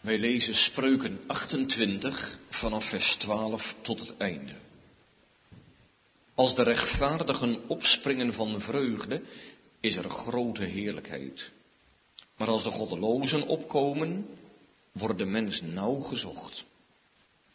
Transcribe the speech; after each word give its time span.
Wij 0.00 0.18
lezen 0.18 0.54
Spreuken 0.54 1.20
28 1.26 2.38
vanaf 2.50 2.88
vers 2.88 3.16
12 3.16 3.74
tot 3.80 4.00
het 4.00 4.16
einde. 4.16 4.52
Als 6.34 6.54
de 6.54 6.62
rechtvaardigen 6.62 7.68
opspringen 7.68 8.34
van 8.34 8.60
vreugde, 8.60 9.22
is 9.80 9.96
er 9.96 10.10
grote 10.10 10.64
heerlijkheid. 10.64 11.50
Maar 12.36 12.48
als 12.48 12.62
de 12.62 12.70
goddelozen 12.70 13.46
opkomen, 13.46 14.26
wordt 14.92 15.18
de 15.18 15.24
mens 15.24 15.60
nauw 15.60 15.98
gezocht. 15.98 16.64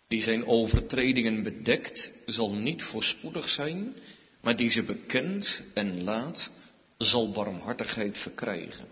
Die 0.07 0.21
zijn 0.21 0.45
overtredingen 0.45 1.43
bedekt, 1.43 2.11
zal 2.25 2.53
niet 2.53 2.83
voorspoedig 2.83 3.49
zijn, 3.49 3.95
maar 4.41 4.55
die 4.55 4.69
ze 4.69 4.83
bekent 4.83 5.61
en 5.73 6.03
laat, 6.03 6.51
zal 6.97 7.31
barmhartigheid 7.31 8.17
verkrijgen. 8.17 8.87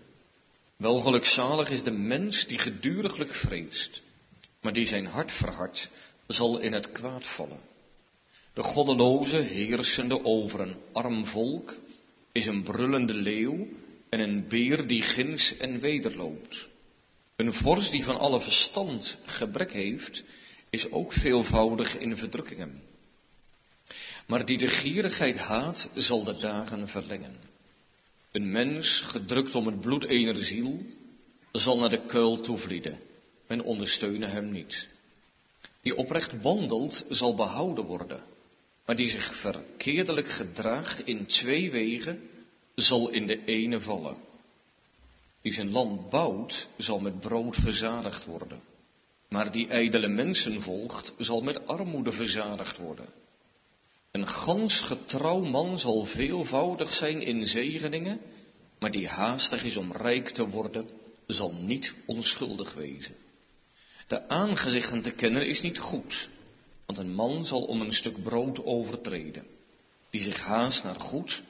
Wel 0.77 0.99
gelukzalig 0.99 1.69
is 1.69 1.83
de 1.83 1.91
mens 1.91 2.47
die 2.47 2.57
geduriglijk 2.57 3.35
vreest, 3.35 4.01
maar 4.61 4.73
die 4.73 4.85
zijn 4.85 5.05
hart 5.05 5.31
verhardt, 5.31 5.89
zal 6.27 6.59
in 6.59 6.73
het 6.73 6.91
kwaad 6.91 7.25
vallen. 7.25 7.59
De 8.53 8.63
goddeloze, 8.63 9.37
heersende 9.37 10.25
over 10.25 10.59
een 10.59 10.75
arm 10.91 11.25
volk, 11.25 11.75
is 12.31 12.45
een 12.45 12.63
brullende 12.63 13.13
leeuw 13.13 13.67
en 14.09 14.19
een 14.19 14.47
beer 14.47 14.87
die 14.87 15.01
gins 15.01 15.57
en 15.57 15.79
wederloopt. 15.79 16.67
Een 17.35 17.53
vorst 17.53 17.91
die 17.91 18.03
van 18.03 18.19
alle 18.19 18.41
verstand 18.41 19.17
gebrek 19.25 19.71
heeft, 19.71 20.23
is 20.69 20.91
ook 20.91 21.13
veelvoudig 21.13 21.97
in 21.97 22.17
verdrukkingen. 22.17 22.81
Maar 24.27 24.45
die 24.45 24.57
de 24.57 24.67
gierigheid 24.67 25.37
haat, 25.37 25.89
zal 25.95 26.23
de 26.23 26.37
dagen 26.37 26.87
verlengen. 26.87 27.52
Een 28.33 28.51
mens, 28.51 29.01
gedrukt 29.01 29.55
om 29.55 29.65
het 29.65 29.79
bloed 29.79 30.03
ener 30.03 30.35
ziel, 30.35 30.79
zal 31.51 31.79
naar 31.79 31.89
de 31.89 32.05
kuil 32.05 32.39
toevlieden. 32.39 32.99
Men 33.47 33.63
ondersteunen 33.63 34.31
hem 34.31 34.51
niet. 34.51 34.89
Die 35.81 35.95
oprecht 35.95 36.41
wandelt, 36.41 37.05
zal 37.09 37.35
behouden 37.35 37.85
worden. 37.85 38.23
Maar 38.85 38.95
die 38.95 39.09
zich 39.09 39.35
verkeerdelijk 39.35 40.27
gedraagt 40.27 41.05
in 41.05 41.25
twee 41.25 41.71
wegen, 41.71 42.29
zal 42.75 43.09
in 43.09 43.27
de 43.27 43.45
ene 43.45 43.81
vallen. 43.81 44.17
Die 45.41 45.53
zijn 45.53 45.71
land 45.71 46.09
bouwt, 46.09 46.67
zal 46.77 46.99
met 46.99 47.19
brood 47.19 47.55
verzadigd 47.55 48.25
worden. 48.25 48.61
Maar 49.29 49.51
die 49.51 49.67
ijdele 49.67 50.07
mensen 50.07 50.61
volgt, 50.61 51.13
zal 51.17 51.41
met 51.41 51.67
armoede 51.67 52.11
verzadigd 52.11 52.77
worden. 52.77 53.05
Een 54.13 54.27
gans 54.27 54.81
getrouw 54.81 55.39
man 55.39 55.79
zal 55.79 56.05
veelvoudig 56.05 56.93
zijn 56.93 57.21
in 57.21 57.47
zegeningen, 57.47 58.19
maar 58.79 58.91
die 58.91 59.07
haastig 59.07 59.63
is 59.63 59.77
om 59.77 59.91
rijk 59.91 60.29
te 60.29 60.49
worden, 60.49 60.89
zal 61.27 61.53
niet 61.53 61.93
onschuldig 62.05 62.73
wezen. 62.73 63.15
De 64.07 64.27
aangezichten 64.29 65.01
te 65.01 65.11
kennen 65.11 65.47
is 65.47 65.61
niet 65.61 65.79
goed, 65.79 66.29
want 66.85 66.99
een 66.99 67.13
man 67.13 67.45
zal 67.45 67.63
om 67.63 67.81
een 67.81 67.93
stuk 67.93 68.23
brood 68.23 68.65
overtreden. 68.65 69.45
Die 70.09 70.21
zich 70.21 70.39
haast 70.39 70.83
naar 70.83 70.99
goed, 70.99 71.41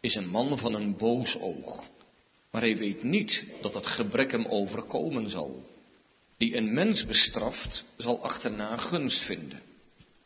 is 0.00 0.14
een 0.14 0.28
man 0.28 0.58
van 0.58 0.74
een 0.74 0.96
boos 0.96 1.38
oog. 1.38 1.88
Maar 2.50 2.62
hij 2.62 2.76
weet 2.76 3.02
niet 3.02 3.46
dat 3.60 3.74
het 3.74 3.86
gebrek 3.86 4.30
hem 4.30 4.46
overkomen 4.46 5.30
zal. 5.30 5.64
Die 6.36 6.56
een 6.56 6.74
mens 6.74 7.06
bestraft, 7.06 7.84
zal 7.96 8.22
achterna 8.22 8.76
gunst 8.76 9.20
vinden. 9.20 9.62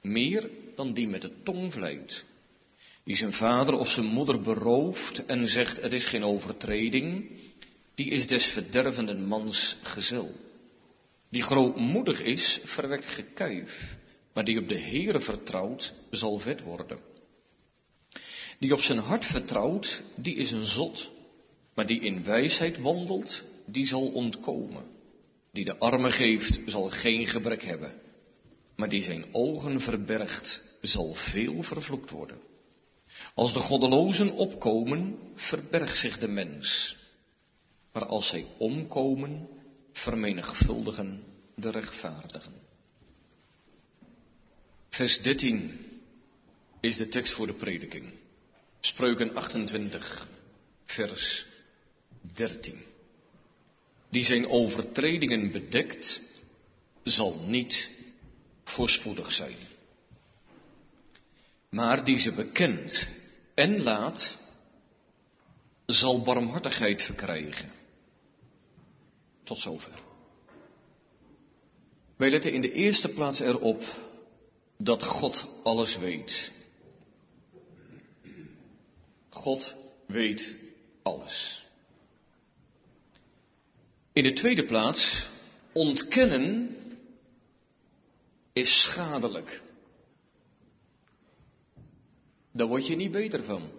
Meer 0.01 0.51
dan 0.77 0.93
die 0.93 1.09
met 1.09 1.23
de 1.23 1.43
tong 1.43 1.73
vlijt. 1.73 2.25
Die 3.05 3.17
zijn 3.17 3.33
vader 3.33 3.75
of 3.75 3.91
zijn 3.91 4.07
moeder 4.07 4.41
berooft 4.41 5.27
en 5.27 5.49
zegt 5.49 5.81
het 5.81 5.93
is 5.93 6.05
geen 6.05 6.25
overtreding, 6.25 7.31
die 7.95 8.11
is 8.11 8.27
des 8.27 8.47
verdervenden 8.47 9.27
mans 9.27 9.77
gezel. 9.83 10.33
Die 11.29 11.43
grootmoedig 11.43 12.21
is, 12.21 12.61
verwekt 12.65 13.07
gekuif, 13.07 13.97
maar 14.33 14.45
die 14.45 14.59
op 14.59 14.69
de 14.69 14.79
Heere 14.79 15.21
vertrouwt, 15.21 15.95
zal 16.11 16.39
vet 16.39 16.63
worden. 16.63 16.99
Die 18.59 18.73
op 18.73 18.81
zijn 18.81 18.99
hart 18.99 19.25
vertrouwt, 19.25 20.03
die 20.15 20.35
is 20.35 20.51
een 20.51 20.67
zot, 20.67 21.11
maar 21.75 21.87
die 21.87 22.01
in 22.01 22.25
wijsheid 22.25 22.79
wandelt, 22.79 23.45
die 23.67 23.87
zal 23.87 24.07
ontkomen. 24.07 24.85
Die 25.53 25.65
de 25.65 25.79
armen 25.79 26.13
geeft, 26.13 26.61
zal 26.67 26.89
geen 26.89 27.27
gebrek 27.27 27.63
hebben, 27.63 27.93
maar 28.77 28.89
die 28.89 29.03
zijn 29.03 29.25
ogen 29.33 29.81
verbergt, 29.81 30.63
zal 30.81 31.15
veel 31.15 31.63
vervloekt 31.63 32.11
worden. 32.11 32.39
Als 33.35 33.53
de 33.53 33.61
goddelozen 33.61 34.33
opkomen, 34.33 35.19
verbergt 35.35 35.99
zich 35.99 36.19
de 36.19 36.29
mens. 36.29 36.97
Maar 37.93 38.07
als 38.07 38.29
zij 38.29 38.47
omkomen, 38.59 39.49
vermenigvuldigen 39.93 41.23
de 41.55 41.71
rechtvaardigen. 41.71 42.53
Vers 44.89 45.23
13 45.23 45.81
is 46.81 46.97
de 46.97 47.09
tekst 47.09 47.33
voor 47.33 47.47
de 47.47 47.53
prediking. 47.53 48.13
Spreuken 48.81 49.35
28, 49.35 50.29
vers 50.85 51.47
13. 52.35 52.83
Die 54.11 54.25
zijn 54.25 54.49
overtredingen 54.49 55.51
bedekt, 55.53 56.21
zal 57.03 57.41
niet 57.47 57.91
voorspoedig 58.65 59.33
zijn. 59.33 59.57
Maar 61.71 62.05
die 62.05 62.19
ze 62.19 62.33
bekent 62.33 63.09
en 63.55 63.83
laat, 63.83 64.39
zal 65.87 66.23
barmhartigheid 66.23 67.03
verkrijgen. 67.03 67.73
Tot 69.43 69.59
zover. 69.59 70.03
Wij 72.17 72.31
letten 72.31 72.53
in 72.53 72.61
de 72.61 72.73
eerste 72.73 73.09
plaats 73.09 73.41
erop 73.41 73.83
dat 74.77 75.03
God 75.03 75.53
alles 75.63 75.97
weet. 75.97 76.53
God 79.29 79.75
weet 80.07 80.55
alles. 81.03 81.65
In 84.13 84.23
de 84.23 84.33
tweede 84.33 84.65
plaats, 84.65 85.29
ontkennen 85.73 86.74
is 88.55 88.83
schadelijk. 88.83 89.63
Daar 92.53 92.67
word 92.67 92.87
je 92.87 92.97
niet 92.97 93.11
beter 93.11 93.45
van. 93.45 93.71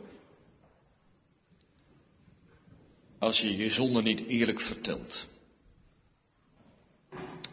Als 3.20 3.42
je 3.42 3.56
je 3.56 3.70
zonde 3.70 4.02
niet 4.02 4.20
eerlijk 4.20 4.62
vertelt. 4.62 5.28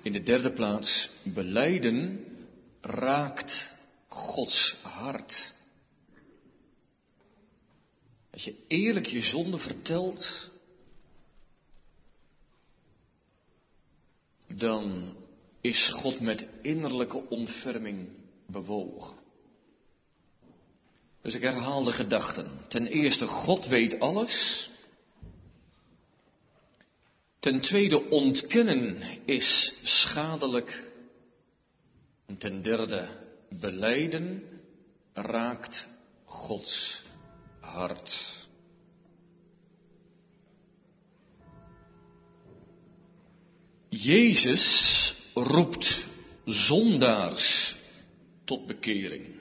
In 0.02 0.12
de 0.12 0.22
derde 0.22 0.52
plaats, 0.52 1.10
beleiden 1.22 2.26
raakt 2.80 3.70
Gods 4.08 4.76
hart. 4.82 5.54
Als 8.30 8.44
je 8.44 8.64
eerlijk 8.68 9.06
je 9.06 9.20
zonde 9.20 9.58
vertelt, 9.58 10.50
dan 14.46 15.16
is 15.62 15.88
God 15.88 16.20
met 16.20 16.46
innerlijke 16.62 17.28
ontferming 17.28 18.08
bewogen. 18.46 19.16
Dus 21.22 21.34
ik 21.34 21.42
herhaal 21.42 21.84
de 21.84 21.92
gedachten. 21.92 22.50
Ten 22.68 22.86
eerste, 22.86 23.26
God 23.26 23.66
weet 23.66 24.00
alles. 24.00 24.70
Ten 27.38 27.60
tweede, 27.60 28.08
ontkennen 28.10 29.02
is 29.26 29.80
schadelijk. 29.82 30.90
En 32.26 32.38
ten 32.38 32.62
derde, 32.62 33.08
beleiden 33.48 34.42
raakt 35.12 35.86
Gods 36.24 37.02
hart. 37.60 38.40
Jezus 43.88 45.20
roept 45.34 46.06
zondaars 46.44 47.76
tot 48.44 48.66
bekering. 48.66 49.40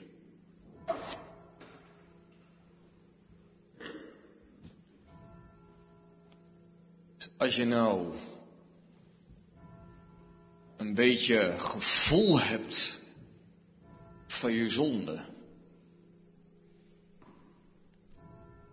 Als 7.36 7.56
je 7.56 7.64
nou 7.64 8.14
een 10.76 10.94
beetje 10.94 11.54
gevoel 11.58 12.40
hebt 12.40 13.00
van 14.26 14.52
je 14.52 14.68
zonde. 14.68 15.24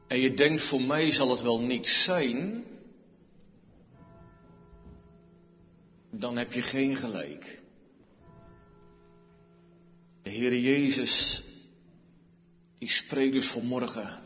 En 0.08 0.20
je 0.20 0.34
denkt, 0.34 0.64
voor 0.64 0.82
mij 0.82 1.12
zal 1.12 1.30
het 1.30 1.42
wel 1.42 1.60
niet 1.60 1.88
zijn. 1.88 2.64
dan 6.12 6.38
heb 6.38 6.52
je 6.52 6.62
geen 6.62 6.96
gelijk. 6.96 7.60
De 10.22 10.30
Heere 10.30 10.62
Jezus, 10.62 11.44
die 12.78 12.90
spreekt 12.90 13.34
dus 13.34 13.52
vanmorgen 13.52 14.22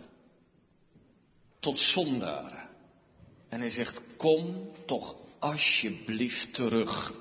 tot 1.59 1.79
zondaren. 1.79 2.69
En 3.49 3.59
hij 3.59 3.69
zegt, 3.69 4.01
kom 4.17 4.71
toch 4.85 5.15
alsjeblieft 5.39 6.53
terug. 6.53 7.13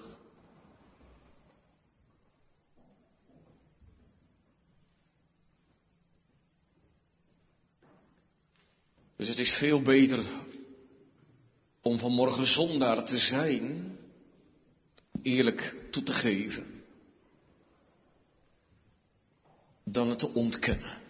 Dus 9.16 9.28
het 9.28 9.38
is 9.38 9.50
veel 9.50 9.82
beter 9.82 10.24
om 11.80 11.98
vanmorgen 11.98 12.46
zondaar 12.46 13.04
te 13.04 13.18
zijn 13.18 13.91
eerlijk 15.22 15.74
toe 15.90 16.02
te 16.02 16.12
geven, 16.12 16.84
dan 19.84 20.08
het 20.08 20.18
te 20.18 20.28
ontkennen. 20.28 21.00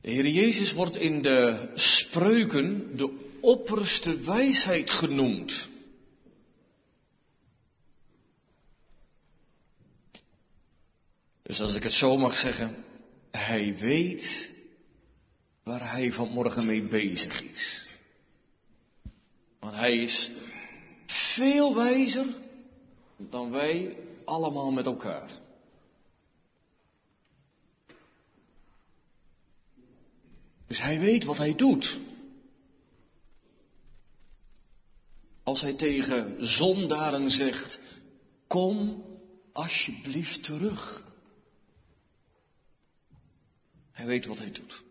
De 0.00 0.10
Heer 0.10 0.28
Jezus 0.28 0.72
wordt 0.72 0.96
in 0.96 1.22
de 1.22 1.70
spreuken 1.74 2.96
de 2.96 3.36
opperste 3.40 4.20
wijsheid 4.20 4.90
genoemd. 4.90 5.68
Dus 11.42 11.60
als 11.60 11.74
ik 11.74 11.82
het 11.82 11.92
zo 11.92 12.16
mag 12.16 12.36
zeggen, 12.36 12.84
hij 13.30 13.76
weet 13.76 14.50
waar 15.62 15.90
hij 15.92 16.12
vanmorgen 16.12 16.66
mee 16.66 16.82
bezig 16.82 17.42
is. 17.42 17.89
Want 19.60 19.74
hij 19.74 19.96
is 19.96 20.30
veel 21.06 21.74
wijzer 21.74 22.26
dan 23.16 23.50
wij 23.50 23.96
allemaal 24.24 24.70
met 24.70 24.86
elkaar. 24.86 25.30
Dus 30.66 30.80
hij 30.80 31.00
weet 31.00 31.24
wat 31.24 31.36
hij 31.36 31.54
doet. 31.54 31.98
Als 35.42 35.60
hij 35.60 35.74
tegen 35.74 36.46
zondaren 36.46 37.30
zegt, 37.30 37.80
kom 38.46 39.04
alsjeblieft 39.52 40.42
terug. 40.42 41.04
Hij 43.92 44.06
weet 44.06 44.26
wat 44.26 44.38
hij 44.38 44.50
doet. 44.50 44.82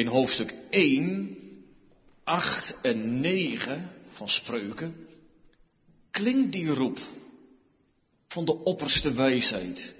In 0.00 0.06
hoofdstuk 0.06 0.54
1, 0.70 1.36
8 2.24 2.80
en 2.82 3.20
9 3.20 3.92
van 4.10 4.28
Spreuken 4.28 5.08
klinkt 6.10 6.52
die 6.52 6.66
roep 6.66 6.98
van 8.28 8.44
de 8.44 8.52
opperste 8.64 9.12
wijsheid 9.12 9.94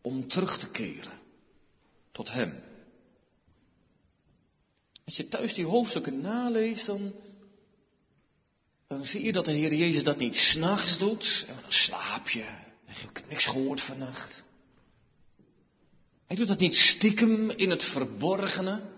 om 0.00 0.28
terug 0.28 0.58
te 0.58 0.70
keren 0.70 1.12
tot 2.12 2.32
Hem. 2.32 2.62
Als 5.04 5.16
je 5.16 5.28
thuis 5.28 5.54
die 5.54 5.66
hoofdstukken 5.66 6.20
naleest, 6.20 6.86
dan, 6.86 7.14
dan 8.88 9.04
zie 9.04 9.24
je 9.24 9.32
dat 9.32 9.44
de 9.44 9.52
Heer 9.52 9.74
Jezus 9.74 10.04
dat 10.04 10.18
niet 10.18 10.34
s'nachts 10.34 10.98
doet. 10.98 11.44
En 11.48 11.54
dan 11.60 11.72
slaap 11.72 12.28
je. 12.28 12.46
Ik 12.86 13.10
heb 13.12 13.28
niks 13.28 13.46
gehoord 13.46 13.80
vannacht. 13.80 14.44
Hij 16.26 16.36
doet 16.36 16.48
dat 16.48 16.58
niet 16.58 16.74
stiekem 16.74 17.50
in 17.50 17.70
het 17.70 17.84
verborgene. 17.84 18.94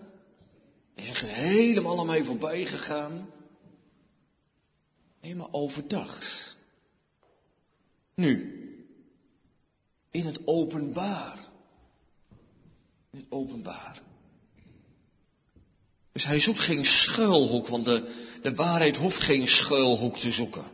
Is 0.99 1.09
echt 1.09 1.27
helemaal 1.27 1.99
aan 1.99 2.05
mij 2.05 2.23
voorbij 2.23 2.65
gegaan. 2.65 3.29
Nee, 5.21 5.35
maar 5.35 5.51
overdags. 5.51 6.57
Nu. 8.15 8.57
In 10.11 10.25
het 10.25 10.47
openbaar. 10.47 11.37
In 13.11 13.19
het 13.19 13.31
openbaar. 13.31 14.01
Dus 16.11 16.25
hij 16.25 16.39
zoekt 16.39 16.59
geen 16.59 16.85
schuilhoek, 16.85 17.67
want 17.67 17.85
de, 17.85 18.27
de 18.41 18.55
waarheid 18.55 18.97
hoeft 18.97 19.19
geen 19.19 19.47
schuilhoek 19.47 20.17
te 20.17 20.31
zoeken. 20.31 20.65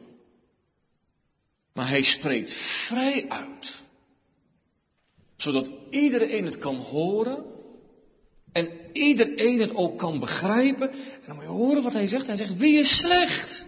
Maar 1.73 1.87
hij 1.87 2.03
spreekt 2.03 2.53
vrij 2.53 3.29
uit. 3.29 3.83
Zodat 5.35 5.71
iedereen 5.89 6.45
het 6.45 6.57
kan 6.57 6.75
horen. 6.75 7.45
En 8.51 8.84
iedereen 8.95 9.59
het 9.59 9.75
ook 9.75 9.97
kan 9.97 10.19
begrijpen. 10.19 10.91
En 10.91 11.23
dan 11.25 11.35
moet 11.35 11.43
je 11.43 11.49
horen 11.49 11.83
wat 11.83 11.93
hij 11.93 12.07
zegt. 12.07 12.27
Hij 12.27 12.35
zegt, 12.35 12.57
wie 12.57 12.79
is 12.79 12.97
slecht? 12.97 13.65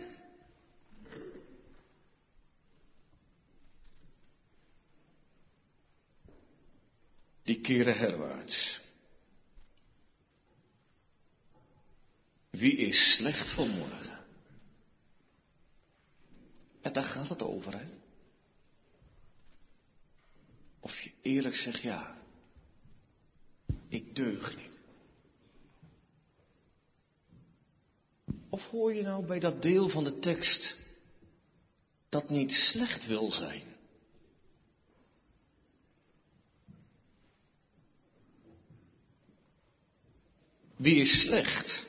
Die 7.44 7.62
keren 7.62 7.98
herwaarts. 7.98 8.82
Wie 12.50 12.78
is 12.78 13.14
slecht 13.14 13.50
vanmorgen? 13.50 14.26
En 16.82 16.94
daar 16.94 17.04
gaat 17.04 17.30
het 17.30 17.42
over, 17.42 17.78
hè? 17.78 17.86
Of 20.80 21.02
je 21.02 21.12
eerlijk 21.22 21.56
zegt 21.56 21.82
ja. 21.82 22.18
Ik 23.88 24.16
deug 24.16 24.56
niet. 24.56 24.67
Of 28.50 28.70
hoor 28.70 28.94
je 28.94 29.02
nou 29.02 29.26
bij 29.26 29.40
dat 29.40 29.62
deel 29.62 29.90
van 29.90 30.04
de 30.04 30.20
tekst 30.20 30.78
dat 32.10 32.30
niet 32.30 32.52
slecht 32.52 33.06
wil 33.06 33.32
zijn? 33.32 33.76
Wie 40.76 40.96
is 40.96 41.22
slecht? 41.22 41.88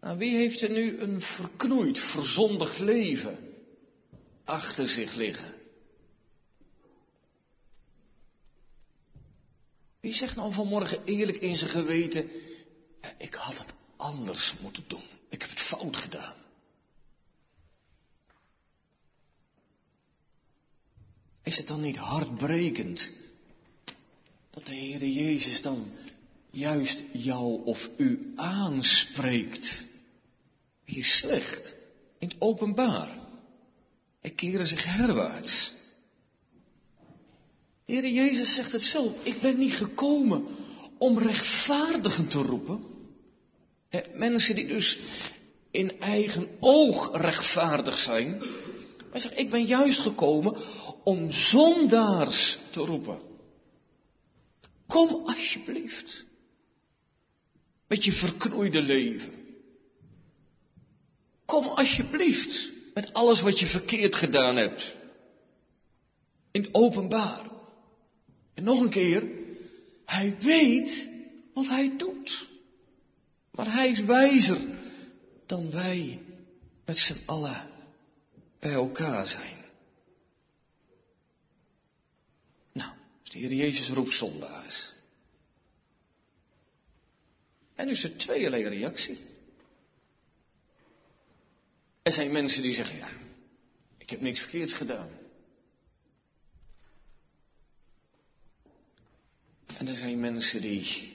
Nou, 0.00 0.18
wie 0.18 0.36
heeft 0.36 0.60
er 0.60 0.70
nu 0.70 0.98
een 0.98 1.20
verknoeid, 1.20 1.98
verzondigd 1.98 2.78
leven 2.78 3.38
achter 4.44 4.88
zich 4.88 5.14
liggen? 5.14 5.54
Wie 10.00 10.12
zegt 10.12 10.36
nou 10.36 10.52
vanmorgen 10.52 11.04
eerlijk 11.04 11.38
in 11.38 11.54
zijn 11.54 11.70
geweten, 11.70 12.30
ik 13.18 13.34
had 13.34 13.58
het 13.58 13.74
anders 14.02 14.54
moeten 14.60 14.84
doen. 14.86 15.04
Ik 15.28 15.40
heb 15.40 15.50
het 15.50 15.60
fout 15.60 15.96
gedaan. 15.96 16.34
Is 21.42 21.56
het 21.56 21.66
dan 21.66 21.80
niet 21.80 21.96
hartbrekend 21.96 23.10
dat 24.50 24.66
de 24.66 24.74
Heere 24.74 25.12
Jezus 25.12 25.62
dan 25.62 25.92
juist 26.50 27.02
jou 27.12 27.64
of 27.64 27.88
u 27.96 28.32
aanspreekt? 28.36 29.84
Is 30.84 31.16
slecht? 31.18 31.74
In 32.18 32.28
het 32.28 32.40
openbaar. 32.40 33.08
Hij 34.20 34.30
keren 34.30 34.66
zich 34.66 34.84
herwaarts. 34.84 35.72
De 37.84 37.92
Heer 37.92 38.08
Jezus 38.08 38.54
zegt 38.54 38.72
het 38.72 38.82
zelf. 38.82 39.24
Ik 39.24 39.40
ben 39.40 39.58
niet 39.58 39.74
gekomen 39.74 40.46
om 40.98 41.18
rechtvaardigen 41.18 42.28
te 42.28 42.38
roepen. 42.38 42.91
Mensen 44.14 44.54
die 44.54 44.66
dus 44.66 44.98
in 45.70 46.00
eigen 46.00 46.48
oog 46.60 47.20
rechtvaardig 47.20 47.98
zijn. 47.98 48.42
Hij 49.10 49.20
zegt, 49.20 49.38
ik 49.38 49.50
ben 49.50 49.64
juist 49.64 50.00
gekomen 50.00 50.56
om 51.04 51.32
zondaars 51.32 52.58
te 52.70 52.80
roepen. 52.80 53.20
Kom 54.86 55.08
alsjeblieft. 55.08 56.24
Met 57.88 58.04
je 58.04 58.12
verknoeide 58.12 58.82
leven. 58.82 59.32
Kom 61.44 61.64
alsjeblieft 61.66 62.70
met 62.94 63.12
alles 63.12 63.40
wat 63.40 63.60
je 63.60 63.66
verkeerd 63.66 64.14
gedaan 64.14 64.56
hebt. 64.56 64.96
In 66.50 66.62
het 66.62 66.74
openbaar. 66.74 67.50
En 68.54 68.64
nog 68.64 68.80
een 68.80 68.90
keer, 68.90 69.28
hij 70.04 70.36
weet 70.40 71.08
wat 71.54 71.68
hij 71.68 71.96
doet. 71.96 72.50
Maar 73.52 73.72
hij 73.72 73.90
is 73.90 74.00
wijzer 74.00 74.78
dan 75.46 75.70
wij 75.70 76.20
met 76.84 76.98
z'n 76.98 77.22
allen 77.26 77.70
bij 78.58 78.72
elkaar 78.72 79.26
zijn. 79.26 79.64
Nou, 82.72 82.92
de 83.22 83.38
Heer 83.38 83.52
Jezus 83.52 83.88
roept 83.88 84.14
zondaars. 84.14 84.92
En 87.74 87.86
nu 87.86 87.92
is 87.92 88.04
er 88.04 88.16
tweeërlei 88.16 88.68
reactie. 88.68 89.20
Er 92.02 92.12
zijn 92.12 92.32
mensen 92.32 92.62
die 92.62 92.72
zeggen, 92.72 92.96
ja, 92.96 93.10
ik 93.98 94.10
heb 94.10 94.20
niks 94.20 94.40
verkeerds 94.40 94.74
gedaan. 94.74 95.10
En 99.76 99.88
er 99.88 99.96
zijn 99.96 100.20
mensen 100.20 100.60
die 100.60 101.12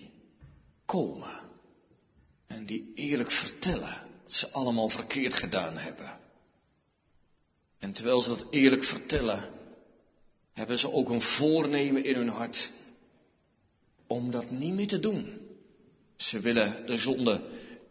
komen 0.86 1.47
en 2.48 2.66
die 2.66 2.92
eerlijk 2.96 3.32
vertellen 3.32 4.02
dat 4.24 4.34
ze 4.34 4.52
allemaal 4.52 4.90
verkeerd 4.90 5.34
gedaan 5.34 5.78
hebben. 5.78 6.20
En 7.80 7.94
terwijl 7.94 8.22
ze 8.22 8.30
dat 8.30 8.48
eerlijk 8.50 8.84
vertellen, 8.84 9.50
hebben 10.54 10.78
ze 10.78 10.92
ook 10.92 11.10
een 11.10 11.22
voornemen 11.22 12.04
in 12.04 12.16
hun 12.16 12.30
hart 12.30 12.72
om 14.08 14.32
dat 14.32 14.52
niet 14.52 14.74
meer 14.74 14.88
te 14.88 15.00
doen. 15.00 15.40
Ze 16.16 16.40
willen 16.40 16.86
de 16.86 16.96
zonde 16.96 17.42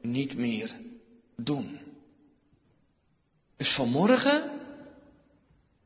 niet 0.01 0.37
meer 0.37 0.77
doen. 1.37 1.79
Dus 3.57 3.75
vanmorgen 3.75 4.51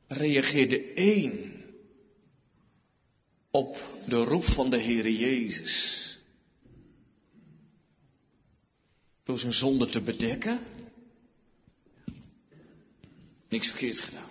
reageert 0.09 0.71
de 0.71 0.93
een 0.95 1.65
op 3.51 3.77
de 4.07 4.17
roep 4.17 4.45
van 4.45 4.71
de 4.71 4.81
Heere 4.81 5.17
Jezus. 5.17 6.10
Door 9.31 9.39
zijn 9.39 9.53
zonde 9.53 9.87
te 9.87 10.01
bedekken. 10.01 10.61
Niks 13.49 13.69
verkeerds 13.69 14.01
gedaan. 14.01 14.31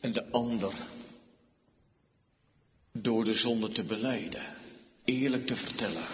En 0.00 0.12
de 0.12 0.30
ander 0.30 0.74
door 2.92 3.24
de 3.24 3.34
zonde 3.34 3.68
te 3.72 3.84
beleiden. 3.84 4.44
Eerlijk 5.04 5.46
te 5.46 5.56
vertellen. 5.56 6.06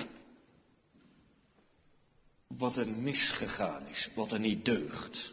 Wat 2.46 2.76
er 2.76 2.90
misgegaan 2.90 3.86
is, 3.86 4.08
wat 4.14 4.32
er 4.32 4.40
niet 4.40 4.64
deugt. 4.64 5.32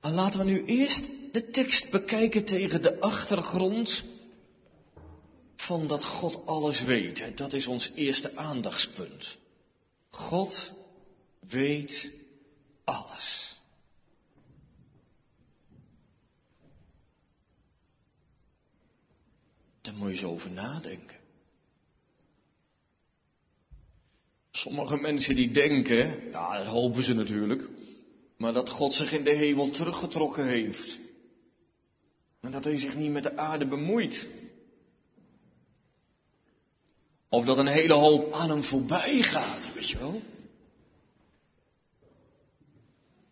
Maar 0.00 0.12
laten 0.12 0.38
we 0.38 0.44
nu 0.44 0.64
eerst 0.64 1.04
de 1.32 1.50
tekst 1.50 1.90
bekijken 1.90 2.44
tegen 2.44 2.82
de 2.82 3.00
achtergrond 3.00 4.04
van 5.66 5.86
dat 5.86 6.04
God 6.04 6.46
alles 6.46 6.82
weet. 6.82 7.36
Dat 7.36 7.52
is 7.52 7.66
ons 7.66 7.90
eerste 7.94 8.36
aandachtspunt. 8.36 9.36
God 10.10 10.72
weet 11.40 12.12
alles. 12.84 13.56
Daar 19.80 19.94
moet 19.94 20.08
je 20.08 20.14
eens 20.14 20.24
over 20.24 20.50
nadenken. 20.50 21.16
Sommige 24.50 24.96
mensen 24.96 25.34
die 25.34 25.50
denken, 25.50 26.30
ja, 26.30 26.58
dat 26.58 26.66
hopen 26.66 27.02
ze 27.02 27.14
natuurlijk, 27.14 27.68
maar 28.36 28.52
dat 28.52 28.70
God 28.70 28.92
zich 28.92 29.12
in 29.12 29.24
de 29.24 29.34
hemel 29.34 29.70
teruggetrokken 29.70 30.46
heeft. 30.46 30.98
En 32.40 32.50
dat 32.50 32.64
hij 32.64 32.78
zich 32.78 32.96
niet 32.96 33.12
met 33.12 33.22
de 33.22 33.36
aarde 33.36 33.66
bemoeit. 33.66 34.26
Of 37.32 37.44
dat 37.44 37.58
een 37.58 37.68
hele 37.68 37.92
hoop 37.92 38.32
aan 38.32 38.50
hem 38.50 38.64
voorbij 38.64 39.22
gaat, 39.22 39.72
weet 39.74 39.88
je 39.88 39.98
wel. 39.98 40.22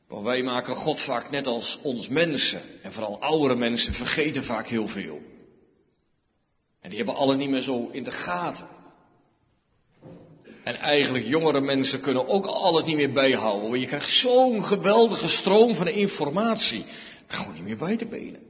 Want 0.08 0.24
wij 0.24 0.42
maken 0.42 0.74
God 0.74 1.00
vaak 1.00 1.30
net 1.30 1.46
als 1.46 1.78
ons 1.82 2.08
mensen, 2.08 2.62
en 2.82 2.92
vooral 2.92 3.20
oudere 3.20 3.54
mensen, 3.54 3.94
vergeten 3.94 4.44
vaak 4.44 4.66
heel 4.66 4.88
veel. 4.88 5.20
En 6.80 6.88
die 6.88 6.98
hebben 6.98 7.14
alles 7.14 7.36
niet 7.36 7.50
meer 7.50 7.60
zo 7.60 7.88
in 7.92 8.04
de 8.04 8.10
gaten. 8.10 8.68
En 10.64 10.76
eigenlijk 10.76 11.26
jongere 11.26 11.60
mensen 11.60 12.00
kunnen 12.00 12.28
ook 12.28 12.46
alles 12.46 12.84
niet 12.84 12.96
meer 12.96 13.12
bijhouden. 13.12 13.68
Want 13.68 13.80
je 13.80 13.86
krijgt 13.86 14.10
zo'n 14.10 14.64
geweldige 14.64 15.28
stroom 15.28 15.74
van 15.74 15.88
informatie. 15.88 16.84
Gewoon 17.26 17.54
niet 17.54 17.64
meer 17.64 17.76
bij 17.76 17.96
te 17.96 18.06
benen. 18.06 18.40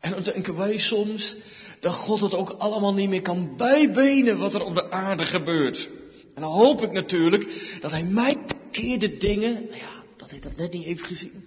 En 0.00 0.10
dan 0.10 0.22
denken 0.22 0.56
wij 0.56 0.78
soms 0.78 1.36
dat 1.82 1.94
God 1.94 2.20
het 2.20 2.34
ook 2.34 2.50
allemaal 2.50 2.94
niet 2.94 3.08
meer 3.08 3.22
kan 3.22 3.56
bijbenen 3.56 4.38
wat 4.38 4.54
er 4.54 4.64
op 4.64 4.74
de 4.74 4.90
aarde 4.90 5.24
gebeurt. 5.24 5.88
En 6.34 6.42
dan 6.42 6.52
hoop 6.52 6.82
ik 6.82 6.92
natuurlijk 6.92 7.76
dat 7.80 7.90
hij 7.90 8.04
mij 8.04 8.42
verkeerde 8.46 9.16
dingen, 9.16 9.54
nou 9.64 9.76
ja, 9.76 10.04
dat 10.16 10.30
hij 10.30 10.40
dat 10.40 10.56
net 10.56 10.72
niet 10.72 10.84
heeft 10.84 11.02
gezien. 11.02 11.46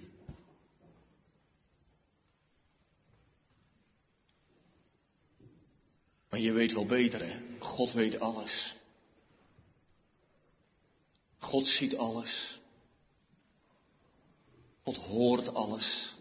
Maar 6.28 6.40
je 6.40 6.52
weet 6.52 6.72
wel 6.72 6.86
beter, 6.86 7.26
hè? 7.26 7.36
God 7.58 7.92
weet 7.92 8.20
alles. 8.20 8.76
God 11.38 11.66
ziet 11.66 11.96
alles. 11.96 12.60
God 14.82 14.96
hoort 14.96 15.54
alles. 15.54 16.14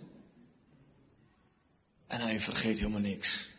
En 2.07 2.21
hij 2.21 2.41
vergeet 2.41 2.77
helemaal 2.77 2.99
niks. 2.99 3.53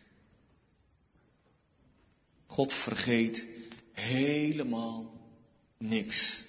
God 2.47 2.73
vergeet 2.73 3.47
helemaal 3.91 5.11
niks. 5.77 6.45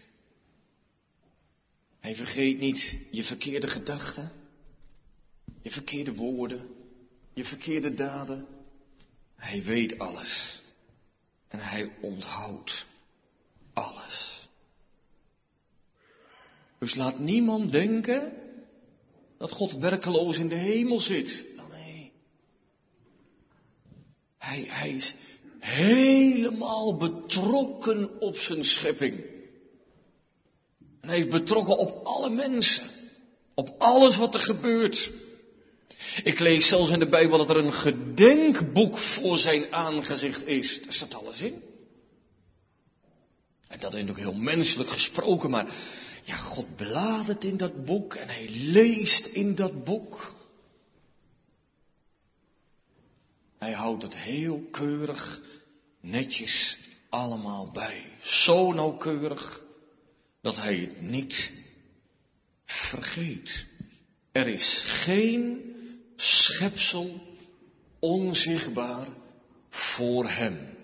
Hij 2.00 2.14
vergeet 2.14 2.58
niet 2.58 2.98
je 3.10 3.24
verkeerde 3.24 3.68
gedachten, 3.68 4.32
je 5.62 5.70
verkeerde 5.70 6.14
woorden, 6.14 6.68
je 7.34 7.44
verkeerde 7.44 7.94
daden. 7.94 8.46
Hij 9.34 9.62
weet 9.62 9.98
alles. 9.98 10.60
En 11.48 11.58
hij 11.58 11.92
onthoudt 12.00 12.86
alles. 13.72 14.48
Dus 16.78 16.94
laat 16.94 17.18
niemand 17.18 17.72
denken 17.72 18.32
dat 19.38 19.50
God 19.50 19.72
werkeloos 19.72 20.38
in 20.38 20.48
de 20.48 20.54
hemel 20.54 21.00
zit. 21.00 21.44
Nee. 21.70 22.12
Hij, 24.38 24.64
hij 24.68 24.90
is 24.90 25.14
helemaal 25.60 26.96
betrokken 26.96 28.20
op 28.20 28.36
zijn 28.36 28.64
schepping. 28.64 29.24
Hij 31.00 31.18
is 31.18 31.28
betrokken 31.28 31.78
op 31.78 32.06
alle 32.06 32.30
mensen. 32.30 32.84
Op 33.54 33.74
alles 33.78 34.16
wat 34.16 34.34
er 34.34 34.40
gebeurt. 34.40 35.10
Ik 36.22 36.38
lees 36.38 36.68
zelfs 36.68 36.90
in 36.90 36.98
de 36.98 37.08
Bijbel 37.08 37.38
dat 37.38 37.50
er 37.50 37.56
een 37.56 37.72
gedenkboek 37.72 38.98
voor 38.98 39.38
zijn 39.38 39.72
aangezicht 39.72 40.46
is. 40.46 40.82
Daar 40.82 40.92
staat 40.92 41.14
alles 41.14 41.42
in. 41.42 41.62
En 43.68 43.80
dat 43.80 43.94
is 43.94 44.08
ook 44.08 44.18
heel 44.18 44.34
menselijk 44.34 44.90
gesproken, 44.90 45.50
maar 45.50 45.74
ja, 46.24 46.36
God 46.36 46.76
bladert 46.76 47.44
in 47.44 47.56
dat 47.56 47.84
boek 47.84 48.14
en 48.14 48.28
hij 48.28 48.48
leest 48.50 49.26
in 49.26 49.54
dat 49.54 49.84
boek. 49.84 50.34
Hij 53.58 53.72
houdt 53.72 54.02
het 54.02 54.16
heel 54.16 54.68
keurig, 54.70 55.40
netjes 56.00 56.78
allemaal 57.08 57.70
bij. 57.70 58.12
Zo 58.20 58.72
nauwkeurig 58.72 59.64
dat 60.40 60.56
hij 60.56 60.76
het 60.76 61.00
niet 61.00 61.52
vergeet. 62.64 63.66
Er 64.32 64.48
is 64.48 64.84
geen 64.86 65.74
schepsel 66.16 67.20
onzichtbaar 67.98 69.06
voor 69.70 70.28
hem. 70.28 70.76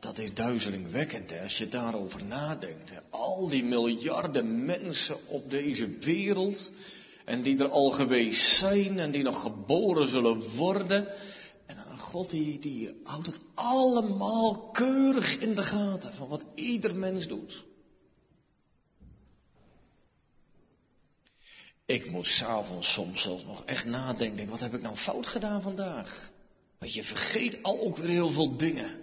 Dat 0.00 0.18
is 0.18 0.34
duizelingwekkend 0.34 1.30
hè, 1.30 1.42
als 1.42 1.56
je 1.56 1.68
daarover 1.68 2.24
nadenkt. 2.24 2.90
Hè. 2.90 2.98
Al 3.10 3.48
die 3.48 3.64
miljarden 3.64 4.64
mensen 4.64 5.28
op 5.28 5.50
deze 5.50 5.88
wereld 5.88 6.72
en 7.26 7.42
die 7.42 7.58
er 7.58 7.68
al 7.68 7.90
geweest 7.90 8.58
zijn 8.58 8.98
en 8.98 9.10
die 9.10 9.22
nog 9.22 9.40
geboren 9.40 10.08
zullen 10.08 10.56
worden. 10.56 11.08
En 11.66 11.78
een 11.78 11.98
God 11.98 12.30
die, 12.30 12.58
die 12.58 13.00
houdt 13.04 13.26
het 13.26 13.40
allemaal 13.54 14.70
keurig 14.70 15.38
in 15.38 15.54
de 15.54 15.62
gaten 15.62 16.14
van 16.14 16.28
wat 16.28 16.44
ieder 16.54 16.96
mens 16.96 17.26
doet. 17.26 17.64
Ik 21.86 22.10
moet 22.10 22.26
s'avonds 22.26 22.92
soms 22.92 23.22
zelfs 23.22 23.44
nog 23.44 23.64
echt 23.64 23.84
nadenken. 23.84 24.48
Wat 24.48 24.60
heb 24.60 24.74
ik 24.74 24.82
nou 24.82 24.96
fout 24.96 25.26
gedaan 25.26 25.62
vandaag? 25.62 26.30
Want 26.78 26.94
je 26.94 27.04
vergeet 27.04 27.62
al 27.62 27.80
ook 27.80 27.96
weer 27.96 28.08
heel 28.08 28.30
veel 28.30 28.56
dingen. 28.56 29.00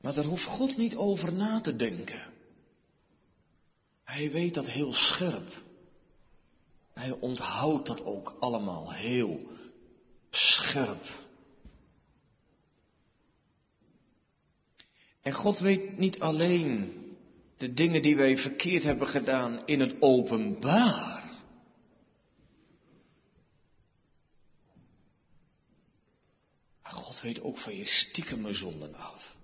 Maar 0.00 0.14
daar 0.14 0.24
hoeft 0.24 0.44
God 0.44 0.76
niet 0.76 0.96
over 0.96 1.32
na 1.32 1.60
te 1.60 1.76
denken. 1.76 2.36
Hij 4.08 4.30
weet 4.30 4.54
dat 4.54 4.68
heel 4.68 4.92
scherp. 4.92 5.62
Hij 6.92 7.10
onthoudt 7.10 7.86
dat 7.86 8.04
ook 8.04 8.36
allemaal 8.40 8.92
heel 8.92 9.48
scherp. 10.30 11.04
En 15.20 15.32
God 15.32 15.58
weet 15.58 15.98
niet 15.98 16.20
alleen 16.20 17.02
de 17.56 17.74
dingen 17.74 18.02
die 18.02 18.16
wij 18.16 18.36
verkeerd 18.36 18.82
hebben 18.82 19.08
gedaan 19.08 19.66
in 19.66 19.80
het 19.80 20.02
openbaar. 20.02 21.24
Maar 26.82 26.92
God 26.92 27.20
weet 27.20 27.40
ook 27.40 27.58
van 27.58 27.76
je 27.76 27.86
stiekeme 27.86 28.52
zonden 28.52 28.94
af. 28.94 29.37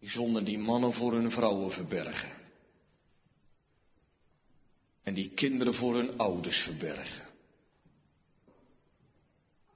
Die 0.00 0.10
zonden 0.10 0.44
die 0.44 0.58
mannen 0.58 0.92
voor 0.92 1.12
hun 1.12 1.30
vrouwen 1.30 1.72
verbergen. 1.72 2.30
En 5.02 5.14
die 5.14 5.30
kinderen 5.30 5.74
voor 5.74 5.94
hun 5.94 6.18
ouders 6.18 6.62
verbergen. 6.62 7.28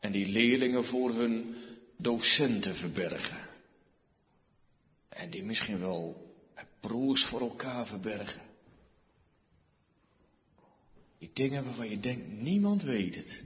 En 0.01 0.13
die 0.13 0.27
leerlingen 0.27 0.85
voor 0.85 1.15
hun 1.15 1.57
docenten 1.97 2.75
verbergen. 2.75 3.49
En 5.09 5.31
die 5.31 5.43
misschien 5.43 5.79
wel 5.79 6.33
broers 6.81 7.25
voor 7.25 7.41
elkaar 7.41 7.87
verbergen. 7.87 8.43
Die 11.19 11.31
dingen 11.33 11.65
waarvan 11.65 11.89
je 11.89 12.01
denkt, 12.01 12.29
niemand 12.29 12.83
weet 12.83 13.15
het. 13.15 13.45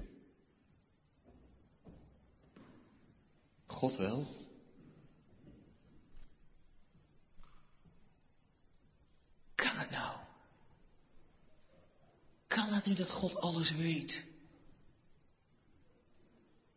God 3.67 3.97
wel. 3.97 4.38
kan 9.59 9.77
het 9.77 9.91
nou? 9.91 10.17
Kan 12.47 12.73
het 12.73 12.87
nu 12.87 12.95
dat 12.95 13.11
God 13.11 13.37
alles 13.37 13.71
weet? 13.71 14.25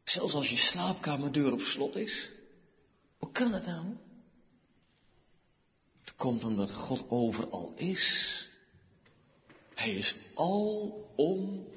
Zelfs 0.03 0.33
als 0.33 0.49
je 0.49 0.57
slaapkamerdeur 0.57 1.51
op 1.51 1.59
slot 1.59 1.95
is. 1.95 2.31
Hoe 3.17 3.31
kan 3.31 3.51
dat 3.51 3.65
nou? 3.65 3.97
Het 6.01 6.15
komt 6.15 6.43
omdat 6.43 6.71
God 6.71 7.09
overal 7.09 7.73
is. 7.75 8.47
Hij 9.75 9.93
is 9.93 10.15
alom 10.35 11.67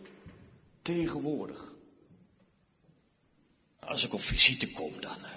tegenwoordig. 0.83 1.73
Als 3.81 4.05
ik 4.05 4.13
op 4.13 4.21
visite 4.21 4.73
kom, 4.73 5.01
dan. 5.01 5.25
Eh, 5.25 5.31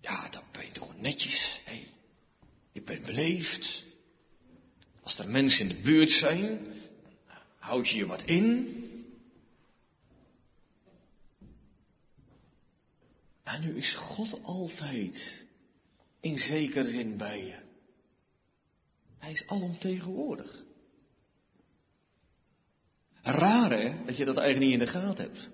ja, 0.00 0.28
dan 0.28 0.44
ben 0.52 0.66
je 0.66 0.72
toch 0.72 1.00
netjes. 1.00 1.60
Hey. 1.64 1.86
je 2.72 2.82
bent 2.82 3.06
beleefd. 3.06 3.88
Als 5.10 5.18
er 5.18 5.28
mensen 5.28 5.68
in 5.68 5.76
de 5.76 5.82
buurt 5.82 6.10
zijn, 6.10 6.72
houd 7.58 7.88
je 7.88 7.96
je 7.96 8.06
wat 8.06 8.22
in. 8.22 8.76
En 13.42 13.60
nu 13.60 13.76
is 13.76 13.94
God 13.94 14.42
altijd 14.42 15.46
in 16.20 16.38
zekere 16.38 16.90
zin 16.90 17.16
bij 17.16 17.44
je. 17.44 17.58
Hij 19.18 19.30
is 19.30 19.46
alomtegenwoordig. 19.46 20.64
Raar 23.22 23.70
hè, 23.70 24.04
dat 24.04 24.16
je 24.16 24.24
dat 24.24 24.36
eigenlijk 24.36 24.70
niet 24.70 24.80
in 24.80 24.86
de 24.86 24.92
gaten 25.00 25.24
hebt. 25.24 25.50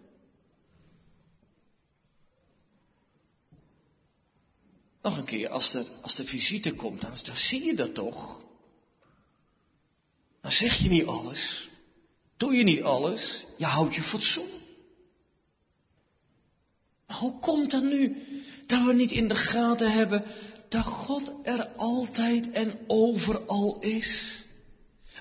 Nog 5.02 5.16
een 5.16 5.24
keer, 5.24 5.48
als 5.48 5.72
de, 5.72 5.86
als 6.02 6.22
visite 6.24 6.74
komt, 6.74 7.00
dan 7.00 7.36
zie 7.36 7.64
je 7.64 7.74
dat 7.74 7.94
toch. 7.94 8.45
Dan 10.46 10.54
zeg 10.54 10.76
je 10.76 10.88
niet 10.88 11.06
alles. 11.06 11.68
Doe 12.36 12.54
je 12.54 12.62
niet 12.62 12.82
alles. 12.82 13.44
Je 13.56 13.64
houdt 13.64 13.94
je 13.94 14.02
fatsoen. 14.02 14.48
Maar 17.06 17.16
hoe 17.16 17.38
komt 17.38 17.72
het 17.72 17.82
nu 17.82 18.16
dat 18.66 18.84
we 18.84 18.92
niet 18.92 19.10
in 19.10 19.28
de 19.28 19.34
gaten 19.34 19.92
hebben 19.92 20.24
dat 20.68 20.84
God 20.84 21.32
er 21.42 21.66
altijd 21.66 22.50
en 22.50 22.78
overal 22.86 23.78
is? 23.80 24.40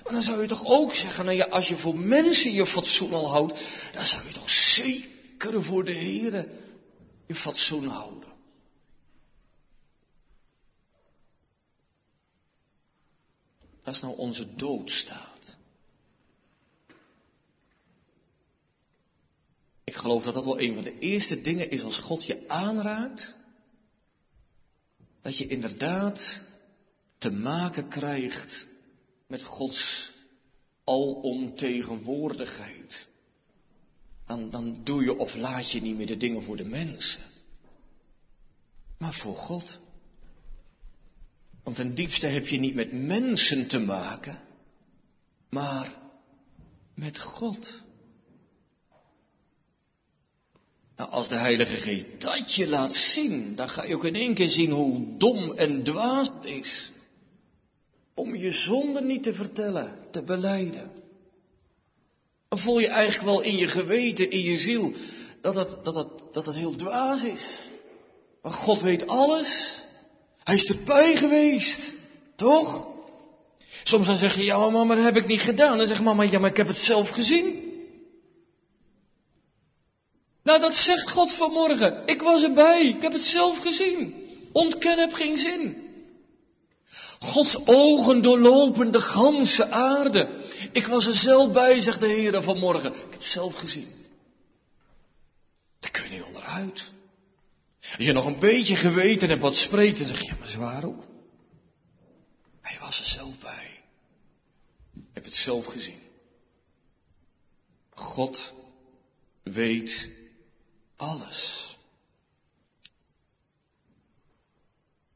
Maar 0.04 0.12
dan 0.12 0.22
zou 0.22 0.40
je 0.40 0.48
toch 0.48 0.64
ook 0.64 0.94
zeggen, 0.94 1.24
nou 1.24 1.36
ja, 1.36 1.46
als 1.46 1.68
je 1.68 1.76
voor 1.76 1.98
mensen 1.98 2.52
je 2.52 2.66
fatsoen 2.66 3.12
al 3.12 3.30
houdt, 3.30 3.60
dan 3.92 4.06
zou 4.06 4.26
je 4.26 4.32
toch 4.32 4.50
zeker 4.50 5.64
voor 5.64 5.84
de 5.84 5.94
Heer 5.94 6.48
je 7.26 7.34
fatsoen 7.34 7.86
houden. 7.86 8.28
Dat 13.86 13.94
is 13.94 14.00
nou 14.00 14.16
onze 14.16 14.54
doodstaat. 14.54 15.56
Ik 19.84 19.94
geloof 19.94 20.24
dat 20.24 20.34
dat 20.34 20.44
wel 20.44 20.60
een 20.60 20.74
van 20.74 20.82
de 20.82 20.98
eerste 20.98 21.40
dingen 21.40 21.70
is 21.70 21.82
als 21.82 21.98
God 21.98 22.24
je 22.24 22.48
aanraakt. 22.48 23.36
Dat 25.22 25.38
je 25.38 25.46
inderdaad 25.46 26.42
te 27.18 27.30
maken 27.30 27.88
krijgt 27.88 28.66
met 29.26 29.42
Gods 29.42 30.12
alomtegenwoordigheid. 30.84 33.06
Dan, 34.26 34.50
dan 34.50 34.84
doe 34.84 35.02
je 35.02 35.16
of 35.16 35.34
laat 35.34 35.70
je 35.70 35.80
niet 35.80 35.96
meer 35.96 36.06
de 36.06 36.16
dingen 36.16 36.42
voor 36.42 36.56
de 36.56 36.64
mensen, 36.64 37.22
maar 38.98 39.14
voor 39.14 39.36
God. 39.36 39.84
Want 41.66 41.78
ten 41.78 41.94
diepste 41.94 42.26
heb 42.26 42.46
je 42.46 42.58
niet 42.58 42.74
met 42.74 42.92
mensen 42.92 43.68
te 43.68 43.78
maken, 43.78 44.38
maar 45.50 45.92
met 46.94 47.18
God. 47.18 47.82
Nou, 50.96 51.10
als 51.10 51.28
de 51.28 51.34
Heilige 51.34 51.76
Geest 51.76 52.20
dat 52.20 52.54
je 52.54 52.68
laat 52.68 52.94
zien, 52.94 53.56
dan 53.56 53.68
ga 53.68 53.84
je 53.84 53.94
ook 53.94 54.04
in 54.04 54.14
één 54.14 54.34
keer 54.34 54.48
zien 54.48 54.70
hoe 54.70 55.16
dom 55.16 55.52
en 55.52 55.82
dwaas 55.82 56.28
het 56.28 56.44
is 56.44 56.90
om 58.14 58.36
je 58.36 58.50
zonde 58.50 59.00
niet 59.00 59.22
te 59.22 59.32
vertellen, 59.32 59.98
te 60.10 60.22
beleiden. 60.22 60.90
Dan 62.48 62.58
voel 62.58 62.78
je 62.78 62.88
eigenlijk 62.88 63.24
wel 63.24 63.40
in 63.40 63.56
je 63.56 63.66
geweten, 63.66 64.30
in 64.30 64.42
je 64.42 64.56
ziel, 64.56 64.92
dat 65.40 65.54
het, 65.54 65.84
dat 65.84 66.24
dat 66.32 66.54
heel 66.54 66.76
dwaas 66.76 67.22
is. 67.22 67.58
Maar 68.42 68.52
God 68.52 68.80
weet 68.80 69.06
alles. 69.06 69.84
Hij 70.46 70.54
is 70.54 70.64
erbij 70.64 71.16
geweest. 71.16 71.94
Toch? 72.36 72.88
Soms 73.82 74.06
dan 74.06 74.16
zeg 74.16 74.34
je, 74.34 74.44
ja 74.44 74.58
maar 74.58 74.70
mama, 74.70 74.94
dat 74.94 75.04
heb 75.04 75.16
ik 75.16 75.26
niet 75.26 75.40
gedaan. 75.40 75.76
Dan 75.76 75.86
zegt 75.86 76.00
mama, 76.00 76.22
ja 76.22 76.38
maar 76.38 76.50
ik 76.50 76.56
heb 76.56 76.66
het 76.66 76.78
zelf 76.78 77.10
gezien. 77.10 77.72
Nou, 80.42 80.60
dat 80.60 80.74
zegt 80.74 81.10
God 81.10 81.32
vanmorgen. 81.32 82.06
Ik 82.06 82.22
was 82.22 82.42
erbij. 82.42 82.82
Ik 82.82 83.02
heb 83.02 83.12
het 83.12 83.24
zelf 83.24 83.58
gezien. 83.58 84.14
Ontkennen 84.52 85.08
heb 85.08 85.16
geen 85.16 85.38
zin. 85.38 85.84
Gods 87.18 87.66
ogen 87.66 88.22
doorlopen 88.22 88.92
de 88.92 89.00
ganse 89.00 89.70
aarde. 89.70 90.28
Ik 90.72 90.86
was 90.86 91.06
er 91.06 91.16
zelf 91.16 91.52
bij, 91.52 91.80
zegt 91.80 92.00
de 92.00 92.06
Heer 92.06 92.42
vanmorgen. 92.42 92.92
Ik 92.94 93.00
heb 93.00 93.12
het 93.12 93.22
zelf 93.22 93.54
gezien. 93.54 93.88
Daar 95.80 95.90
kun 95.90 96.04
je 96.04 96.10
niet 96.10 96.22
onderuit. 96.22 96.94
Als 97.96 98.06
je 98.06 98.12
nog 98.12 98.26
een 98.26 98.38
beetje 98.38 98.76
geweten 98.76 99.28
hebt 99.28 99.40
wat 99.40 99.56
spreekt, 99.56 99.98
dan 99.98 100.06
zeg 100.06 100.20
je, 100.20 100.26
ja, 100.26 100.36
maar 100.38 100.48
zwaar 100.48 100.84
ook. 100.84 101.04
Hij 102.60 102.78
was 102.78 103.00
er 103.00 103.06
zelf 103.06 103.38
bij. 103.38 103.80
Heb 105.12 105.24
het 105.24 105.34
zelf 105.34 105.66
gezien. 105.66 106.00
God 107.90 108.54
weet 109.42 110.08
alles. 110.96 111.76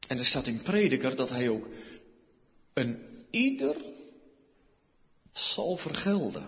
En 0.07 0.17
er 0.17 0.25
staat 0.25 0.47
in 0.47 0.61
Prediker 0.61 1.15
dat 1.15 1.29
hij 1.29 1.49
ook 1.49 1.67
een 2.73 3.25
ieder 3.29 3.75
zal 5.31 5.77
vergelden 5.77 6.47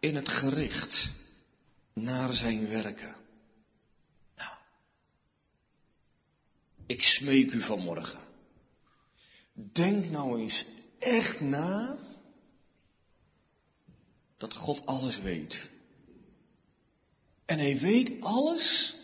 in 0.00 0.16
het 0.16 0.28
gericht 0.28 1.10
naar 1.92 2.32
zijn 2.32 2.68
werken. 2.68 3.17
Ik 6.88 7.02
smeek 7.02 7.52
u 7.52 7.60
vanmorgen. 7.60 8.20
Denk 9.72 10.10
nou 10.10 10.40
eens 10.40 10.64
echt 10.98 11.40
na 11.40 11.98
dat 14.36 14.54
God 14.54 14.86
alles 14.86 15.18
weet. 15.18 15.70
En 17.44 17.58
hij 17.58 17.78
weet 17.78 18.20
alles 18.20 18.94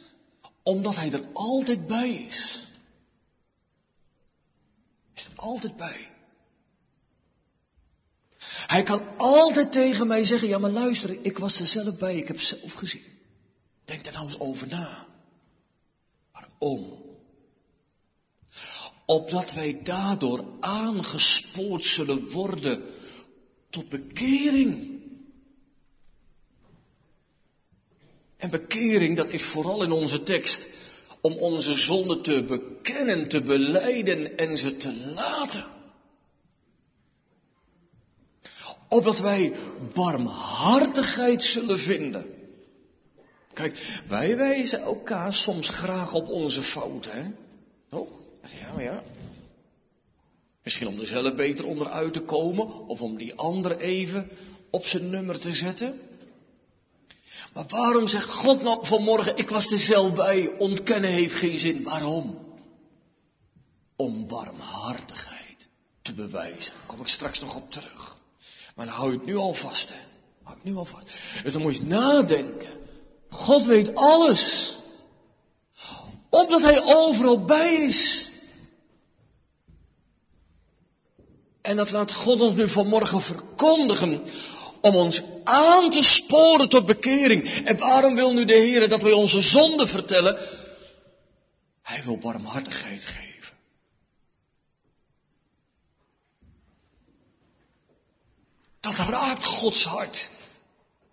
omdat 0.63 0.95
hij 0.95 1.13
er 1.13 1.29
altijd 1.33 1.87
bij 1.87 2.11
is. 2.11 2.67
Is 5.15 5.25
er 5.25 5.33
altijd 5.37 5.77
bij. 5.77 6.13
Hij 8.67 8.83
kan 8.83 9.17
altijd 9.17 9.73
tegen 9.73 10.07
mij 10.07 10.25
zeggen, 10.25 10.49
ja 10.49 10.59
maar 10.59 10.71
luister, 10.71 11.25
ik 11.25 11.39
was 11.39 11.61
er 11.61 11.67
zelf 11.67 11.99
bij, 11.99 12.17
ik 12.17 12.29
heb 12.29 12.41
zelf 12.41 12.73
gezien. 12.73 13.05
Denk 13.85 14.05
daar 14.05 14.13
nou 14.13 14.27
eens 14.27 14.39
over 14.39 14.67
na. 14.67 15.07
Waarom? 16.33 17.04
Opdat 19.07 19.53
wij 19.53 19.81
daardoor 19.83 20.45
aangespoord 20.61 21.85
zullen 21.85 22.31
worden 22.31 22.83
tot 23.71 23.89
bekering. 23.89 25.01
En 28.37 28.51
bekering, 28.51 29.17
dat 29.17 29.31
is 29.31 29.43
vooral 29.43 29.83
in 29.83 29.93
onze 29.93 30.23
tekst 30.23 30.67
om 31.21 31.33
onze 31.33 31.75
zonde 31.75 32.21
te 32.21 32.43
bekennen, 32.43 33.29
te 33.29 33.41
beleiden 33.41 34.37
en 34.37 34.59
ze 34.59 34.77
te 34.77 34.95
laten. 35.15 35.65
Opdat 38.89 39.19
wij 39.19 39.57
barmhartigheid 39.95 41.43
zullen 41.43 41.79
vinden. 41.79 42.27
Kijk, 43.53 44.01
wij 44.09 44.37
wijzen 44.37 44.81
elkaar 44.81 45.33
soms 45.33 45.69
graag 45.69 46.15
op 46.15 46.29
onze 46.29 46.63
fouten, 46.63 47.13
hè? 47.13 47.31
Toch? 47.91 48.24
Ja, 48.51 48.81
ja. 48.81 49.03
Misschien 50.63 50.87
om 50.87 51.01
er 51.01 51.07
zelf 51.07 51.35
beter 51.35 51.67
onderuit 51.67 52.13
te 52.13 52.21
komen, 52.21 52.87
of 52.87 53.01
om 53.01 53.17
die 53.17 53.35
ander 53.35 53.79
even 53.79 54.31
op 54.71 54.85
zijn 54.85 55.11
nummer 55.11 55.39
te 55.39 55.53
zetten. 55.53 56.01
Maar 57.53 57.67
waarom 57.69 58.09
zegt 58.09 58.33
God 58.33 58.63
nou 58.63 58.87
vanmorgen, 58.87 59.37
ik 59.37 59.49
was 59.49 59.71
er 59.71 59.79
zelf 59.79 60.15
bij, 60.15 60.49
ontkennen 60.59 61.11
heeft 61.11 61.35
geen 61.35 61.59
zin. 61.59 61.83
Waarom? 61.83 62.39
Om 63.97 64.29
barmhartigheid 64.29 65.69
te 66.03 66.15
bewijzen. 66.15 66.73
Daar 66.73 66.87
kom 66.87 67.01
ik 67.01 67.09
straks 67.09 67.41
nog 67.41 67.57
op 67.57 67.71
terug. 67.71 68.17
Maar 68.75 68.87
dan 68.87 68.95
hou 68.95 69.11
je 69.13 69.17
het 69.17 69.27
nu 69.27 69.37
al 69.37 69.55
vast, 69.55 69.89
hè. 69.89 70.01
Hou 70.43 70.57
het 70.57 70.65
nu 70.65 70.77
al 70.77 70.85
vast. 70.85 71.07
Dus 71.43 71.53
dan 71.53 71.63
moet 71.63 71.77
je 71.77 71.85
nadenken. 71.85 72.73
God 73.29 73.65
weet 73.65 73.95
alles. 73.95 74.75
Omdat 76.31 76.61
hij 76.61 76.83
overal 76.83 77.45
bij 77.45 77.75
is. 77.75 78.29
En 81.65 81.77
dat 81.77 81.91
laat 81.91 82.13
God 82.13 82.41
ons 82.41 82.53
nu 82.53 82.69
vanmorgen 82.69 83.23
verkondigen 83.23 84.25
om 84.81 84.97
ons 84.97 85.23
aan 85.45 85.91
te 85.91 86.03
sporen 86.03 86.69
tot 86.69 86.87
bekering. 86.87 87.65
En 87.65 87.79
waarom 87.79 88.15
wil 88.15 88.33
nu 88.33 88.45
de 88.45 88.55
Heer 88.55 88.89
dat 88.89 89.03
wij 89.03 89.13
onze 89.13 89.41
zonde 89.41 89.87
vertellen? 89.87 90.39
Hij 91.83 92.03
wil 92.05 92.19
barmhartigheid 92.19 93.05
geven. 93.05 93.57
Dat 98.81 98.95
raakt 98.95 99.45
Gods 99.45 99.85
hart 99.85 100.31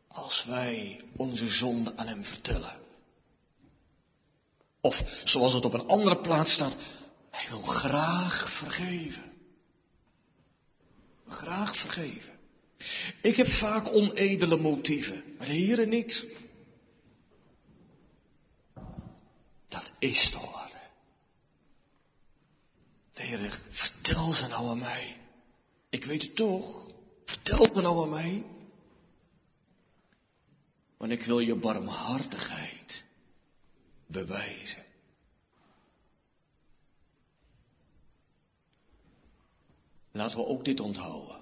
als 0.08 0.44
wij 0.46 1.02
onze 1.16 1.48
zonde 1.48 1.94
aan 1.96 2.08
Hem 2.08 2.26
vertellen. 2.26 2.76
Of 4.82 5.04
zoals 5.24 5.54
het 5.54 5.66
op 5.66 5.74
een 5.74 5.88
andere 5.88 6.18
plaats 6.18 6.54
staat, 6.54 6.76
Hij 7.30 7.50
wil 7.50 7.62
graag 7.62 8.52
vergeven. 8.52 9.31
Graag 11.32 11.78
vergeven. 11.78 12.40
Ik 13.22 13.36
heb 13.36 13.48
vaak 13.48 13.88
onedele 13.88 14.58
motieven, 14.58 15.24
maar 15.38 15.48
de 15.48 15.54
Heere 15.54 15.86
niet. 15.86 16.26
Dat 19.68 19.92
is 20.00 20.30
toch 20.32 20.52
wat. 20.52 20.76
De 23.14 23.24
Heer 23.24 23.38
zegt, 23.38 23.64
vertel 23.70 24.32
ze 24.34 24.48
nou 24.48 24.68
aan 24.68 24.80
mij. 24.80 25.18
Ik 25.90 26.06
weet 26.06 26.22
het 26.22 26.36
toch. 26.36 26.90
Vertel 27.26 27.70
me 27.74 27.82
nou 27.82 28.04
aan 28.04 28.10
mij. 28.10 28.44
Want 30.98 31.12
ik 31.12 31.24
wil 31.24 31.40
je 31.40 31.56
barmhartigheid 31.56 33.04
bewijzen. 34.08 34.84
Laten 40.12 40.38
we 40.38 40.46
ook 40.46 40.66
dit 40.66 40.80
onthouden. 40.80 41.40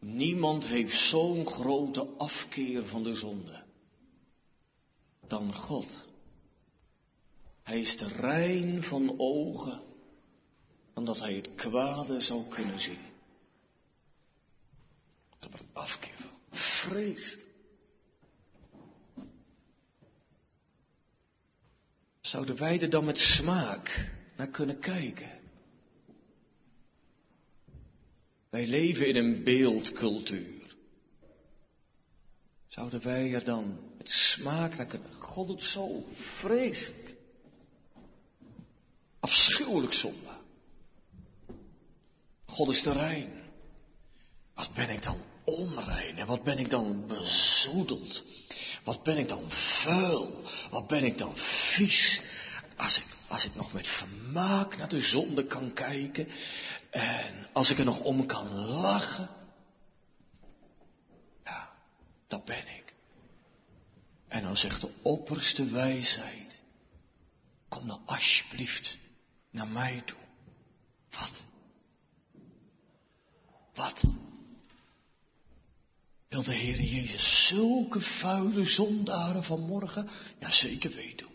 Niemand 0.00 0.64
heeft 0.64 1.08
zo'n 1.08 1.46
grote 1.46 2.06
afkeer 2.16 2.86
van 2.86 3.02
de 3.02 3.14
zonde 3.14 3.62
dan 5.30 5.54
God. 5.54 6.06
Hij 7.62 7.80
is 7.80 7.96
de 7.96 8.08
rein 8.08 8.82
van 8.82 9.14
ogen, 9.18 9.82
omdat 10.94 11.18
hij 11.18 11.34
het 11.34 11.54
kwade 11.54 12.20
zou 12.20 12.48
kunnen 12.48 12.80
zien. 12.80 12.98
Dat 15.38 15.60
een 15.60 15.68
afkeer 15.72 16.14
van 16.16 16.58
vrees. 16.58 17.38
Zouden 22.20 22.56
wij 22.56 22.80
er 22.80 22.90
dan 22.90 23.04
met 23.04 23.18
smaak 23.18 24.12
naar 24.36 24.48
kunnen 24.48 24.78
kijken? 24.78 25.39
Wij 28.50 28.66
leven 28.66 29.06
in 29.06 29.16
een 29.16 29.44
beeldcultuur. 29.44 30.76
Zouden 32.66 33.02
wij 33.02 33.34
er 33.34 33.44
dan 33.44 33.80
met 33.98 34.10
smaak 34.10 34.76
naar 34.76 34.86
kunnen? 34.86 35.14
God 35.18 35.46
doet 35.48 35.62
zo 35.62 36.04
vreselijk. 36.12 37.14
Afschuwelijk 39.20 39.92
zonde. 39.92 40.38
God 42.46 42.68
is 42.68 42.82
de 42.82 42.92
rein. 42.92 43.32
Wat 44.54 44.74
ben 44.74 44.90
ik 44.90 45.02
dan 45.02 45.18
onrein 45.44 46.18
en 46.18 46.26
wat 46.26 46.42
ben 46.42 46.58
ik 46.58 46.70
dan 46.70 47.06
bezoedeld? 47.06 48.24
Wat 48.84 49.02
ben 49.02 49.18
ik 49.18 49.28
dan 49.28 49.50
vuil? 49.50 50.42
Wat 50.70 50.86
ben 50.86 51.04
ik 51.04 51.18
dan 51.18 51.32
vies? 51.36 52.20
Als 52.76 52.98
ik, 52.98 53.04
als 53.28 53.44
ik 53.44 53.54
nog 53.54 53.72
met 53.72 53.88
vermaak 53.88 54.76
naar 54.76 54.88
de 54.88 55.00
zonde 55.00 55.46
kan 55.46 55.72
kijken 55.72 56.28
en 56.90 57.46
als 57.52 57.70
ik 57.70 57.78
er 57.78 57.84
nog 57.84 58.00
om 58.00 58.26
kan 58.26 58.54
lachen, 58.54 59.28
ja, 61.44 61.70
dat 62.26 62.44
ben 62.44 62.68
ik. 62.76 62.94
En 64.28 64.42
dan 64.42 64.56
zegt 64.56 64.80
de 64.80 64.92
opperste 65.02 65.64
wijsheid, 65.64 66.60
kom 67.68 67.86
dan 67.86 68.02
alsjeblieft 68.06 68.98
naar 69.50 69.68
mij 69.68 70.02
toe. 70.04 70.18
Wat? 71.10 71.42
Wat? 73.74 74.02
Wil 76.28 76.42
de 76.42 76.54
Heer 76.54 76.80
Jezus 76.80 77.46
zulke 77.46 78.00
vuile 78.00 78.64
zondaren 78.64 79.44
vanmorgen? 79.44 80.08
Ja, 80.38 80.50
zeker 80.50 80.90
weten. 80.90 81.26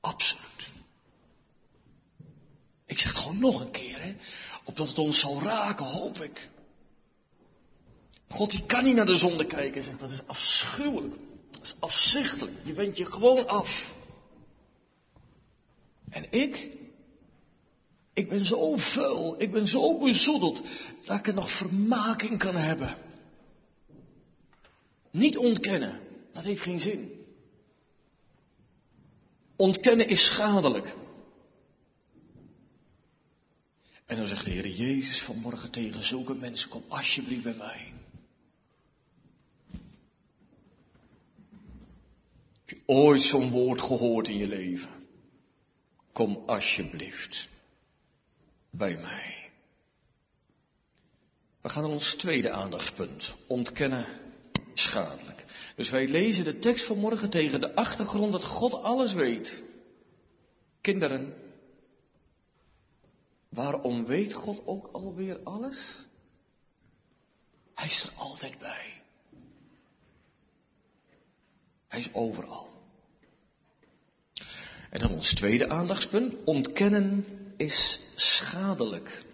Absoluut. 0.00 0.70
Ik 2.86 2.98
zeg 2.98 3.12
het 3.12 3.20
gewoon 3.20 3.38
nog 3.38 3.60
een 3.60 3.70
keer, 3.70 4.02
hè. 4.02 4.16
Opdat 4.70 4.88
het 4.88 4.98
ons 4.98 5.20
zal 5.20 5.42
raken, 5.42 5.86
hoop 5.86 6.16
ik. 6.16 6.48
God 8.28 8.50
die 8.50 8.66
kan 8.66 8.84
niet 8.84 8.94
naar 8.94 9.06
de 9.06 9.16
zonde 9.16 9.46
kijken, 9.46 9.82
zegt 9.82 10.00
dat 10.00 10.10
is 10.10 10.26
afschuwelijk. 10.26 11.14
Dat 11.50 11.62
is 11.62 11.74
afzichtelijk. 11.78 12.56
Je 12.62 12.72
wendt 12.72 12.96
je 12.96 13.04
gewoon 13.04 13.48
af. 13.48 13.94
En 16.10 16.32
ik, 16.32 16.76
ik 18.12 18.28
ben 18.28 18.46
zo 18.46 18.76
vuil, 18.76 19.34
ik 19.38 19.52
ben 19.52 19.66
zo 19.66 19.98
bezoedeld, 19.98 20.62
dat 21.04 21.18
ik 21.18 21.26
er 21.26 21.34
nog 21.34 21.50
vermaking 21.50 22.38
kan 22.38 22.54
hebben. 22.54 22.96
Niet 25.10 25.36
ontkennen, 25.36 26.00
dat 26.32 26.44
heeft 26.44 26.62
geen 26.62 26.80
zin. 26.80 27.24
Ontkennen 29.56 30.08
is 30.08 30.26
schadelijk. 30.26 30.94
En 34.10 34.16
dan 34.16 34.26
zegt 34.26 34.44
de 34.44 34.50
Heer 34.50 34.68
Jezus 34.68 35.22
vanmorgen 35.22 35.70
tegen 35.70 36.04
zulke 36.04 36.34
mensen, 36.34 36.68
kom 36.68 36.84
alsjeblieft 36.88 37.42
bij 37.42 37.54
mij. 37.54 37.92
Heb 42.64 42.78
je 42.78 42.82
ooit 42.86 43.22
zo'n 43.22 43.50
woord 43.50 43.80
gehoord 43.80 44.28
in 44.28 44.36
je 44.36 44.46
leven? 44.46 44.90
Kom 46.12 46.42
alsjeblieft 46.46 47.48
bij 48.70 48.96
mij. 48.96 49.50
We 51.60 51.68
gaan 51.68 51.82
naar 51.82 51.92
ons 51.92 52.14
tweede 52.14 52.50
aandachtspunt. 52.50 53.34
Ontkennen 53.46 54.06
schadelijk. 54.74 55.44
Dus 55.76 55.90
wij 55.90 56.08
lezen 56.08 56.44
de 56.44 56.58
tekst 56.58 56.86
vanmorgen 56.86 57.30
tegen 57.30 57.60
de 57.60 57.74
achtergrond 57.74 58.32
dat 58.32 58.44
God 58.44 58.72
alles 58.72 59.12
weet. 59.12 59.62
Kinderen, 60.80 61.34
waarom 63.50 64.06
weet 64.06 64.32
God 64.32 64.66
ook 64.66 64.88
alweer 64.92 65.40
alles? 65.44 66.06
Hij 67.74 67.86
is 67.86 68.02
er 68.02 68.12
altijd 68.16 68.58
bij. 68.58 69.02
Hij 71.88 72.00
is 72.00 72.12
overal. 72.12 72.68
En 74.90 74.98
dan 74.98 75.10
ons 75.10 75.34
tweede 75.34 75.68
aandachtspunt. 75.68 76.34
Ontkennen 76.44 77.24
is 77.56 78.00
schadelijk. 78.14 79.24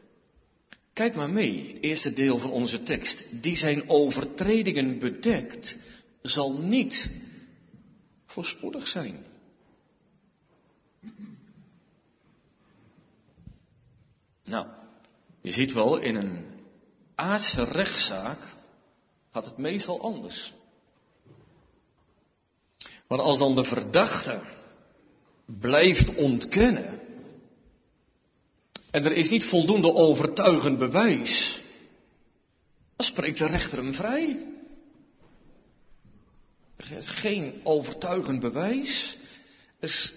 Kijk 0.93 1.15
maar 1.15 1.31
mee, 1.31 1.73
het 1.73 1.83
eerste 1.83 2.13
deel 2.13 2.39
van 2.39 2.51
onze 2.51 2.83
tekst. 2.83 3.43
Die 3.43 3.57
zijn 3.57 3.89
overtredingen 3.89 4.99
bedekt, 4.99 5.77
zal 6.23 6.59
niet 6.59 7.11
voorspoedig 8.27 8.89
zijn. 8.89 9.25
Nou, 14.47 14.67
je 15.41 15.51
ziet 15.51 15.73
wel, 15.73 15.99
in 15.99 16.15
een 16.15 16.45
aardse 17.15 17.65
rechtszaak 17.65 18.55
gaat 19.31 19.45
het 19.45 19.57
meestal 19.57 20.01
anders. 20.01 20.53
Maar 23.09 23.21
als 23.21 23.39
dan 23.39 23.55
de 23.55 23.65
verdachte 23.65 24.41
blijft 25.45 26.15
ontkennen 26.15 27.01
en 28.91 29.05
er 29.05 29.13
is 29.13 29.31
niet 29.31 29.45
voldoende 29.45 29.93
overtuigend 29.93 30.79
bewijs, 30.79 31.61
dan 32.97 33.07
spreekt 33.07 33.39
de 33.39 33.47
rechter 33.47 33.79
hem 33.79 33.95
vrij. 33.95 34.47
Er 36.77 36.93
is 36.93 37.09
geen 37.09 37.61
overtuigend 37.63 38.41
bewijs, 38.41 39.19
dus 39.81 40.15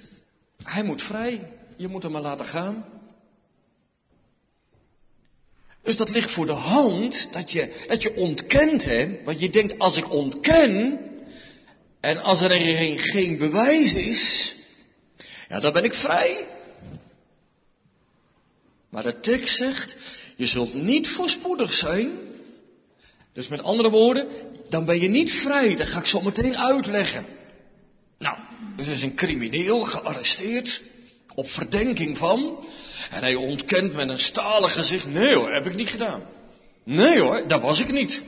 hij 0.64 0.84
moet 0.84 1.02
vrij, 1.02 1.54
je 1.78 1.88
moet 1.88 2.04
hem 2.04 2.12
maar 2.12 2.22
laten 2.22 2.46
gaan. 2.46 2.99
Dus 5.90 5.98
dat 5.98 6.10
ligt 6.10 6.32
voor 6.32 6.46
de 6.46 6.52
hand 6.52 7.30
dat 7.32 7.52
je, 7.52 7.86
dat 7.88 8.02
je 8.02 8.16
ontkent, 8.16 8.86
hè? 8.86 9.24
Want 9.24 9.40
je 9.40 9.50
denkt, 9.50 9.80
als 9.80 9.98
ik 9.98 10.12
ontken, 10.12 11.00
en 12.00 12.18
als 12.22 12.42
er 12.42 12.52
geen, 12.52 13.00
geen 13.00 13.38
bewijs 13.38 13.94
is, 13.94 14.56
ja, 15.48 15.60
dan 15.60 15.74
ben 15.74 15.84
ik 15.84 15.94
vrij. 15.94 16.48
Maar 18.90 19.04
de 19.04 19.20
tekst 19.20 19.58
zegt, 19.58 19.98
je 20.36 20.46
zult 20.46 20.74
niet 20.74 21.08
voorspoedig 21.08 21.74
zijn. 21.74 22.12
Dus 23.34 23.48
met 23.48 23.64
andere 23.64 23.90
woorden, 23.90 24.28
dan 24.70 24.86
ben 24.86 25.02
je 25.02 25.10
niet 25.10 25.32
vrij. 25.32 25.76
Dat 25.76 25.88
ga 25.88 26.00
ik 26.00 26.06
zo 26.06 26.22
meteen 26.22 26.58
uitleggen. 26.58 27.26
Nou, 28.18 28.38
dus 28.76 28.88
is 28.88 29.02
een 29.02 29.16
crimineel 29.16 29.80
gearresteerd 29.80 30.82
op 31.36 31.50
verdenking 31.50 32.18
van. 32.18 32.64
En 33.10 33.22
hij 33.22 33.36
ontkent 33.36 33.94
met 33.94 34.10
een 34.10 34.20
stalen 34.20 34.70
gezicht, 34.70 35.08
nee 35.08 35.36
hoor, 35.36 35.54
heb 35.54 35.66
ik 35.66 35.76
niet 35.76 35.90
gedaan. 35.90 36.24
Nee 36.84 37.20
hoor, 37.20 37.48
dat 37.48 37.62
was 37.62 37.80
ik 37.80 37.92
niet. 37.92 38.24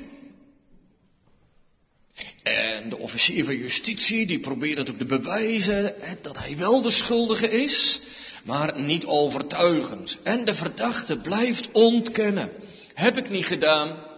En 2.43 2.89
de 2.89 2.97
officier 2.97 3.45
van 3.45 3.55
justitie 3.55 4.25
die 4.25 4.39
probeert 4.39 4.77
natuurlijk 4.77 5.09
te 5.09 5.17
bewijzen 5.17 5.95
dat 6.21 6.37
hij 6.37 6.57
wel 6.57 6.81
de 6.81 6.91
schuldige 6.91 7.49
is, 7.49 8.01
maar 8.43 8.79
niet 8.79 9.05
overtuigend. 9.05 10.17
En 10.23 10.45
de 10.45 10.53
verdachte 10.53 11.17
blijft 11.17 11.71
ontkennen. 11.71 12.51
Heb 12.93 13.17
ik 13.17 13.29
niet 13.29 13.45
gedaan. 13.45 14.09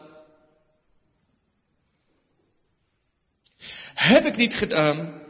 Heb 3.94 4.26
ik 4.26 4.38
niet 4.38 4.54
gedaan. 4.54 5.22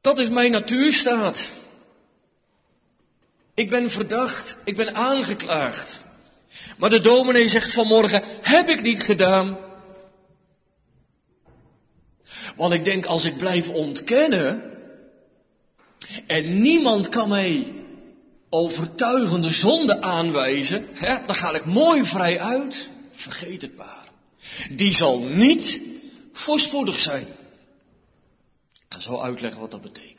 Dat 0.00 0.18
is 0.18 0.28
mijn 0.28 0.50
natuurstaat. 0.50 1.50
Ik 3.54 3.70
ben 3.70 3.90
verdacht, 3.90 4.56
ik 4.64 4.76
ben 4.76 4.94
aangeklaagd. 4.94 6.04
Maar 6.78 6.90
de 6.90 7.00
dominee 7.00 7.48
zegt 7.48 7.72
vanmorgen, 7.72 8.22
heb 8.40 8.68
ik 8.68 8.82
niet 8.82 9.02
gedaan. 9.02 9.58
Want 12.56 12.72
ik 12.72 12.84
denk, 12.84 13.06
als 13.06 13.24
ik 13.24 13.36
blijf 13.38 13.68
ontkennen, 13.68 14.72
en 16.26 16.62
niemand 16.62 17.08
kan 17.08 17.28
mij 17.28 17.74
overtuigende 18.50 19.50
zonde 19.50 20.00
aanwijzen, 20.00 20.86
hè, 20.94 21.26
dan 21.26 21.34
ga 21.34 21.54
ik 21.54 21.64
mooi 21.64 22.04
vrij 22.04 22.40
uit. 22.40 22.90
Vergeet 23.12 23.62
het 23.62 23.76
maar. 23.76 24.08
Die 24.70 24.92
zal 24.92 25.18
niet 25.18 25.80
voorspoedig 26.32 27.00
zijn. 27.00 27.26
Ik 28.72 28.88
ga 28.88 29.00
zo 29.00 29.20
uitleggen 29.20 29.60
wat 29.60 29.70
dat 29.70 29.82
betekent. 29.82 30.11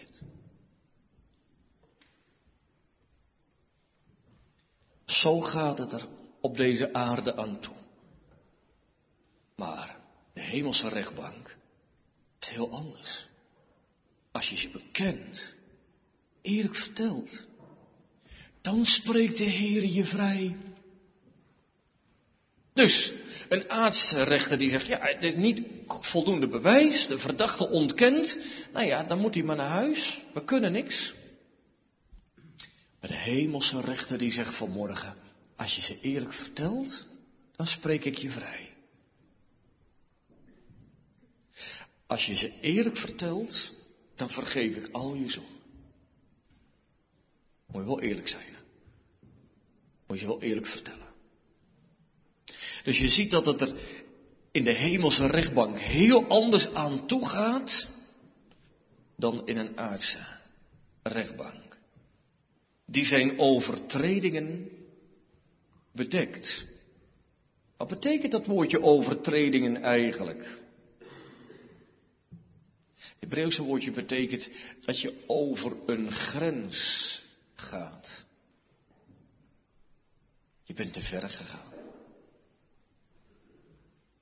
Zo 5.14 5.42
gaat 5.42 5.78
het 5.78 5.92
er 5.92 6.06
op 6.42 6.58
deze 6.58 6.94
aarde 6.94 7.36
aan 7.36 7.60
toe. 7.60 7.76
Maar 9.56 9.98
de 10.34 10.42
hemelse 10.42 10.90
rechtbank 10.90 11.56
is 12.40 12.50
heel 12.50 12.72
anders. 12.72 13.28
Als 14.32 14.50
je 14.50 14.58
ze 14.58 14.70
bekent, 14.70 15.54
eerlijk 16.42 16.76
vertelt, 16.76 17.46
dan 18.62 18.86
spreekt 18.86 19.38
de 19.38 19.44
Heer 19.44 19.86
je 19.86 20.06
vrij. 20.06 20.58
Dus, 22.74 23.14
een 23.50 23.70
aartsrechter 23.70 24.58
die 24.58 24.70
zegt, 24.70 24.86
ja, 24.86 25.00
het 25.02 25.24
is 25.24 25.36
niet 25.36 25.62
voldoende 25.88 26.48
bewijs, 26.48 27.08
de 27.08 27.20
verdachte 27.20 27.70
ontkent, 27.70 28.38
nou 28.72 28.86
ja, 28.86 29.04
dan 29.04 29.20
moet 29.20 29.34
hij 29.34 29.44
maar 29.44 29.56
naar 29.56 29.68
huis, 29.68 30.22
we 30.34 30.44
kunnen 30.44 30.72
niks. 30.72 31.14
De 33.08 33.14
hemelse 33.14 33.82
rechter 33.82 34.18
die 34.18 34.32
zegt 34.32 34.56
vanmorgen, 34.56 35.16
als 35.56 35.76
je 35.76 35.82
ze 35.82 36.00
eerlijk 36.02 36.34
vertelt, 36.34 37.06
dan 37.56 37.68
spreek 37.68 38.06
ik 38.06 38.18
je 38.18 38.32
vrij. 38.32 38.74
Als 42.08 42.26
je 42.26 42.36
ze 42.36 42.60
eerlijk 42.60 42.98
vertelt, 42.98 43.72
dan 44.16 44.30
vergeef 44.30 44.76
ik 44.76 44.88
al 44.92 45.16
je 45.16 45.30
zonden. 45.30 45.62
Moet 47.66 47.82
je 47.82 47.88
wel 47.88 48.02
eerlijk 48.02 48.28
zijn. 48.28 48.56
Moet 50.08 50.20
je 50.20 50.26
wel 50.26 50.42
eerlijk 50.42 50.68
vertellen. 50.68 51.08
Dus 52.84 52.98
je 52.98 53.08
ziet 53.08 53.32
dat 53.32 53.46
het 53.46 53.62
er 53.62 53.76
in 54.52 54.64
de 54.64 54.74
hemelse 54.74 55.28
rechtbank 55.28 55.78
heel 55.78 56.28
anders 56.28 56.74
aan 56.74 57.08
toe 57.08 57.28
gaat 57.28 57.90
dan 59.16 59.48
in 59.48 59.58
een 59.58 59.78
aardse 59.78 60.26
rechtbank. 61.02 61.73
Die 62.86 63.06
zijn 63.06 63.40
overtredingen 63.40 64.70
bedekt. 65.92 66.68
Wat 67.78 67.88
betekent 67.88 68.32
dat 68.32 68.46
woordje 68.46 68.82
overtredingen 68.82 69.82
eigenlijk? 69.82 70.62
Het 72.98 73.32
Hebreeuwse 73.32 73.64
woordje 73.64 73.92
betekent 73.92 74.50
dat 74.86 75.00
je 75.00 75.24
over 75.28 75.78
een 75.86 76.12
grens 76.12 77.22
gaat. 77.56 78.26
Je 80.64 80.74
bent 80.74 80.94
te 80.94 81.02
ver 81.02 81.30
gegaan. 81.30 81.72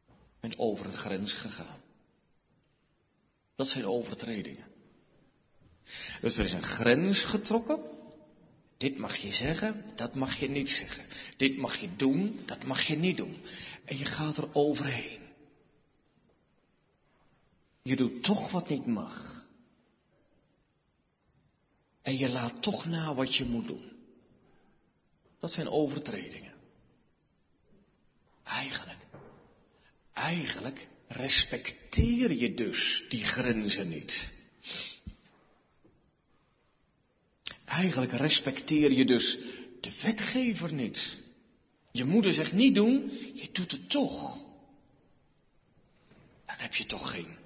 Je 0.08 0.48
bent 0.48 0.58
over 0.58 0.86
een 0.86 0.98
grens 0.98 1.34
gegaan. 1.34 1.80
Dat 3.56 3.68
zijn 3.68 3.86
overtredingen. 3.86 4.66
Dus 6.22 6.38
er 6.38 6.46
is 6.46 6.54
een 6.54 6.64
grens 6.64 7.24
getrokken. 7.24 7.80
Dit 8.82 8.98
mag 8.98 9.16
je 9.16 9.32
zeggen, 9.32 9.84
dat 9.96 10.16
mag 10.16 10.40
je 10.40 10.50
niet 10.50 10.70
zeggen. 10.70 11.06
Dit 11.38 11.58
mag 11.58 11.78
je 11.78 11.96
doen, 11.96 12.40
dat 12.46 12.64
mag 12.64 12.82
je 12.82 12.96
niet 12.96 13.18
doen. 13.18 13.38
En 13.86 13.98
je 13.98 14.06
gaat 14.06 14.38
er 14.38 14.56
overheen. 14.56 15.20
Je 17.82 17.96
doet 17.96 18.24
toch 18.24 18.52
wat 18.52 18.70
niet 18.70 18.86
mag. 18.86 19.46
En 22.02 22.18
je 22.18 22.30
laat 22.30 22.62
toch 22.62 22.86
na 22.86 23.14
wat 23.14 23.36
je 23.36 23.46
moet 23.46 23.68
doen. 23.68 23.92
Dat 25.40 25.52
zijn 25.52 25.70
overtredingen. 25.70 26.54
Eigenlijk, 28.44 29.06
eigenlijk 30.14 30.88
respecteer 31.08 32.34
je 32.34 32.54
dus 32.54 33.06
die 33.10 33.24
grenzen 33.24 33.90
niet. 33.90 34.32
Eigenlijk 37.72 38.12
respecteer 38.12 38.92
je 38.92 39.06
dus 39.06 39.38
de 39.82 40.00
wetgever 40.02 40.74
niet. 40.74 41.18
Je 41.92 42.06
moeder 42.06 42.34
zegt 42.34 42.52
niet 42.52 42.76
doen, 42.76 43.12
je 43.34 43.50
doet 43.52 43.72
het 43.72 43.90
toch. 43.90 44.38
Dan 46.46 46.56
heb 46.58 46.76
je 46.76 46.86
toch 46.86 47.12
geen 47.12 47.38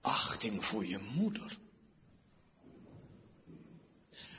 achting 0.00 0.64
voor 0.64 0.86
je 0.86 0.98
moeder. 1.14 1.56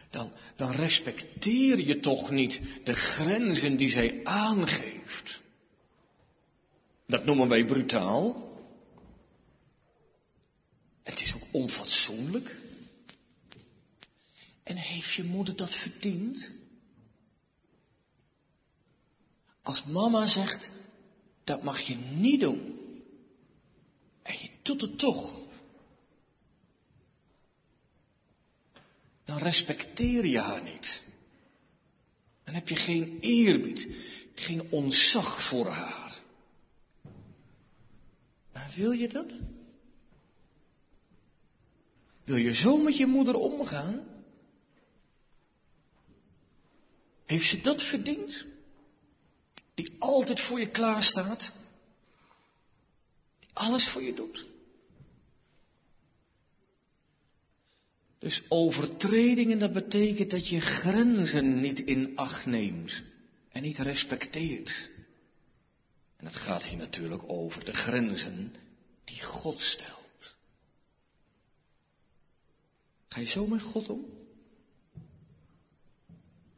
Dan, 0.10 0.32
dan 0.56 0.71
respecteer 0.71 1.80
je 1.80 1.99
toch 1.99 2.30
niet 2.30 2.62
de 2.84 2.93
grenzen 2.93 3.77
die 3.77 3.89
zij 3.89 4.21
aangeeft. 4.23 5.41
Dat 7.08 7.25
noemen 7.25 7.47
wij 7.47 7.65
brutaal. 7.65 8.49
Het 11.04 11.21
is 11.21 11.36
ook 11.36 11.47
onfatsoenlijk. 11.51 12.61
En 14.71 14.77
heeft 14.77 15.13
je 15.13 15.23
moeder 15.23 15.55
dat 15.55 15.75
verdiend? 15.75 16.51
Als 19.62 19.84
mama 19.84 20.27
zegt, 20.27 20.69
dat 21.43 21.63
mag 21.63 21.79
je 21.79 21.95
niet 21.95 22.39
doen. 22.39 22.79
En 24.21 24.34
je 24.34 24.49
doet 24.62 24.81
het 24.81 24.99
toch. 24.99 25.39
Dan 29.25 29.38
respecteer 29.38 30.25
je 30.25 30.39
haar 30.39 30.63
niet. 30.63 31.03
Dan 32.43 32.53
heb 32.53 32.67
je 32.67 32.75
geen 32.75 33.19
eerbied, 33.19 33.88
geen 34.36 34.71
ontzag 34.71 35.47
voor 35.47 35.67
haar. 35.67 36.21
Maar 38.53 38.73
wil 38.75 38.91
je 38.91 39.07
dat? 39.07 39.34
Wil 42.23 42.36
je 42.36 42.53
zo 42.53 42.77
met 42.77 42.97
je 42.97 43.05
moeder 43.05 43.36
omgaan? 43.36 44.11
Heeft 47.31 47.49
ze 47.49 47.61
dat 47.61 47.81
verdiend? 47.83 48.45
Die 49.73 49.95
altijd 49.99 50.39
voor 50.39 50.59
je 50.59 50.69
klaar 50.69 51.03
staat? 51.03 51.51
Die 53.39 53.49
alles 53.53 53.87
voor 53.87 54.01
je 54.01 54.13
doet? 54.13 54.45
Dus 58.19 58.41
overtredingen, 58.47 59.59
dat 59.59 59.73
betekent 59.73 60.31
dat 60.31 60.47
je 60.47 60.59
grenzen 60.59 61.59
niet 61.59 61.79
in 61.79 62.15
acht 62.15 62.45
neemt 62.45 63.01
en 63.49 63.61
niet 63.61 63.77
respecteert. 63.77 64.89
En 66.17 66.25
het 66.25 66.35
gaat 66.35 66.63
hier 66.63 66.77
natuurlijk 66.77 67.23
over 67.29 67.65
de 67.65 67.73
grenzen 67.73 68.55
die 69.03 69.23
God 69.23 69.59
stelt. 69.59 70.35
Ga 73.07 73.19
je 73.19 73.27
zo 73.27 73.47
met 73.47 73.61
God 73.61 73.89
om? 73.89 74.20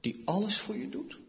Die 0.04 0.22
alles 0.26 0.58
voor 0.58 0.78
je 0.78 0.89
doet, 0.89 1.20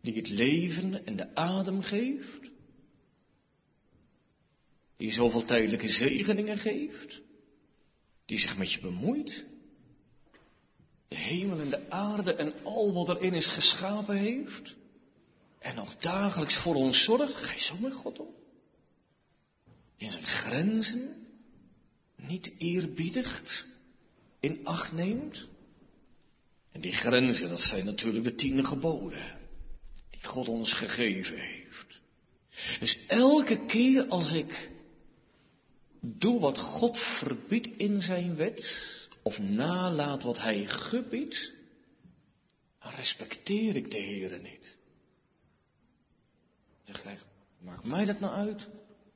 die 0.00 0.14
het 0.14 0.28
leven 0.28 1.06
en 1.06 1.16
de 1.16 1.34
adem 1.34 1.82
geeft, 1.82 2.50
die 4.96 5.12
zoveel 5.12 5.44
tijdelijke 5.44 5.88
zegeningen 5.88 6.58
geeft, 6.58 7.20
die 8.24 8.38
zich 8.38 8.56
met 8.56 8.72
je 8.72 8.80
bemoeit, 8.80 9.46
de 11.08 11.16
hemel 11.16 11.60
en 11.60 11.68
de 11.68 11.90
aarde 11.90 12.34
en 12.34 12.64
al 12.64 12.92
wat 12.92 13.08
erin 13.08 13.34
is 13.34 13.46
geschapen 13.46 14.16
heeft, 14.16 14.76
en 15.58 15.74
nog 15.74 15.96
dagelijks 15.96 16.56
voor 16.56 16.74
ons 16.74 17.04
zorgt, 17.04 17.34
ga 17.34 17.52
je 17.52 17.60
zo 17.60 17.76
met 17.78 17.92
God 17.92 18.18
om? 18.18 18.34
In 19.96 20.10
zijn 20.10 20.24
grenzen 20.26 21.26
niet 22.16 22.52
eerbiedigt, 22.58 23.66
in 24.40 24.66
acht 24.66 24.92
neemt? 24.92 25.52
En 26.74 26.80
die 26.80 26.92
grenzen, 26.92 27.48
dat 27.48 27.60
zijn 27.60 27.84
natuurlijk 27.84 28.24
de 28.24 28.34
tien 28.34 28.64
geboden. 28.66 29.38
Die 30.10 30.24
God 30.24 30.48
ons 30.48 30.72
gegeven 30.72 31.38
heeft. 31.38 32.00
Dus 32.80 33.06
elke 33.06 33.64
keer 33.66 34.06
als 34.08 34.32
ik 34.32 34.70
doe 36.00 36.40
wat 36.40 36.58
God 36.58 36.98
verbiedt 36.98 37.68
in 37.76 38.00
zijn 38.00 38.36
wet, 38.36 38.82
of 39.22 39.38
nalaat 39.38 40.22
wat 40.22 40.38
hij 40.38 40.66
gebiedt, 40.66 41.52
dan 42.78 42.92
respecteer 42.92 43.76
ik 43.76 43.90
de 43.90 43.98
Heer 43.98 44.40
niet. 44.40 44.76
Zeg 46.82 47.04
maakt 47.58 47.84
mij 47.84 48.04
dat 48.04 48.20
nou 48.20 48.34
uit 48.34 48.68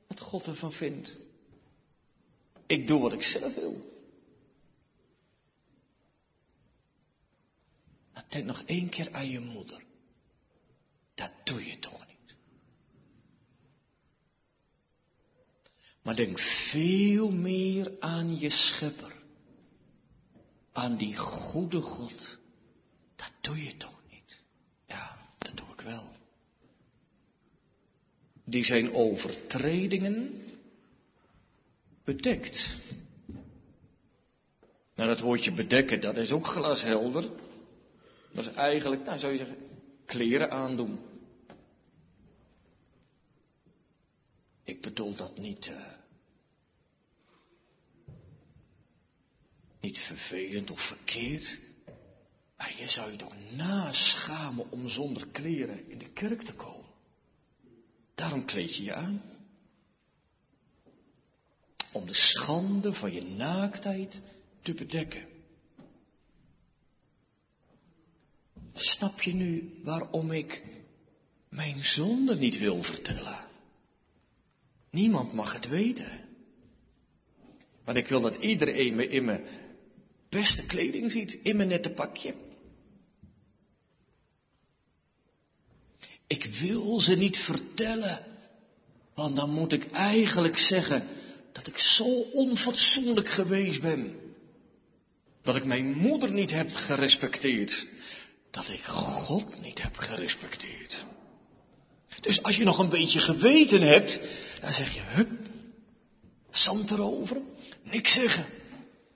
wat 0.07 0.19
God 0.19 0.45
ervan 0.45 0.71
vindt? 0.71 1.17
Ik 2.67 2.87
doe 2.87 3.01
wat 3.01 3.13
ik 3.13 3.23
zelf 3.23 3.55
wil. 3.55 3.98
Denk 8.29 8.45
nog 8.45 8.63
één 8.65 8.89
keer 8.89 9.11
aan 9.11 9.29
je 9.29 9.39
moeder. 9.39 9.83
Dat 11.13 11.31
doe 11.43 11.65
je 11.65 11.79
toch 11.79 12.07
niet. 12.07 12.35
Maar 16.01 16.15
denk 16.15 16.39
veel 16.39 17.31
meer 17.31 17.91
aan 17.99 18.39
je 18.39 18.49
schepper. 18.49 19.13
Aan 20.71 20.97
die 20.97 21.17
goede 21.17 21.81
God. 21.81 22.37
Dat 23.15 23.31
doe 23.41 23.63
je 23.63 23.77
toch 23.77 24.01
niet. 24.11 24.43
Ja, 24.87 25.17
dat 25.37 25.57
doe 25.57 25.67
ik 25.73 25.81
wel. 25.81 26.09
Die 28.43 28.65
zijn 28.65 28.93
overtredingen 28.93 30.43
bedekt. 32.03 32.75
Nou, 34.95 35.09
dat 35.09 35.19
woordje 35.19 35.51
bedekken, 35.51 36.01
dat 36.01 36.17
is 36.17 36.31
ook 36.31 36.45
glashelder. 36.45 37.29
Dat 38.31 38.45
is 38.45 38.53
eigenlijk, 38.53 39.03
nou 39.05 39.17
zou 39.17 39.31
je 39.31 39.37
zeggen, 39.37 39.57
kleren 40.05 40.51
aandoen. 40.51 40.99
Ik 44.63 44.81
bedoel 44.81 45.15
dat 45.15 45.37
niet, 45.37 45.67
uh, 45.67 45.91
niet 49.79 49.99
vervelend 49.99 50.71
of 50.71 50.81
verkeerd. 50.81 51.59
Maar 52.57 52.75
je 52.77 52.87
zou 52.87 53.11
je 53.11 53.17
toch 53.17 53.33
naschamen 53.51 54.71
om 54.71 54.89
zonder 54.89 55.27
kleren 55.27 55.89
in 55.89 55.97
de 55.97 56.09
kerk 56.09 56.41
te 56.41 56.53
komen. 56.53 56.89
Daarom 58.15 58.45
kleed 58.45 58.75
je 58.75 58.83
je 58.83 58.93
aan. 58.93 59.21
Om 61.91 62.05
de 62.05 62.13
schande 62.13 62.93
van 62.93 63.13
je 63.13 63.23
naaktheid 63.23 64.21
te 64.61 64.73
bedekken. 64.73 65.28
Snap 68.79 69.21
je 69.21 69.33
nu 69.33 69.79
waarom 69.83 70.31
ik 70.31 70.63
mijn 71.49 71.83
zonde 71.83 72.35
niet 72.35 72.57
wil 72.57 72.83
vertellen? 72.83 73.39
Niemand 74.91 75.33
mag 75.33 75.53
het 75.53 75.67
weten. 75.67 76.21
Want 77.83 77.97
ik 77.97 78.07
wil 78.07 78.21
dat 78.21 78.35
iedereen 78.35 78.95
me 78.95 79.07
in 79.07 79.25
mijn 79.25 79.43
beste 80.29 80.65
kleding 80.65 81.11
ziet, 81.11 81.39
in 81.43 81.55
mijn 81.55 81.67
nette 81.69 81.89
pakje. 81.89 82.33
Ik 86.27 86.45
wil 86.45 86.99
ze 86.99 87.15
niet 87.15 87.37
vertellen, 87.37 88.25
want 89.13 89.35
dan 89.35 89.49
moet 89.49 89.71
ik 89.71 89.91
eigenlijk 89.91 90.57
zeggen 90.57 91.07
dat 91.51 91.67
ik 91.67 91.77
zo 91.77 92.21
onfatsoenlijk 92.21 93.27
geweest 93.27 93.81
ben. 93.81 94.19
Dat 95.41 95.55
ik 95.55 95.65
mijn 95.65 95.93
moeder 95.97 96.31
niet 96.31 96.51
heb 96.51 96.69
gerespecteerd 96.69 97.87
dat 98.51 98.69
ik 98.69 98.83
God 98.83 99.61
niet 99.61 99.81
heb 99.81 99.97
gerespecteerd. 99.97 101.05
Dus 102.21 102.43
als 102.43 102.57
je 102.57 102.63
nog 102.63 102.77
een 102.77 102.89
beetje 102.89 103.19
geweten 103.19 103.81
hebt, 103.81 104.19
dan 104.61 104.73
zeg 104.73 104.93
je, 104.93 105.01
hup, 105.01 105.29
zand 106.51 106.91
erover, 106.91 107.37
niks 107.83 108.13
zeggen. 108.13 108.45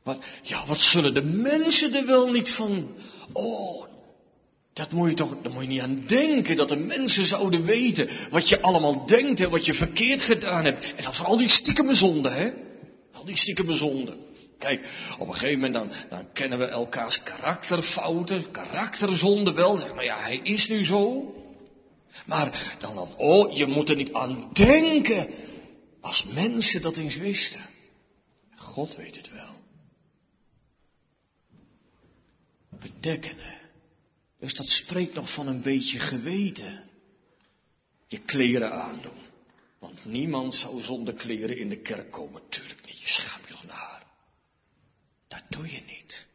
Wat, 0.03 0.23
ja, 0.41 0.65
wat 0.67 0.79
zullen 0.79 1.13
de 1.13 1.23
mensen 1.23 1.93
er 1.93 2.05
wel 2.05 2.31
niet 2.31 2.49
van? 2.49 2.95
Oh, 3.33 3.85
dat 4.73 4.91
moet 4.91 5.09
je 5.09 5.15
toch, 5.15 5.41
daar 5.41 5.51
moet 5.51 5.63
je 5.63 5.69
niet 5.69 5.81
aan 5.81 6.03
denken, 6.07 6.55
dat 6.55 6.69
de 6.69 6.75
mensen 6.75 7.25
zouden 7.25 7.65
weten 7.65 8.09
wat 8.29 8.49
je 8.49 8.61
allemaal 8.61 9.05
denkt 9.05 9.41
en 9.41 9.49
wat 9.49 9.65
je 9.65 9.73
verkeerd 9.73 10.21
gedaan 10.21 10.65
hebt. 10.65 10.93
En 10.95 11.03
dat 11.03 11.15
voor 11.15 11.25
al 11.25 11.37
die 11.37 11.49
stiekeme 11.49 11.95
zonden, 11.95 12.33
hè? 12.33 12.51
Al 13.13 13.25
die 13.25 13.37
stiekeme 13.37 13.73
zonden. 13.73 14.22
Kijk, 14.63 15.15
op 15.19 15.27
een 15.27 15.33
gegeven 15.33 15.59
moment 15.59 15.73
dan, 15.73 16.09
dan 16.09 16.31
kennen 16.33 16.59
we 16.59 16.65
elkaars 16.65 17.23
karakterfouten, 17.23 18.51
karakterzonden 18.51 19.53
wel. 19.53 19.77
Zeg 19.77 19.93
maar 19.93 20.03
ja, 20.03 20.19
hij 20.19 20.37
is 20.37 20.67
nu 20.67 20.85
zo. 20.85 21.33
Maar 22.25 22.75
dan 22.79 22.95
dan, 22.95 23.15
oh, 23.15 23.57
je 23.57 23.65
moet 23.65 23.89
er 23.89 23.95
niet 23.95 24.13
aan 24.13 24.49
denken. 24.53 25.27
Als 26.01 26.23
mensen 26.23 26.81
dat 26.81 26.97
eens 26.97 27.17
wisten. 27.17 27.61
God 28.55 28.95
weet 28.95 29.15
het 29.15 29.31
wel. 29.31 29.61
Bedekken. 32.79 33.37
Dus 34.39 34.53
dat 34.53 34.67
spreekt 34.67 35.13
nog 35.13 35.33
van 35.33 35.47
een 35.47 35.61
beetje 35.61 35.99
geweten. 35.99 36.83
Je 38.07 38.19
kleren 38.19 38.71
aandoen. 38.71 39.21
Want 39.79 40.05
niemand 40.05 40.55
zou 40.55 40.81
zonder 40.81 41.13
kleren 41.13 41.57
in 41.57 41.69
de 41.69 41.81
kerk 41.81 42.11
komen. 42.11 42.41
Tuurlijk 42.49 42.85
niet. 42.85 42.99
Je 42.99 43.07
schaamt. 43.07 43.43
Dat 45.33 45.43
doe 45.49 45.71
je 45.71 45.81
niet. 45.81 46.27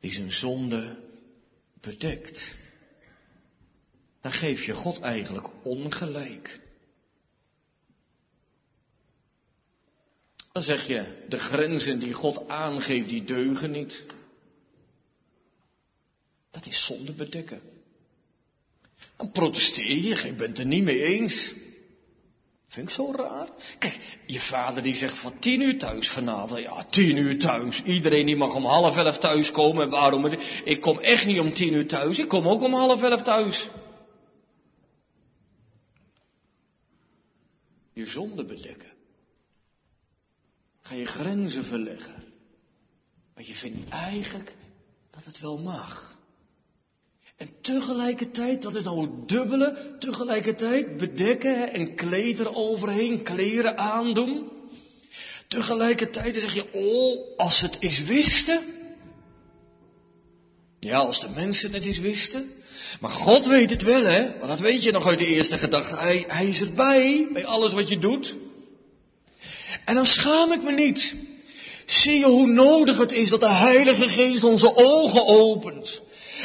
Die 0.00 0.12
zijn 0.12 0.32
zonde 0.32 0.96
bedekt. 1.80 2.56
Dan 4.20 4.32
geef 4.32 4.64
je 4.64 4.74
God 4.74 5.00
eigenlijk 5.00 5.48
ongelijk. 5.62 6.60
Dan 10.52 10.62
zeg 10.62 10.86
je, 10.86 11.24
de 11.28 11.38
grenzen 11.38 11.98
die 11.98 12.12
God 12.12 12.48
aangeeft, 12.48 13.08
die 13.08 13.24
deugen 13.24 13.70
niet. 13.70 14.04
Dat 16.50 16.66
is 16.66 16.84
zonde 16.84 17.12
bedekken. 17.12 17.60
Dan 19.16 19.30
protesteer 19.30 19.96
je, 19.96 20.26
je 20.26 20.32
bent 20.32 20.58
er 20.58 20.66
niet 20.66 20.84
mee 20.84 21.02
eens. 21.02 21.54
Vind 22.70 22.88
ik 22.88 22.94
zo 22.94 23.12
raar. 23.12 23.48
Kijk, 23.78 24.18
je 24.26 24.40
vader 24.40 24.82
die 24.82 24.94
zegt 24.94 25.18
van 25.18 25.38
tien 25.38 25.60
uur 25.60 25.78
thuis 25.78 26.10
vanavond. 26.10 26.60
Ja, 26.60 26.84
tien 26.84 27.16
uur 27.16 27.38
thuis. 27.38 27.82
Iedereen 27.82 28.26
die 28.26 28.36
mag 28.36 28.54
om 28.54 28.64
half 28.64 28.96
elf 28.96 29.18
thuis 29.18 29.50
komen. 29.50 29.82
En 29.82 29.90
waarom? 29.90 30.26
Ik 30.64 30.80
kom 30.80 30.98
echt 30.98 31.26
niet 31.26 31.40
om 31.40 31.52
tien 31.52 31.72
uur 31.72 31.88
thuis. 31.88 32.18
Ik 32.18 32.28
kom 32.28 32.48
ook 32.48 32.62
om 32.62 32.74
half 32.74 33.02
elf 33.02 33.22
thuis. 33.22 33.68
Je 37.92 38.06
zonde 38.06 38.44
bedekken. 38.44 38.92
Ga 40.80 40.94
je 40.94 41.06
grenzen 41.06 41.64
verleggen. 41.64 42.24
Maar 43.34 43.44
je 43.44 43.54
vindt 43.54 43.88
eigenlijk 43.88 44.54
dat 45.10 45.24
het 45.24 45.40
wel 45.40 45.58
mag. 45.58 46.18
En 47.40 47.50
tegelijkertijd, 47.60 48.62
dat 48.62 48.74
is 48.74 48.82
nou 48.82 49.00
het 49.00 49.28
dubbele, 49.28 49.96
tegelijkertijd 49.98 50.96
bedekken 50.96 51.72
en 51.72 51.94
kleed 51.94 52.38
er 52.38 52.54
overheen, 52.54 53.22
kleren 53.22 53.78
aandoen. 53.78 54.50
Tegelijkertijd 55.48 56.34
zeg 56.34 56.54
je, 56.54 56.72
oh, 56.72 57.38
als 57.38 57.60
het 57.60 57.76
eens 57.80 58.02
wisten. 58.04 58.60
Ja, 60.80 60.98
als 60.98 61.20
de 61.20 61.28
mensen 61.34 61.72
het 61.72 61.84
eens 61.84 61.98
wisten. 61.98 62.50
Maar 63.00 63.10
God 63.10 63.46
weet 63.46 63.70
het 63.70 63.82
wel, 63.82 64.02
hè? 64.02 64.38
Want 64.38 64.48
dat 64.48 64.60
weet 64.60 64.82
je 64.82 64.92
nog 64.92 65.06
uit 65.06 65.18
de 65.18 65.26
eerste 65.26 65.58
gedachte. 65.58 65.96
Hij, 65.96 66.24
hij 66.26 66.46
is 66.46 66.60
erbij, 66.60 67.28
bij 67.32 67.44
alles 67.46 67.72
wat 67.72 67.88
je 67.88 67.98
doet. 67.98 68.36
En 69.84 69.94
dan 69.94 70.06
schaam 70.06 70.52
ik 70.52 70.62
me 70.62 70.72
niet. 70.72 71.14
Zie 71.86 72.18
je 72.18 72.26
hoe 72.26 72.46
nodig 72.46 72.98
het 72.98 73.12
is 73.12 73.28
dat 73.28 73.40
de 73.40 73.52
Heilige 73.52 74.08
Geest 74.08 74.44
onze 74.44 74.76
ogen 74.76 75.26
opent. 75.26 76.00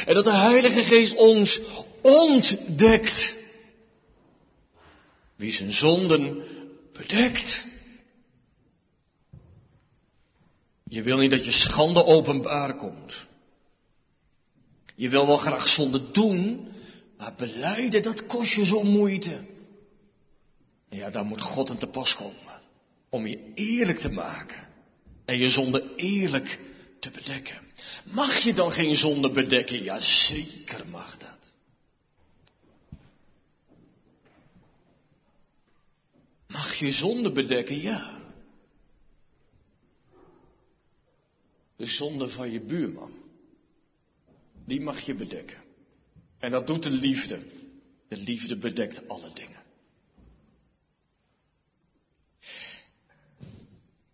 En 0.06 0.14
dat 0.14 0.24
de 0.24 0.32
Heilige 0.32 0.84
Geest 0.84 1.16
ons 1.16 1.60
ontdekt. 2.00 3.34
Wie 5.36 5.52
zijn 5.52 5.72
zonden 5.72 6.42
bedekt. 6.92 7.64
Je 10.84 11.02
wil 11.02 11.18
niet 11.18 11.30
dat 11.30 11.44
je 11.44 11.50
schande 11.50 12.04
openbaar 12.04 12.74
komt. 12.74 13.26
Je 14.94 15.08
wil 15.08 15.26
wel 15.26 15.36
graag 15.36 15.68
zonde 15.68 16.10
doen, 16.10 16.68
maar 17.18 17.34
beleiden, 17.36 18.02
dat 18.02 18.26
kost 18.26 18.52
je 18.52 18.64
zo 18.64 18.82
moeite. 18.82 19.40
En 20.88 20.96
ja, 20.96 21.10
daar 21.10 21.24
moet 21.24 21.40
God 21.40 21.70
aan 21.70 21.78
te 21.78 21.86
pas 21.86 22.14
komen. 22.14 22.60
Om 23.08 23.26
je 23.26 23.52
eerlijk 23.54 23.98
te 23.98 24.10
maken. 24.10 24.68
En 25.24 25.38
je 25.38 25.48
zonde 25.48 25.94
eerlijk 25.96 26.60
te 27.00 27.10
bedekken. 27.10 27.65
Mag 28.04 28.38
je 28.38 28.54
dan 28.54 28.72
geen 28.72 28.96
zonde 28.96 29.30
bedekken? 29.30 29.82
Ja, 29.82 30.00
zeker 30.00 30.88
mag 30.88 31.18
dat. 31.18 31.52
Mag 36.46 36.74
je 36.74 36.90
zonde 36.90 37.32
bedekken? 37.32 37.80
Ja. 37.80 38.20
De 41.76 41.86
zonde 41.86 42.28
van 42.28 42.50
je 42.50 42.60
buurman. 42.60 43.12
Die 44.64 44.80
mag 44.80 45.00
je 45.00 45.14
bedekken. 45.14 45.58
En 46.38 46.50
dat 46.50 46.66
doet 46.66 46.82
de 46.82 46.90
liefde. 46.90 47.40
De 48.08 48.16
liefde 48.16 48.56
bedekt 48.56 49.08
alle 49.08 49.32
dingen. 49.32 49.62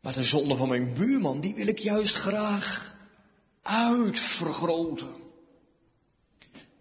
Maar 0.01 0.13
de 0.13 0.23
zonde 0.23 0.57
van 0.57 0.69
mijn 0.69 0.95
buurman, 0.95 1.41
die 1.41 1.55
wil 1.55 1.67
ik 1.67 1.79
juist 1.79 2.15
graag 2.15 2.92
uitvergroten. 3.73 5.15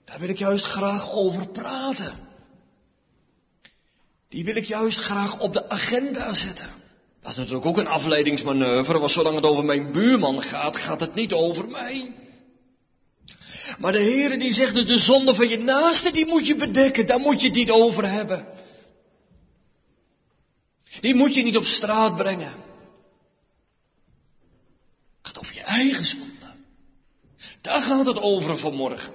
Daar 0.05 0.19
wil 0.19 0.29
ik 0.29 0.37
juist 0.37 0.65
graag 0.65 1.11
over 1.11 1.47
praten. 1.47 2.13
Die 4.29 4.43
wil 4.45 4.55
ik 4.55 4.65
juist 4.65 4.99
graag 4.99 5.39
op 5.39 5.53
de 5.53 5.69
agenda 5.69 6.33
zetten. 6.33 6.69
Dat 7.21 7.31
is 7.31 7.37
natuurlijk 7.37 7.65
ook 7.65 7.77
een 7.77 7.87
afleidingsmanoeuvre, 7.87 8.99
want 8.99 9.11
zolang 9.11 9.35
het 9.35 9.45
over 9.45 9.63
mijn 9.63 9.91
buurman 9.91 10.41
gaat, 10.41 10.77
gaat 10.77 10.99
het 10.99 11.15
niet 11.15 11.33
over 11.33 11.67
mij. 11.67 12.13
Maar 13.77 13.91
de 13.91 14.01
Heere 14.01 14.37
die 14.37 14.53
zegt 14.53 14.87
de 14.87 14.97
zonde 14.97 15.35
van 15.35 15.49
je 15.49 15.57
naaste, 15.57 16.11
die 16.11 16.25
moet 16.25 16.47
je 16.47 16.55
bedekken, 16.55 17.05
daar 17.05 17.19
moet 17.19 17.41
je 17.41 17.47
het 17.47 17.57
niet 17.57 17.69
over 17.69 18.09
hebben. 18.09 18.45
Die 21.01 21.15
moet 21.15 21.35
je 21.35 21.43
niet 21.43 21.57
op 21.57 21.63
straat 21.63 22.15
brengen. 22.15 22.53
Het 25.21 25.27
gaat 25.27 25.39
over 25.39 25.53
je 25.53 25.61
eigen 25.61 26.05
zonde. 26.05 26.30
Daar 27.61 27.81
gaat 27.81 28.05
het 28.05 28.19
over 28.19 28.57
vanmorgen. 28.57 29.13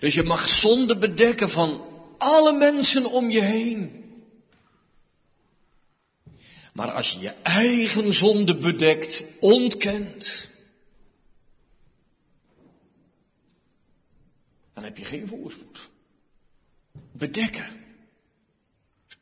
Dus 0.00 0.14
je 0.14 0.22
mag 0.22 0.48
zonde 0.48 0.98
bedekken 0.98 1.50
van 1.50 1.86
alle 2.18 2.52
mensen 2.52 3.06
om 3.06 3.30
je 3.30 3.40
heen. 3.40 4.00
Maar 6.72 6.90
als 6.90 7.10
je 7.10 7.18
je 7.18 7.34
eigen 7.42 8.14
zonde 8.14 8.56
bedekt, 8.56 9.24
ontkent, 9.40 10.48
dan 14.74 14.84
heb 14.84 14.96
je 14.96 15.04
geen 15.04 15.28
voorspoed. 15.28 15.90
Bedekken. 17.12 17.80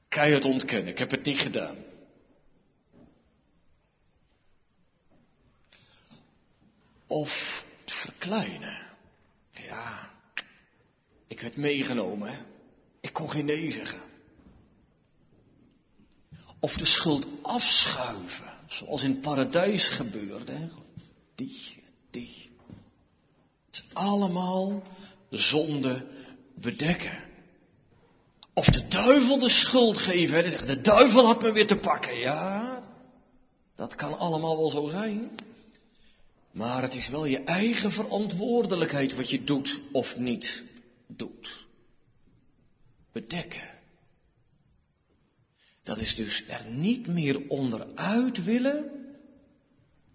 het 0.09 0.45
ontkennen. 0.45 0.89
Ik 0.89 0.99
heb 0.99 1.11
het 1.11 1.25
niet 1.25 1.39
gedaan. 1.39 1.77
Of 7.11 7.65
verkleinen. 7.85 8.79
Ja, 9.53 10.11
ik 11.27 11.41
werd 11.41 11.57
meegenomen. 11.57 12.47
Ik 13.01 13.13
kon 13.13 13.31
geen 13.31 13.45
nee 13.45 13.71
zeggen. 13.71 14.01
Of 16.61 16.77
de 16.77 16.85
schuld 16.85 17.27
afschuiven, 17.43 18.53
zoals 18.67 19.03
in 19.03 19.21
paradijs 19.21 19.89
gebeurde. 19.89 20.69
Die, 21.35 21.83
die. 22.11 22.51
Het 23.67 23.85
is 23.85 23.85
allemaal 23.93 24.83
zonde 25.31 26.07
bedekken. 26.55 27.25
Of 28.55 28.67
de 28.67 28.89
duivel 28.89 29.39
de 29.39 29.49
schuld 29.49 29.99
geven. 29.99 30.67
De 30.67 30.81
duivel 30.81 31.27
had 31.27 31.43
me 31.43 31.53
weer 31.53 31.67
te 31.67 31.77
pakken. 31.77 32.19
Ja, 32.19 32.81
dat 33.75 33.95
kan 33.95 34.19
allemaal 34.19 34.57
wel 34.57 34.69
zo 34.69 34.89
zijn. 34.89 35.31
Maar 36.53 36.83
het 36.83 36.95
is 36.95 37.09
wel 37.09 37.25
je 37.25 37.39
eigen 37.39 37.93
verantwoordelijkheid 37.93 39.15
wat 39.15 39.31
je 39.31 39.45
doet 39.45 39.81
of 39.93 40.17
niet 40.17 40.65
doet. 41.07 41.67
Bedekken. 43.13 43.69
Dat 45.83 45.99
is 45.99 46.15
dus 46.15 46.45
er 46.49 46.67
niet 46.71 47.07
meer 47.07 47.49
onderuit 47.49 48.45
willen, 48.45 48.91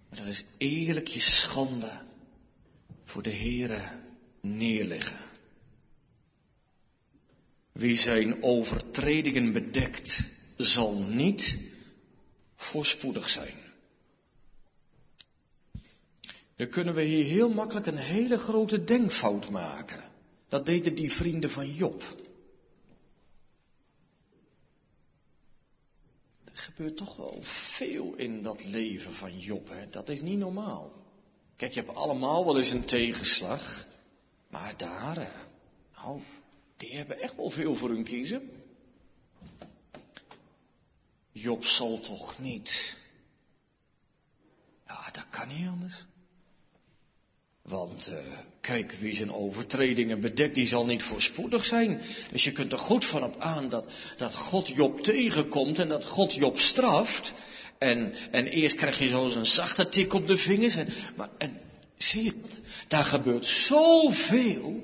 maar 0.10 0.20
dat 0.20 0.28
is 0.28 0.44
eerlijk 0.58 1.08
je 1.08 1.20
schande 1.20 2.02
voor 3.04 3.24
de 3.24 3.34
Heere 3.34 3.92
neerleggen. 4.42 5.20
Wie 7.72 7.96
zijn 7.96 8.44
overtredingen 8.44 9.54
bedekt, 9.54 10.20
zal 10.58 11.02
niet 11.02 11.58
voorspoedig 12.56 13.30
zijn. 13.30 13.65
Dan 16.56 16.70
kunnen 16.70 16.94
we 16.94 17.02
hier 17.02 17.26
heel 17.26 17.50
makkelijk 17.50 17.86
een 17.86 17.98
hele 17.98 18.38
grote 18.38 18.84
denkfout 18.84 19.50
maken. 19.50 20.04
Dat 20.48 20.66
deden 20.66 20.96
die 20.96 21.12
vrienden 21.12 21.50
van 21.50 21.74
Job. 21.74 22.04
Er 26.44 26.62
gebeurt 26.62 26.98
toch 26.98 27.16
wel 27.16 27.40
veel 27.44 28.16
in 28.16 28.44
dat 28.44 28.64
leven 28.64 29.14
van 29.14 29.40
Job. 29.40 29.70
Hè? 29.70 29.90
Dat 29.90 30.10
is 30.10 30.22
niet 30.22 30.38
normaal. 30.38 30.92
Kijk, 31.56 31.74
je 31.74 31.82
hebt 31.82 31.96
allemaal 31.96 32.46
wel 32.46 32.58
eens 32.58 32.72
een 32.72 32.86
tegenslag. 32.86 33.88
Maar 34.50 34.78
daar, 34.78 35.32
nou, 35.96 36.22
die 36.78 36.96
hebben 36.96 37.20
echt 37.20 37.36
wel 37.36 37.50
veel 37.50 37.76
voor 37.76 37.90
hun 37.90 38.04
kiezen. 38.04 38.50
Job 41.32 41.64
zal 41.64 42.00
toch 42.00 42.40
niet. 42.40 42.98
Ja, 44.88 45.12
dat 45.12 45.30
kan 45.30 45.48
niet 45.48 45.68
anders. 45.68 46.06
Want 47.68 48.10
uh, 48.12 48.18
kijk, 48.62 48.96
wie 49.00 49.16
zijn 49.16 49.34
overtredingen 49.34 50.22
bedekt, 50.22 50.56
die 50.56 50.68
zal 50.68 50.86
niet 50.86 51.04
voorspoedig 51.04 51.66
zijn. 51.66 52.02
Dus 52.32 52.44
je 52.44 52.52
kunt 52.52 52.72
er 52.72 52.78
goed 52.78 53.06
van 53.06 53.24
op 53.24 53.36
aan 53.40 53.70
dat, 53.70 53.86
dat 54.18 54.36
God 54.36 54.68
Job 54.68 55.04
tegenkomt 55.04 55.80
en 55.80 55.88
dat 55.88 56.06
God 56.06 56.34
Job 56.34 56.60
straft. 56.60 57.34
En, 57.78 58.14
en 58.32 58.46
eerst 58.46 58.76
krijg 58.76 59.00
je 59.00 59.08
zo 59.08 59.26
een 59.26 59.46
zachte 59.46 59.90
tik 59.90 60.14
op 60.14 60.28
de 60.28 60.38
vingers. 60.38 60.76
En, 60.76 60.94
maar 61.16 61.30
en, 61.38 61.60
zie 61.98 62.24
je, 62.24 62.34
daar 62.88 63.04
gebeurt 63.04 63.46
zoveel. 63.46 64.84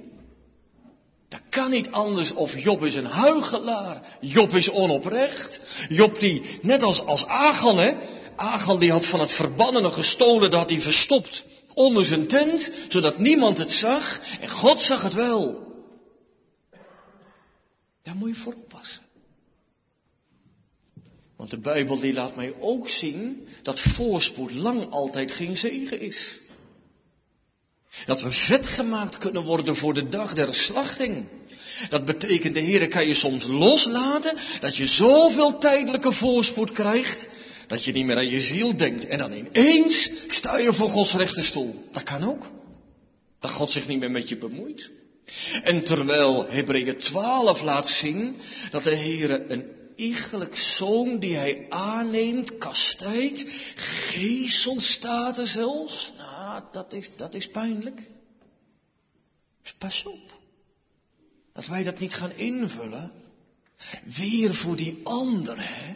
Dat 1.29 1.41
kan 1.49 1.71
niet 1.71 1.91
anders 1.91 2.31
of 2.33 2.59
Job 2.59 2.83
is 2.83 2.95
een 2.95 3.05
huigelaar. 3.05 4.17
Job 4.21 4.55
is 4.55 4.69
onoprecht. 4.69 5.61
Job 5.89 6.19
die, 6.19 6.41
net 6.61 6.83
als, 6.83 7.05
als 7.05 7.25
Agan 7.25 7.77
hè. 7.77 7.93
Agan 8.35 8.79
die 8.79 8.91
had 8.91 9.05
van 9.05 9.19
het 9.19 9.31
verbannene 9.31 9.89
gestolen, 9.89 10.49
dat 10.49 10.59
had 10.59 10.69
hij 10.69 10.81
verstopt 10.81 11.49
onder 11.73 12.05
zijn 12.05 12.27
tent, 12.27 12.71
zodat 12.89 13.17
niemand 13.17 13.57
het 13.57 13.71
zag. 13.71 14.21
En 14.39 14.49
God 14.49 14.79
zag 14.79 15.01
het 15.01 15.13
wel. 15.13 15.69
Daar 18.03 18.15
moet 18.15 18.29
je 18.29 18.35
voor 18.35 18.53
oppassen. 18.53 19.03
Want 21.37 21.49
de 21.49 21.59
Bijbel 21.59 21.99
die 21.99 22.13
laat 22.13 22.35
mij 22.35 22.53
ook 22.59 22.89
zien 22.89 23.47
dat 23.63 23.79
voorspoed 23.79 24.51
lang 24.51 24.89
altijd 24.89 25.31
geen 25.31 25.55
zegen 25.55 25.99
is. 25.99 26.41
Dat 28.05 28.21
we 28.21 28.31
vet 28.31 28.65
gemaakt 28.65 29.17
kunnen 29.17 29.43
worden 29.43 29.75
voor 29.75 29.93
de 29.93 30.07
dag 30.07 30.33
der 30.33 30.53
slachting. 30.53 31.25
Dat 31.89 32.05
betekent, 32.05 32.53
de 32.53 32.59
Heer 32.59 32.87
kan 32.87 33.07
je 33.07 33.13
soms 33.13 33.45
loslaten, 33.45 34.37
dat 34.59 34.75
je 34.75 34.87
zoveel 34.87 35.57
tijdelijke 35.57 36.11
voorspoed 36.11 36.71
krijgt, 36.71 37.27
dat 37.71 37.83
je 37.83 37.91
niet 37.91 38.05
meer 38.05 38.17
aan 38.17 38.29
je 38.29 38.39
ziel 38.39 38.77
denkt. 38.77 39.07
En 39.07 39.17
dan 39.17 39.31
ineens 39.31 40.11
sta 40.27 40.57
je 40.57 40.73
voor 40.73 40.89
Gods 40.89 41.13
rechterstoel. 41.13 41.87
Dat 41.91 42.03
kan 42.03 42.23
ook. 42.23 42.51
Dat 43.39 43.51
God 43.51 43.71
zich 43.71 43.87
niet 43.87 43.99
meer 43.99 44.11
met 44.11 44.29
je 44.29 44.37
bemoeit. 44.37 44.89
En 45.63 45.83
terwijl 45.83 46.49
Hebreeën 46.49 46.97
12 46.97 47.61
laat 47.61 47.87
zien 47.87 48.35
dat 48.71 48.83
de 48.83 48.95
Heer 48.95 49.51
een 49.51 49.65
iegelijk 49.95 50.57
zoon 50.57 51.19
die 51.19 51.35
hij 51.35 51.65
aanneemt, 51.69 52.57
kastijdt, 52.57 53.45
er 55.37 55.47
zelfs. 55.47 56.13
Nou, 56.17 56.63
dat 56.71 56.93
is, 56.93 57.11
dat 57.15 57.35
is 57.35 57.47
pijnlijk. 57.47 58.01
Dus 59.61 59.73
pas 59.77 60.03
op. 60.05 60.39
Dat 61.53 61.67
wij 61.67 61.83
dat 61.83 61.99
niet 61.99 62.13
gaan 62.13 62.35
invullen. 62.35 63.11
Weer 64.17 64.55
voor 64.55 64.75
die 64.75 64.99
ander, 65.03 65.57
hè. 65.59 65.95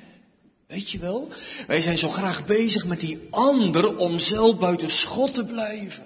Weet 0.67 0.91
je 0.91 0.99
wel? 0.99 1.29
Wij 1.67 1.81
zijn 1.81 1.97
zo 1.97 2.09
graag 2.09 2.45
bezig 2.45 2.85
met 2.85 2.99
die 2.99 3.27
ander 3.29 3.97
om 3.97 4.19
zelf 4.19 4.59
buiten 4.59 4.89
schot 4.89 5.33
te 5.33 5.45
blijven. 5.45 6.03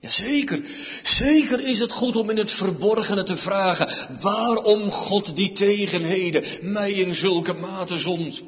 Jazeker, 0.00 0.60
zeker 1.02 1.60
is 1.60 1.78
het 1.78 1.92
goed 1.92 2.16
om 2.16 2.30
in 2.30 2.36
het 2.36 2.50
verborgene 2.50 3.22
te 3.22 3.36
vragen 3.36 4.18
waarom 4.20 4.90
God 4.90 5.36
die 5.36 5.52
tegenheden 5.52 6.44
mij 6.60 6.92
in 6.92 7.14
zulke 7.14 7.52
mate 7.52 7.96
zond. 7.96 8.42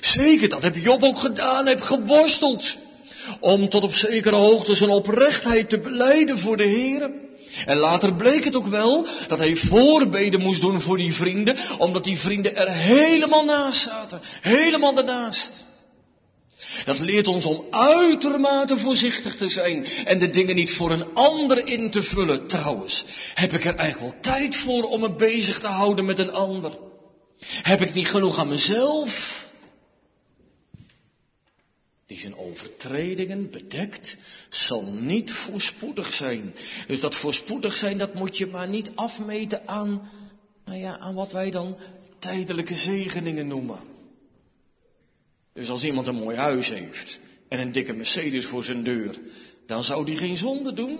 Zeker, 0.00 0.48
dat 0.48 0.62
heb 0.62 0.76
Job 0.76 1.02
ook 1.02 1.18
gedaan, 1.18 1.66
heb 1.66 1.80
geworsteld. 1.80 2.76
Om 3.40 3.68
tot 3.68 3.82
op 3.82 3.94
zekere 3.94 4.36
hoogte 4.36 4.74
zijn 4.74 4.90
oprechtheid 4.90 5.68
te 5.68 5.78
beleiden 5.78 6.38
voor 6.38 6.56
de 6.56 6.66
Heer. 6.66 7.27
En 7.66 7.76
later 7.76 8.14
bleek 8.14 8.44
het 8.44 8.56
ook 8.56 8.66
wel 8.66 9.06
dat 9.26 9.38
hij 9.38 9.56
voorbeden 9.56 10.40
moest 10.40 10.60
doen 10.60 10.80
voor 10.80 10.96
die 10.96 11.14
vrienden, 11.14 11.56
omdat 11.78 12.04
die 12.04 12.18
vrienden 12.18 12.56
er 12.56 12.72
helemaal 12.72 13.44
naast 13.44 13.82
zaten. 13.82 14.20
Helemaal 14.40 14.96
ernaast. 14.96 15.64
Dat 16.84 16.98
leert 16.98 17.26
ons 17.26 17.44
om 17.44 17.64
uitermate 17.70 18.78
voorzichtig 18.78 19.36
te 19.36 19.48
zijn 19.48 19.86
en 20.04 20.18
de 20.18 20.30
dingen 20.30 20.54
niet 20.54 20.70
voor 20.70 20.90
een 20.90 21.14
ander 21.14 21.66
in 21.66 21.90
te 21.90 22.02
vullen. 22.02 22.46
Trouwens, 22.46 23.04
heb 23.34 23.52
ik 23.52 23.64
er 23.64 23.76
eigenlijk 23.76 24.12
wel 24.12 24.22
tijd 24.34 24.56
voor 24.56 24.82
om 24.82 25.00
me 25.00 25.14
bezig 25.14 25.60
te 25.60 25.66
houden 25.66 26.04
met 26.04 26.18
een 26.18 26.32
ander? 26.32 26.72
Heb 27.40 27.80
ik 27.80 27.94
niet 27.94 28.08
genoeg 28.08 28.38
aan 28.38 28.48
mezelf? 28.48 29.46
Die 32.08 32.18
zijn 32.18 32.36
overtredingen 32.36 33.50
bedekt, 33.50 34.18
zal 34.48 34.92
niet 34.92 35.32
voorspoedig 35.32 36.12
zijn. 36.12 36.54
Dus 36.86 37.00
dat 37.00 37.14
voorspoedig 37.14 37.76
zijn, 37.76 37.98
dat 37.98 38.14
moet 38.14 38.36
je 38.36 38.46
maar 38.46 38.68
niet 38.68 38.90
afmeten 38.94 39.68
aan, 39.68 40.10
nou 40.64 40.78
ja, 40.78 40.98
aan 40.98 41.14
wat 41.14 41.32
wij 41.32 41.50
dan 41.50 41.78
tijdelijke 42.18 42.74
zegeningen 42.74 43.46
noemen. 43.46 43.78
Dus 45.52 45.68
als 45.68 45.84
iemand 45.84 46.06
een 46.06 46.14
mooi 46.14 46.36
huis 46.36 46.68
heeft 46.68 47.18
en 47.48 47.60
een 47.60 47.72
dikke 47.72 47.92
Mercedes 47.92 48.46
voor 48.46 48.64
zijn 48.64 48.82
deur, 48.82 49.18
dan 49.66 49.84
zou 49.84 50.04
die 50.04 50.16
geen 50.16 50.36
zonde 50.36 50.72
doen. 50.72 50.98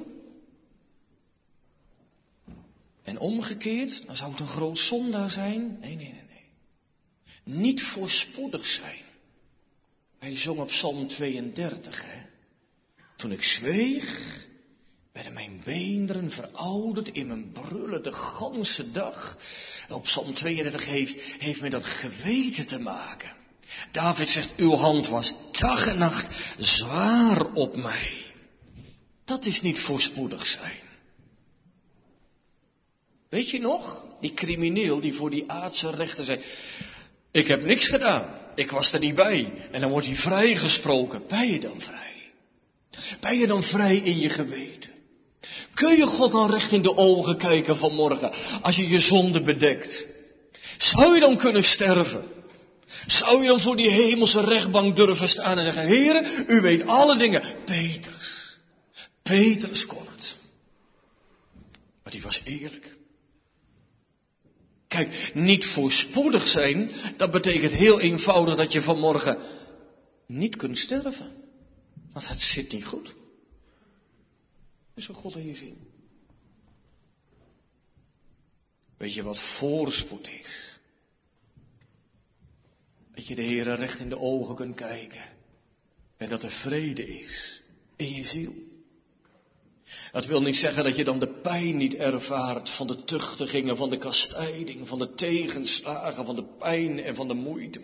En 3.02 3.18
omgekeerd, 3.18 4.06
dan 4.06 4.16
zou 4.16 4.30
het 4.30 4.40
een 4.40 4.46
groot 4.46 4.78
zondaar 4.78 5.30
zijn. 5.30 5.78
Nee, 5.80 5.96
nee, 5.96 6.12
nee, 6.12 6.24
nee. 6.28 7.56
Niet 7.56 7.82
voorspoedig 7.82 8.66
zijn. 8.66 9.06
Hij 10.18 10.36
zong 10.36 10.58
op 10.58 10.68
Psalm 10.68 11.08
32, 11.08 12.02
hè. 12.04 12.26
Toen 13.16 13.32
ik 13.32 13.42
zweeg, 13.42 14.38
werden 15.12 15.32
mijn 15.32 15.60
beenderen 15.64 16.30
verouderd 16.30 17.08
in 17.08 17.26
mijn 17.26 17.52
brullen 17.52 18.02
de 18.02 18.12
ganse 18.12 18.90
dag. 18.90 19.38
Op 19.88 20.02
Psalm 20.02 20.34
32 20.34 20.84
heeft, 20.84 21.22
heeft 21.22 21.60
mij 21.60 21.70
dat 21.70 21.84
geweten 21.84 22.66
te 22.66 22.78
maken. 22.78 23.36
David 23.92 24.28
zegt, 24.28 24.56
uw 24.56 24.74
hand 24.74 25.08
was 25.08 25.34
dag 25.52 25.86
en 25.86 25.98
nacht 25.98 26.54
zwaar 26.58 27.52
op 27.52 27.76
mij. 27.76 28.32
Dat 29.24 29.46
is 29.46 29.62
niet 29.62 29.78
voorspoedig 29.78 30.46
zijn. 30.46 30.80
Weet 33.28 33.50
je 33.50 33.58
nog? 33.58 34.06
Die 34.20 34.34
crimineel 34.34 35.00
die 35.00 35.14
voor 35.14 35.30
die 35.30 35.50
aardse 35.50 35.90
rechter 35.90 36.24
zei, 36.24 36.42
ik 37.30 37.46
heb 37.46 37.64
niks 37.64 37.88
gedaan. 37.88 38.47
Ik 38.58 38.70
was 38.70 38.92
er 38.92 38.98
niet 38.98 39.14
bij. 39.14 39.52
En 39.70 39.80
dan 39.80 39.90
wordt 39.90 40.06
hij 40.06 40.16
vrijgesproken. 40.16 41.22
Ben 41.28 41.48
je 41.48 41.60
dan 41.60 41.80
vrij? 41.80 42.32
Ben 43.20 43.38
je 43.38 43.46
dan 43.46 43.62
vrij 43.62 43.96
in 43.96 44.18
je 44.18 44.28
geweten? 44.28 44.90
Kun 45.74 45.96
je 45.96 46.06
God 46.06 46.32
dan 46.32 46.50
recht 46.50 46.72
in 46.72 46.82
de 46.82 46.96
ogen 46.96 47.36
kijken 47.36 47.76
vanmorgen 47.76 48.32
als 48.62 48.76
je 48.76 48.88
je 48.88 48.98
zonde 48.98 49.40
bedekt? 49.40 50.06
Zou 50.76 51.14
je 51.14 51.20
dan 51.20 51.36
kunnen 51.36 51.64
sterven? 51.64 52.24
Zou 53.06 53.42
je 53.42 53.48
dan 53.48 53.60
voor 53.60 53.76
die 53.76 53.90
hemelse 53.90 54.40
rechtbank 54.40 54.96
durven 54.96 55.28
staan 55.28 55.58
en 55.58 55.64
zeggen, 55.64 55.86
Heer, 55.86 56.44
u 56.46 56.60
weet 56.60 56.86
alle 56.86 57.16
dingen. 57.16 57.42
Petrus, 57.64 58.58
Petrus 59.22 59.86
kon 59.86 60.06
het. 60.16 60.36
Maar 62.02 62.12
die 62.12 62.22
was 62.22 62.40
eerlijk. 62.44 62.87
Kijk, 64.98 65.34
niet 65.34 65.66
voorspoedig 65.66 66.48
zijn, 66.48 66.90
dat 67.16 67.30
betekent 67.30 67.72
heel 67.72 68.00
eenvoudig 68.00 68.56
dat 68.56 68.72
je 68.72 68.82
vanmorgen 68.82 69.38
niet 70.26 70.56
kunt 70.56 70.78
sterven. 70.78 71.32
Want 72.12 72.28
het 72.28 72.40
zit 72.40 72.72
niet 72.72 72.84
goed. 72.84 73.14
Wat 74.94 75.04
God 75.04 75.36
in 75.36 75.46
je 75.46 75.54
zien. 75.54 75.78
Weet 78.96 79.14
je 79.14 79.22
wat 79.22 79.40
voorspoed 79.40 80.28
is? 80.28 80.78
Dat 83.14 83.26
je 83.26 83.34
de 83.34 83.42
Heer 83.42 83.74
recht 83.74 84.00
in 84.00 84.08
de 84.08 84.18
ogen 84.18 84.54
kunt 84.54 84.74
kijken. 84.74 85.24
En 86.16 86.28
dat 86.28 86.42
er 86.42 86.50
vrede 86.50 87.18
is 87.18 87.62
in 87.96 88.14
je 88.14 88.24
ziel. 88.24 88.54
Dat 90.12 90.26
wil 90.26 90.42
niet 90.42 90.56
zeggen 90.56 90.84
dat 90.84 90.96
je 90.96 91.04
dan 91.04 91.18
de 91.18 91.40
pijn 91.40 91.76
niet 91.76 91.94
ervaart 91.94 92.70
van 92.70 92.86
de 92.86 93.04
tuchtigingen, 93.04 93.76
van 93.76 93.90
de 93.90 93.96
kastijding, 93.96 94.88
van 94.88 94.98
de 94.98 95.14
tegenslagen, 95.14 96.26
van 96.26 96.36
de 96.36 96.44
pijn 96.58 96.98
en 96.98 97.14
van 97.14 97.28
de 97.28 97.34
moeite. 97.34 97.80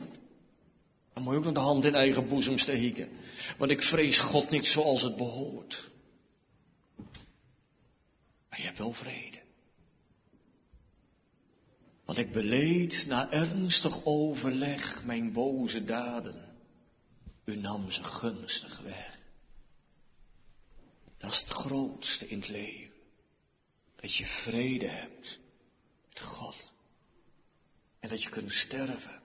Dan 1.14 1.22
moet 1.22 1.32
je 1.32 1.38
ook 1.38 1.44
nog 1.44 1.54
de 1.54 1.60
hand 1.60 1.84
in 1.84 1.94
eigen 1.94 2.28
boezem 2.28 2.58
steken. 2.58 3.08
Want 3.58 3.70
ik 3.70 3.82
vrees 3.82 4.18
God 4.18 4.50
niet 4.50 4.66
zoals 4.66 5.02
het 5.02 5.16
behoort. 5.16 5.90
Maar 8.48 8.58
je 8.58 8.64
hebt 8.64 8.78
wel 8.78 8.92
vrede. 8.92 9.42
Want 12.04 12.18
ik 12.18 12.32
beleed 12.32 13.04
na 13.08 13.30
ernstig 13.32 14.04
overleg 14.04 15.04
mijn 15.04 15.32
boze 15.32 15.84
daden. 15.84 16.52
U 17.44 17.56
nam 17.56 17.90
ze 17.90 18.04
gunstig 18.04 18.80
weg. 18.80 19.22
Dat 21.24 21.32
is 21.32 21.40
het 21.40 21.48
grootste 21.50 22.28
in 22.28 22.38
het 22.38 22.48
leven. 22.48 22.94
Dat 24.00 24.14
je 24.14 24.26
vrede 24.26 24.86
hebt 24.86 25.38
met 26.08 26.20
God. 26.20 26.72
En 28.00 28.08
dat 28.08 28.22
je 28.22 28.28
kunt 28.28 28.52
sterven. 28.52 29.20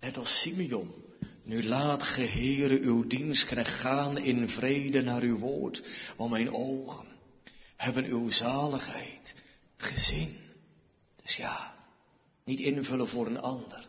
Net 0.00 0.16
als 0.16 0.40
Simeon. 0.40 0.94
Nu 1.42 1.64
laat 1.64 2.02
Geheere 2.02 2.78
uw 2.78 3.06
dienstknecht 3.06 3.74
gaan 3.74 4.18
in 4.18 4.48
vrede 4.48 5.02
naar 5.02 5.22
uw 5.22 5.38
woord. 5.38 5.82
Want 6.16 6.30
mijn 6.30 6.52
ogen 6.52 7.06
hebben 7.76 8.04
uw 8.04 8.30
zaligheid 8.30 9.34
gezien. 9.76 10.38
Dus 11.22 11.36
ja, 11.36 11.74
niet 12.44 12.60
invullen 12.60 13.08
voor 13.08 13.26
een 13.26 13.40
ander. 13.40 13.88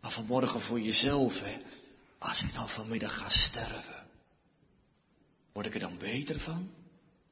Maar 0.00 0.12
vanmorgen 0.12 0.60
voor 0.60 0.80
jezelf. 0.80 1.42
Als 2.18 2.42
ik 2.42 2.52
nou 2.52 2.70
vanmiddag 2.70 3.14
ga 3.18 3.28
sterven. 3.28 3.93
Word 5.54 5.66
ik 5.66 5.74
er 5.74 5.80
dan 5.80 5.98
beter 5.98 6.40
van? 6.40 6.70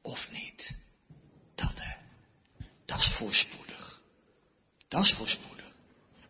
Of 0.01 0.27
niet? 0.31 0.75
Dat 1.55 1.73
hè. 1.75 1.95
Dat 2.85 2.99
is 2.99 3.07
voorspoedig. 3.07 4.01
Dat 4.87 5.03
is 5.03 5.13
voorspoedig. 5.13 5.65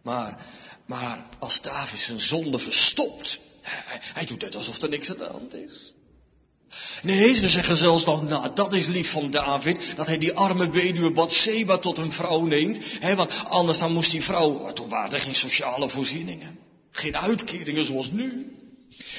Maar, 0.01 0.45
maar 0.85 1.25
als 1.39 1.61
David 1.61 1.99
zijn 1.99 2.19
zonde 2.19 2.59
verstopt, 2.59 3.39
hij, 4.13 4.25
doet 4.25 4.41
het 4.41 4.55
alsof 4.55 4.81
er 4.81 4.89
niks 4.89 5.09
aan 5.09 5.17
de 5.17 5.23
hand 5.23 5.53
is. 5.53 5.93
Nee, 7.01 7.33
ze 7.33 7.49
zeggen 7.49 7.75
zelfs 7.75 8.05
nog, 8.05 8.23
nou, 8.23 8.53
dat 8.53 8.73
is 8.73 8.87
lief 8.87 9.11
van 9.11 9.31
David, 9.31 9.95
dat 9.95 10.07
hij 10.07 10.17
die 10.17 10.33
arme 10.33 10.69
weduwe 10.69 11.11
Bathseba 11.11 11.77
tot 11.77 11.97
een 11.97 12.11
vrouw 12.11 12.45
neemt. 12.45 12.77
Hè, 12.99 13.15
want 13.15 13.45
anders 13.45 13.79
dan 13.79 13.93
moest 13.93 14.11
die 14.11 14.23
vrouw, 14.23 14.73
toen 14.73 14.89
waren 14.89 15.13
er 15.13 15.19
geen 15.19 15.35
sociale 15.35 15.89
voorzieningen. 15.89 16.59
Geen 16.91 17.17
uitkeringen 17.17 17.85
zoals 17.85 18.11
nu. 18.11 18.57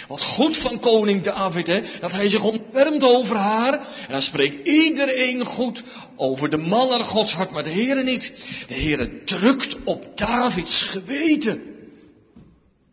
Wat 0.08 0.22
goed 0.22 0.56
van 0.56 0.80
koning 0.80 1.22
David, 1.22 1.66
hè, 1.66 1.98
dat 2.00 2.12
hij 2.12 2.28
zich 2.28 2.42
ontfermt 2.74 3.02
over 3.02 3.36
haar. 3.36 3.72
En 4.06 4.12
dan 4.12 4.22
spreekt 4.22 4.66
iedereen 4.66 5.44
goed 5.44 5.82
over 6.16 6.50
de 6.50 6.56
man 6.56 6.88
naar 6.88 7.04
Gods 7.04 7.32
hart, 7.32 7.50
maar 7.50 7.62
de 7.62 7.70
Heere 7.70 8.02
niet. 8.02 8.46
De 8.68 8.74
Heere 8.74 9.24
drukt 9.24 9.76
op 9.84 10.16
Davids 10.16 10.82
geweten. 10.82 11.62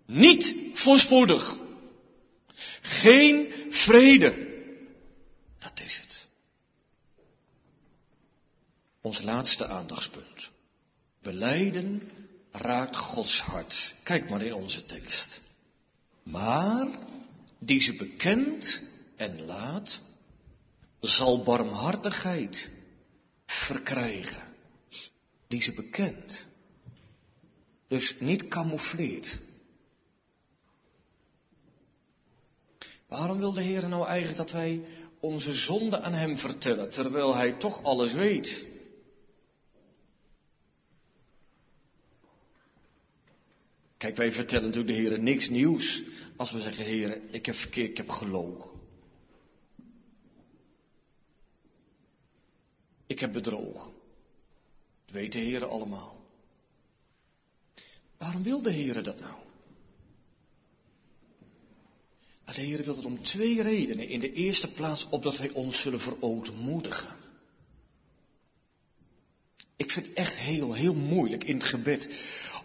Niet 0.06 0.56
voorspoedig. 0.74 1.58
Geen 2.82 3.54
vrede. 3.70 4.50
Dat 5.60 5.82
is 5.86 5.98
het. 6.02 6.28
Ons 9.02 9.22
laatste 9.22 9.66
aandachtspunt. 9.68 10.50
Beleiden 11.22 12.12
raakt 12.52 12.98
Gods 12.98 13.42
hart. 13.42 13.96
Kijk 14.04 14.30
maar 14.30 14.42
in 14.42 14.54
onze 14.54 14.86
tekst. 14.86 15.42
Maar 16.24 16.88
die 17.60 17.82
ze 17.82 17.94
bekent 17.94 18.91
en 19.22 19.46
laat, 19.46 20.02
zal 21.00 21.44
barmhartigheid 21.44 22.72
verkrijgen. 23.46 24.44
Die 25.48 25.62
ze 25.62 25.74
bekent. 25.74 26.46
Dus 27.88 28.20
niet 28.20 28.48
camoufleert. 28.48 29.40
Waarom 33.08 33.38
wil 33.38 33.52
de 33.52 33.62
Heer 33.62 33.88
nou 33.88 34.08
eigenlijk 34.08 34.38
dat 34.38 34.52
wij 34.52 34.86
onze 35.20 35.54
zonde 35.54 36.02
aan 36.02 36.14
Hem 36.14 36.38
vertellen, 36.38 36.90
terwijl 36.90 37.36
Hij 37.36 37.54
toch 37.54 37.84
alles 37.84 38.14
weet? 38.14 38.66
Kijk, 43.98 44.16
wij 44.16 44.32
vertellen 44.32 44.66
natuurlijk 44.66 44.96
de 44.96 45.02
Heer 45.02 45.20
niks 45.20 45.50
nieuws 45.50 46.04
als 46.38 46.52
we 46.52 46.62
zeggen, 46.62 46.86
Heer, 46.86 47.22
ik 47.32 47.46
heb 47.46 47.56
verkeerd, 47.56 47.90
ik 47.90 47.98
heb 47.98 48.10
gelogen. 48.10 48.72
Ik 53.11 53.11
heb 53.22 53.34
bedrogen. 53.34 53.92
Dat 55.06 55.16
weet 55.16 55.32
de 55.32 55.40
Heer 55.40 55.66
allemaal. 55.66 56.26
Waarom 58.18 58.44
wil 58.44 58.62
de 58.62 58.72
Heer 58.72 59.04
dat 59.04 59.20
nou? 59.20 59.32
nou? 62.46 62.56
De 62.56 62.62
Heer 62.62 62.84
wil 62.84 62.96
het 62.96 63.06
om 63.06 63.24
twee 63.24 63.62
redenen. 63.62 64.08
In 64.08 64.20
de 64.20 64.34
eerste 64.34 64.74
plaats 64.74 65.10
opdat 65.10 65.38
wij 65.38 65.50
ons 65.52 65.80
zullen 65.80 66.00
verootmoedigen. 66.00 67.16
Ik 69.76 69.92
vind 69.92 70.06
het 70.06 70.16
echt 70.16 70.38
heel, 70.38 70.74
heel 70.74 70.96
moeilijk 70.96 71.44
in 71.44 71.56
het 71.56 71.64
gebed 71.64 72.10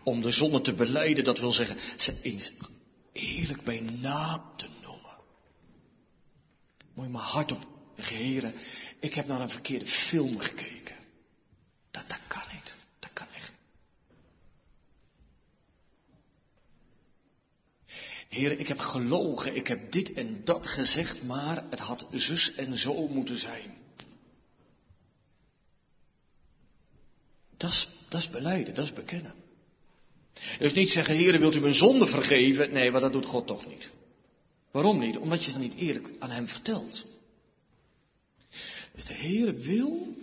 om 0.02 0.20
de 0.20 0.30
zonde 0.30 0.60
te 0.60 0.74
beleiden, 0.74 1.24
dat 1.24 1.38
wil 1.38 1.52
zeggen, 1.52 2.00
ze 2.00 2.20
eens 2.22 2.52
eerlijk 3.12 3.62
bij 3.62 3.80
naam 3.80 4.42
te 4.56 4.66
noemen. 4.82 5.16
Moet 6.94 7.04
je 7.04 7.10
maar 7.10 7.22
hardop 7.22 7.75
heren, 7.96 8.54
ik 9.00 9.14
heb 9.14 9.26
naar 9.26 9.40
een 9.40 9.50
verkeerde 9.50 9.86
film 9.86 10.38
gekeken. 10.38 10.96
Dat, 11.90 12.08
dat 12.08 12.20
kan 12.26 12.42
niet. 12.52 12.74
Dat 12.98 13.10
kan 13.12 13.26
echt. 13.34 13.52
Heer, 18.28 18.58
ik 18.58 18.68
heb 18.68 18.78
gelogen, 18.78 19.56
ik 19.56 19.66
heb 19.66 19.92
dit 19.92 20.12
en 20.12 20.44
dat 20.44 20.66
gezegd, 20.66 21.22
maar 21.22 21.64
het 21.70 21.80
had 21.80 22.06
zus 22.10 22.54
en 22.54 22.78
zo 22.78 23.08
moeten 23.08 23.38
zijn. 23.38 23.74
Dat 27.56 27.70
is, 27.70 27.88
dat 28.08 28.20
is 28.20 28.30
beleiden, 28.30 28.74
dat 28.74 28.84
is 28.84 28.92
bekennen. 28.92 29.34
Dus 30.58 30.72
niet 30.72 30.90
zeggen, 30.90 31.14
Heer, 31.14 31.38
wilt 31.38 31.54
u 31.54 31.60
mijn 31.60 31.74
zonde 31.74 32.06
vergeven? 32.06 32.72
Nee, 32.72 32.90
maar 32.90 33.00
dat 33.00 33.12
doet 33.12 33.26
God 33.26 33.46
toch 33.46 33.66
niet. 33.66 33.90
Waarom 34.70 34.98
niet? 34.98 35.16
Omdat 35.16 35.44
je 35.44 35.50
het 35.50 35.60
niet 35.60 35.74
eerlijk 35.74 36.10
aan 36.18 36.30
hem 36.30 36.48
vertelt. 36.48 37.06
Dus 38.96 39.04
de 39.04 39.14
Heer 39.14 39.54
wil 39.54 40.16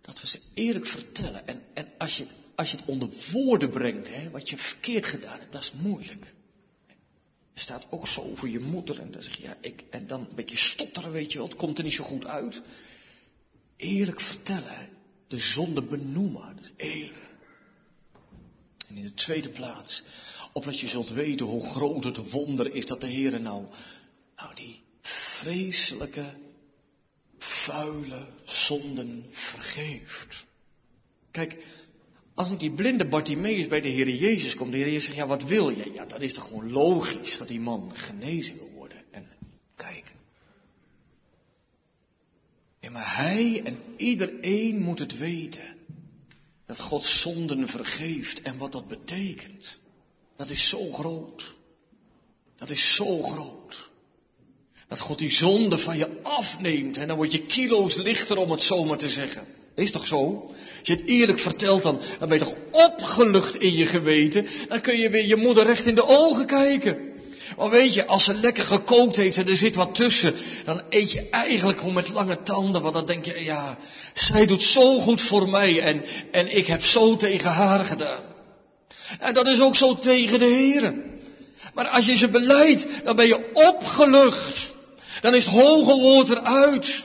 dat 0.00 0.20
we 0.20 0.26
ze 0.26 0.40
eerlijk 0.54 0.86
vertellen. 0.86 1.46
En, 1.46 1.62
en 1.74 1.88
als, 1.98 2.16
je, 2.16 2.26
als 2.54 2.70
je 2.70 2.76
het 2.76 2.86
onder 2.86 3.08
woorden 3.32 3.70
brengt, 3.70 4.08
hè, 4.08 4.30
wat 4.30 4.48
je 4.48 4.56
verkeerd 4.56 5.06
gedaan 5.06 5.38
hebt, 5.38 5.52
dat 5.52 5.62
is 5.62 5.72
moeilijk. 5.72 6.34
Er 7.54 7.60
staat 7.60 7.86
ook 7.90 8.08
zo 8.08 8.34
voor 8.34 8.48
je 8.48 8.60
moeder 8.60 9.00
en 9.00 9.10
dan 9.10 9.22
zeg 9.22 9.36
je, 9.36 9.42
ja, 9.42 9.56
ik, 9.60 9.84
en 9.90 10.06
dan 10.06 10.20
een 10.20 10.36
beetje 10.36 10.56
stotteren, 10.56 11.12
weet 11.12 11.32
je 11.32 11.38
wel, 11.38 11.46
het 11.46 11.56
komt 11.56 11.78
er 11.78 11.84
niet 11.84 11.92
zo 11.92 12.04
goed 12.04 12.26
uit. 12.26 12.62
Eerlijk 13.76 14.20
vertellen, 14.20 14.88
de 15.26 15.38
zonde 15.38 15.82
benoemen, 15.82 16.56
dat 16.56 16.64
is 16.64 16.72
eerlijk. 16.76 17.26
En 18.88 18.96
in 18.96 19.02
de 19.02 19.14
tweede 19.14 19.48
plaats, 19.48 20.02
opdat 20.52 20.80
je 20.80 20.88
zult 20.88 21.10
weten 21.10 21.46
hoe 21.46 21.66
groot 21.66 22.04
het 22.04 22.30
wonder 22.30 22.74
is 22.74 22.86
dat 22.86 23.00
de 23.00 23.06
Heer 23.06 23.40
nou, 23.40 23.64
nou 24.36 24.54
die 24.54 24.80
vreselijke, 25.02 26.34
vuile 27.38 28.26
zonden 28.44 29.26
vergeeft. 29.30 30.46
Kijk, 31.30 31.64
als 32.34 32.50
ik 32.50 32.58
die 32.58 32.74
blinde 32.74 33.08
Bartimeus 33.08 33.66
bij 33.66 33.80
de 33.80 33.88
Heer 33.88 34.08
Jezus 34.08 34.54
komt, 34.54 34.70
de 34.70 34.76
Heer 34.76 34.86
Jezus 34.86 35.04
zegt, 35.04 35.16
ja 35.16 35.26
wat 35.26 35.44
wil 35.44 35.68
je? 35.68 35.92
Ja, 35.92 36.04
dan 36.04 36.20
is 36.20 36.36
het 36.36 36.44
gewoon 36.44 36.70
logisch 36.70 37.38
dat 37.38 37.48
die 37.48 37.60
man 37.60 37.94
genezen 37.94 38.56
wil 38.56 38.70
worden. 38.70 39.02
En 39.10 39.28
kijk. 39.76 40.12
Ja, 42.80 42.90
maar 42.90 43.16
hij 43.16 43.62
en 43.64 43.78
iedereen 43.96 44.80
moet 44.80 44.98
het 44.98 45.18
weten. 45.18 45.76
Dat 46.66 46.80
God 46.80 47.04
zonden 47.04 47.68
vergeeft 47.68 48.42
en 48.42 48.58
wat 48.58 48.72
dat 48.72 48.88
betekent. 48.88 49.80
Dat 50.36 50.50
is 50.50 50.68
zo 50.68 50.92
groot. 50.92 51.54
Dat 52.56 52.70
is 52.70 52.94
zo 52.94 53.22
groot. 53.22 53.87
Dat 54.88 55.00
God 55.00 55.18
die 55.18 55.32
zonde 55.32 55.78
van 55.78 55.98
je 55.98 56.22
afneemt 56.22 56.96
en 56.96 57.08
dan 57.08 57.16
word 57.16 57.32
je 57.32 57.46
kilo's 57.46 57.96
lichter 57.96 58.36
om 58.36 58.50
het 58.50 58.62
zomaar 58.62 58.98
te 58.98 59.08
zeggen. 59.08 59.42
Is 59.74 59.90
toch 59.90 60.06
zo? 60.06 60.50
Als 60.78 60.88
je 60.88 60.92
het 60.92 61.06
eerlijk 61.06 61.40
vertelt, 61.40 61.82
dan, 61.82 62.00
dan 62.18 62.28
ben 62.28 62.38
je 62.38 62.44
toch 62.44 62.56
opgelucht 62.70 63.56
in 63.56 63.74
je 63.74 63.86
geweten. 63.86 64.46
Dan 64.68 64.80
kun 64.80 64.98
je 64.98 65.10
weer 65.10 65.26
je 65.26 65.36
moeder 65.36 65.64
recht 65.64 65.86
in 65.86 65.94
de 65.94 66.06
ogen 66.06 66.46
kijken. 66.46 66.98
Maar 67.56 67.70
weet 67.70 67.94
je, 67.94 68.06
als 68.06 68.24
ze 68.24 68.34
lekker 68.34 68.64
gekookt 68.64 69.16
heeft 69.16 69.36
en 69.36 69.48
er 69.48 69.56
zit 69.56 69.74
wat 69.74 69.94
tussen, 69.94 70.34
dan 70.64 70.82
eet 70.90 71.12
je 71.12 71.28
eigenlijk 71.30 71.78
gewoon 71.78 71.94
met 71.94 72.08
lange 72.08 72.42
tanden. 72.42 72.82
Want 72.82 72.94
dan 72.94 73.06
denk 73.06 73.24
je, 73.24 73.44
ja, 73.44 73.78
zij 74.14 74.46
doet 74.46 74.62
zo 74.62 74.98
goed 74.98 75.20
voor 75.20 75.48
mij 75.48 75.80
en, 75.80 76.04
en 76.32 76.56
ik 76.56 76.66
heb 76.66 76.82
zo 76.82 77.16
tegen 77.16 77.50
haar 77.50 77.84
gedaan. 77.84 78.22
En 79.18 79.34
dat 79.34 79.46
is 79.46 79.60
ook 79.60 79.76
zo 79.76 79.98
tegen 79.98 80.38
de 80.38 80.46
heren. 80.46 81.04
Maar 81.74 81.88
als 81.88 82.06
je 82.06 82.16
ze 82.16 82.28
beleidt, 82.28 82.86
dan 83.04 83.16
ben 83.16 83.26
je 83.26 83.50
opgelucht. 83.52 84.76
Dan 85.20 85.34
is 85.34 85.44
het 85.44 85.54
hoge 85.54 86.00
woord 86.00 86.28
eruit. 86.28 87.04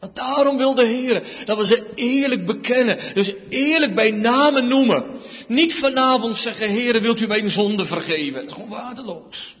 Maar 0.00 0.10
daarom 0.14 0.56
wil 0.56 0.74
de 0.74 0.86
Heer 0.86 1.42
dat 1.44 1.58
we 1.58 1.66
ze 1.66 1.92
eerlijk 1.94 2.46
bekennen. 2.46 2.98
Dus 3.14 3.32
eerlijk 3.48 3.94
bij 3.94 4.10
namen 4.10 4.68
noemen. 4.68 5.04
Niet 5.48 5.74
vanavond 5.74 6.36
zeggen, 6.36 6.68
Heer, 6.68 7.00
wilt 7.00 7.20
u 7.20 7.26
mijn 7.26 7.50
zonde 7.50 7.84
vergeven? 7.84 8.40
Dat 8.40 8.44
is 8.46 8.52
gewoon 8.52 8.68
waardeloos. 8.68 9.56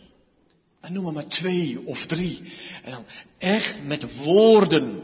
En 0.80 0.92
noem 0.92 1.14
maar 1.14 1.26
twee 1.28 1.78
of 1.84 2.06
drie. 2.06 2.42
En 2.82 2.90
dan 2.90 3.04
echt 3.38 3.84
met 3.84 4.16
woorden 4.16 5.02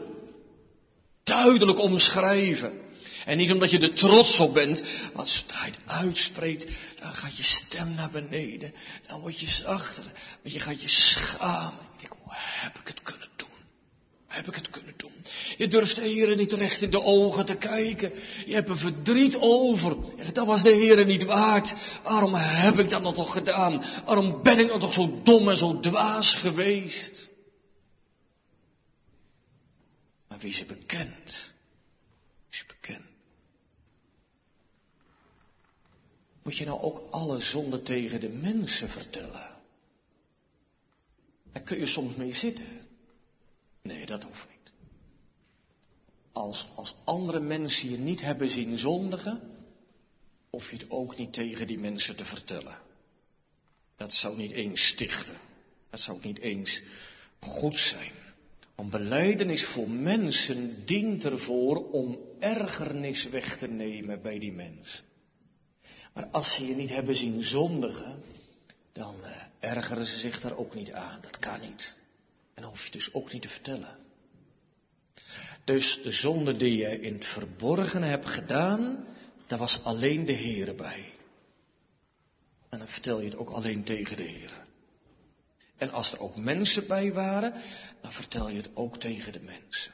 duidelijk 1.23 1.79
omschrijven. 1.79 2.82
En 3.25 3.37
niet 3.37 3.51
omdat 3.51 3.71
je 3.71 3.79
er 3.79 3.93
trots 3.93 4.39
op 4.39 4.53
bent, 4.53 4.83
want 5.13 5.27
zodra 5.29 5.65
je 5.65 5.71
het 5.71 5.79
uitspreekt, 5.85 6.65
dan 7.01 7.13
gaat 7.15 7.37
je 7.37 7.43
stem 7.43 7.93
naar 7.95 8.11
beneden. 8.11 8.73
Dan 9.07 9.19
word 9.19 9.39
je 9.39 9.49
zachter, 9.49 10.03
want 10.41 10.53
je 10.53 10.59
gaat 10.59 10.81
je 10.81 10.87
schamen. 10.87 11.79
Ik 11.93 11.99
denk, 11.99 12.13
hoe 12.23 12.33
heb 12.35 12.77
ik 12.79 12.87
het 12.87 13.01
kunnen 13.01 13.29
doen? 13.35 13.47
Heb 14.27 14.47
ik 14.47 14.55
het 14.55 14.69
kunnen 14.69 14.93
doen? 14.97 15.11
Je 15.57 15.67
durft 15.67 15.95
de 15.95 16.01
Heer 16.01 16.35
niet 16.35 16.53
recht 16.53 16.81
in 16.81 16.89
de 16.89 17.03
ogen 17.03 17.45
te 17.45 17.55
kijken. 17.55 18.11
Je 18.45 18.53
hebt 18.53 18.69
er 18.69 18.77
verdriet 18.77 19.35
over. 19.35 19.95
Dat 20.33 20.45
was 20.45 20.63
de 20.63 20.73
Heer 20.73 21.05
niet 21.05 21.23
waard. 21.23 21.73
Waarom 22.03 22.33
heb 22.33 22.79
ik 22.79 22.89
dat 22.89 23.01
nog 23.01 23.15
toch 23.15 23.31
gedaan? 23.31 23.83
Waarom 24.05 24.43
ben 24.43 24.59
ik 24.59 24.67
nog 24.67 24.79
toch 24.79 24.93
zo 24.93 25.21
dom 25.23 25.49
en 25.49 25.57
zo 25.57 25.79
dwaas 25.79 26.35
geweest? 26.35 27.29
Maar 30.27 30.39
wie 30.39 30.53
ze 30.53 30.65
bekent, 30.65 31.53
is 32.51 32.65
bekend. 32.67 33.11
Moet 36.43 36.57
je 36.57 36.65
nou 36.65 36.81
ook 36.81 37.03
alle 37.11 37.39
zonden 37.39 37.83
tegen 37.83 38.19
de 38.19 38.29
mensen 38.29 38.89
vertellen? 38.89 39.49
Daar 41.51 41.63
kun 41.63 41.79
je 41.79 41.85
soms 41.85 42.15
mee 42.15 42.33
zitten. 42.33 42.65
Nee, 43.81 44.05
dat 44.05 44.23
hoeft 44.23 44.47
niet. 44.49 44.71
Als, 46.31 46.67
als 46.75 46.95
andere 47.03 47.39
mensen 47.39 47.89
je 47.89 47.97
niet 47.97 48.21
hebben 48.21 48.49
zien 48.49 48.77
zondigen, 48.77 49.41
hoef 50.49 50.69
je 50.69 50.77
het 50.77 50.89
ook 50.89 51.17
niet 51.17 51.33
tegen 51.33 51.67
die 51.67 51.79
mensen 51.79 52.15
te 52.15 52.25
vertellen. 52.25 52.77
Dat 53.97 54.13
zou 54.13 54.37
niet 54.37 54.51
eens 54.51 54.87
stichten. 54.87 55.37
Dat 55.89 55.99
zou 55.99 56.19
niet 56.21 56.39
eens 56.39 56.81
goed 57.39 57.79
zijn. 57.79 58.11
Want 58.75 58.89
beleidenis 58.89 59.65
voor 59.65 59.89
mensen 59.89 60.85
dient 60.85 61.25
ervoor 61.25 61.91
om 61.91 62.19
ergernis 62.39 63.25
weg 63.25 63.57
te 63.57 63.67
nemen 63.67 64.21
bij 64.21 64.39
die 64.39 64.51
mens. 64.51 65.03
Maar 66.13 66.27
als 66.31 66.53
ze 66.53 66.67
je 66.67 66.75
niet 66.75 66.89
hebben 66.89 67.15
zien 67.15 67.43
zondigen, 67.43 68.23
dan 68.91 69.15
uh, 69.21 69.29
ergeren 69.59 70.05
ze 70.05 70.17
zich 70.17 70.41
daar 70.41 70.57
ook 70.57 70.75
niet 70.75 70.91
aan. 70.91 71.21
Dat 71.21 71.39
kan 71.39 71.59
niet. 71.61 71.95
En 72.53 72.61
dan 72.61 72.71
hoef 72.71 72.85
je 72.85 72.91
dus 72.91 73.13
ook 73.13 73.31
niet 73.31 73.41
te 73.41 73.49
vertellen. 73.49 73.97
Dus 75.63 75.99
de 76.03 76.11
zonde 76.11 76.57
die 76.57 76.77
je 76.77 77.01
in 77.01 77.13
het 77.13 77.25
verborgen 77.25 78.03
hebt 78.03 78.25
gedaan, 78.25 79.05
daar 79.47 79.59
was 79.59 79.83
alleen 79.83 80.25
de 80.25 80.31
Heer 80.31 80.75
bij. 80.75 81.13
En 82.69 82.77
dan 82.77 82.87
vertel 82.87 83.19
je 83.19 83.25
het 83.25 83.37
ook 83.37 83.49
alleen 83.49 83.83
tegen 83.83 84.17
de 84.17 84.23
Heer. 84.23 84.65
En 85.77 85.91
als 85.91 86.13
er 86.13 86.19
ook 86.19 86.35
mensen 86.35 86.87
bij 86.87 87.13
waren, 87.13 87.53
dan 88.01 88.11
vertel 88.13 88.49
je 88.49 88.57
het 88.57 88.69
ook 88.73 88.97
tegen 88.97 89.33
de 89.33 89.41
mensen. 89.41 89.91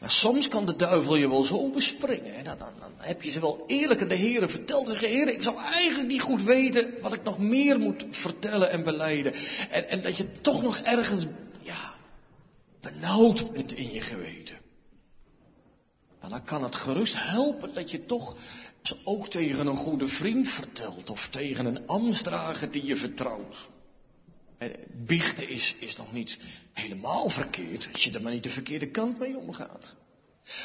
Maar 0.00 0.10
soms 0.10 0.48
kan 0.48 0.66
de 0.66 0.76
duivel 0.76 1.16
je 1.16 1.28
wel 1.28 1.42
zo 1.42 1.70
bespringen. 1.70 2.44
Dan, 2.44 2.58
dan, 2.58 2.72
dan, 2.80 2.92
heb 2.96 3.22
je 3.22 3.30
ze 3.30 3.40
wel 3.40 3.64
eerlijk 3.66 4.00
aan 4.00 4.08
de 4.08 4.14
heren 4.14 4.50
verteld. 4.50 4.88
Zeggen, 4.88 5.08
heren, 5.08 5.34
ik 5.34 5.42
zou 5.42 5.58
eigenlijk 5.58 6.08
niet 6.08 6.20
goed 6.20 6.42
weten 6.42 6.94
wat 7.00 7.12
ik 7.12 7.22
nog 7.22 7.38
meer 7.38 7.78
moet 7.78 8.06
vertellen 8.10 8.70
en 8.70 8.84
beleiden. 8.84 9.32
En, 9.70 9.88
en 9.88 10.02
dat 10.02 10.16
je 10.16 10.40
toch 10.40 10.62
nog 10.62 10.78
ergens, 10.78 11.26
ja, 11.62 11.94
benauwd 12.80 13.52
bent 13.52 13.72
in 13.72 13.92
je 13.92 14.00
geweten. 14.00 14.56
En 16.20 16.30
dan 16.30 16.44
kan 16.44 16.62
het 16.62 16.74
gerust 16.74 17.14
helpen 17.16 17.74
dat 17.74 17.90
je 17.90 18.04
toch 18.04 18.36
ook 19.04 19.28
tegen 19.28 19.66
een 19.66 19.76
goede 19.76 20.08
vriend 20.08 20.48
vertelt. 20.48 21.10
Of 21.10 21.28
tegen 21.30 21.66
een 21.66 21.86
ambtsdrager 21.86 22.70
die 22.70 22.84
je 22.84 22.96
vertrouwt. 22.96 23.56
Biechten 25.06 25.48
is, 25.48 25.74
is 25.78 25.96
nog 25.96 26.12
niet 26.12 26.38
helemaal 26.72 27.30
verkeerd, 27.30 27.88
als 27.92 28.04
je 28.04 28.12
er 28.12 28.22
maar 28.22 28.32
niet 28.32 28.42
de 28.42 28.50
verkeerde 28.50 28.90
kant 28.90 29.18
mee 29.18 29.36
omgaat. 29.36 29.96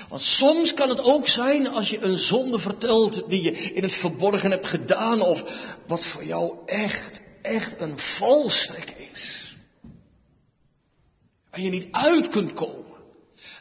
Want 0.10 0.22
soms 0.22 0.74
kan 0.74 0.90
het 0.90 1.02
ook 1.02 1.28
zijn 1.28 1.68
als 1.68 1.90
je 1.90 2.00
een 2.00 2.18
zonde 2.18 2.60
vertelt 2.60 3.30
die 3.30 3.42
je 3.42 3.52
in 3.52 3.84
het 3.84 3.94
verborgen 3.94 4.52
hebt 4.52 4.66
gedaan 4.66 5.22
of 5.22 5.68
wat 5.88 6.06
voor 6.06 6.26
jou 6.26 6.58
echt, 6.66 7.22
echt 7.42 7.80
een 7.80 8.00
valstrik 8.00 8.90
is. 9.12 9.56
Waar 11.50 11.62
je 11.62 11.70
niet 11.70 11.88
uit 11.92 12.30
kunt 12.30 12.54
komen. 12.54 12.86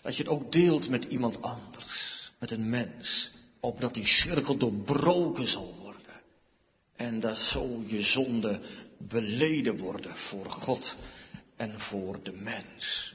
Dat 0.03 0.17
je 0.17 0.23
het 0.23 0.33
ook 0.33 0.53
deelt 0.53 0.89
met 0.89 1.05
iemand 1.05 1.43
anders, 1.43 2.33
met 2.39 2.51
een 2.51 2.71
mens, 2.71 3.31
opdat 3.61 3.95
die 3.95 4.07
cirkel 4.07 4.57
doorbroken 4.57 5.49
zal 5.49 5.75
worden. 5.75 5.88
En 6.99 7.21
dat 7.21 7.39
zo 7.39 7.83
je 7.87 8.03
zonde 8.03 8.61
beleden 8.99 9.79
worden 9.79 10.17
voor 10.17 10.51
God 10.51 10.97
en 11.57 11.81
voor 11.81 12.23
de 12.23 12.33
mens. 12.33 13.15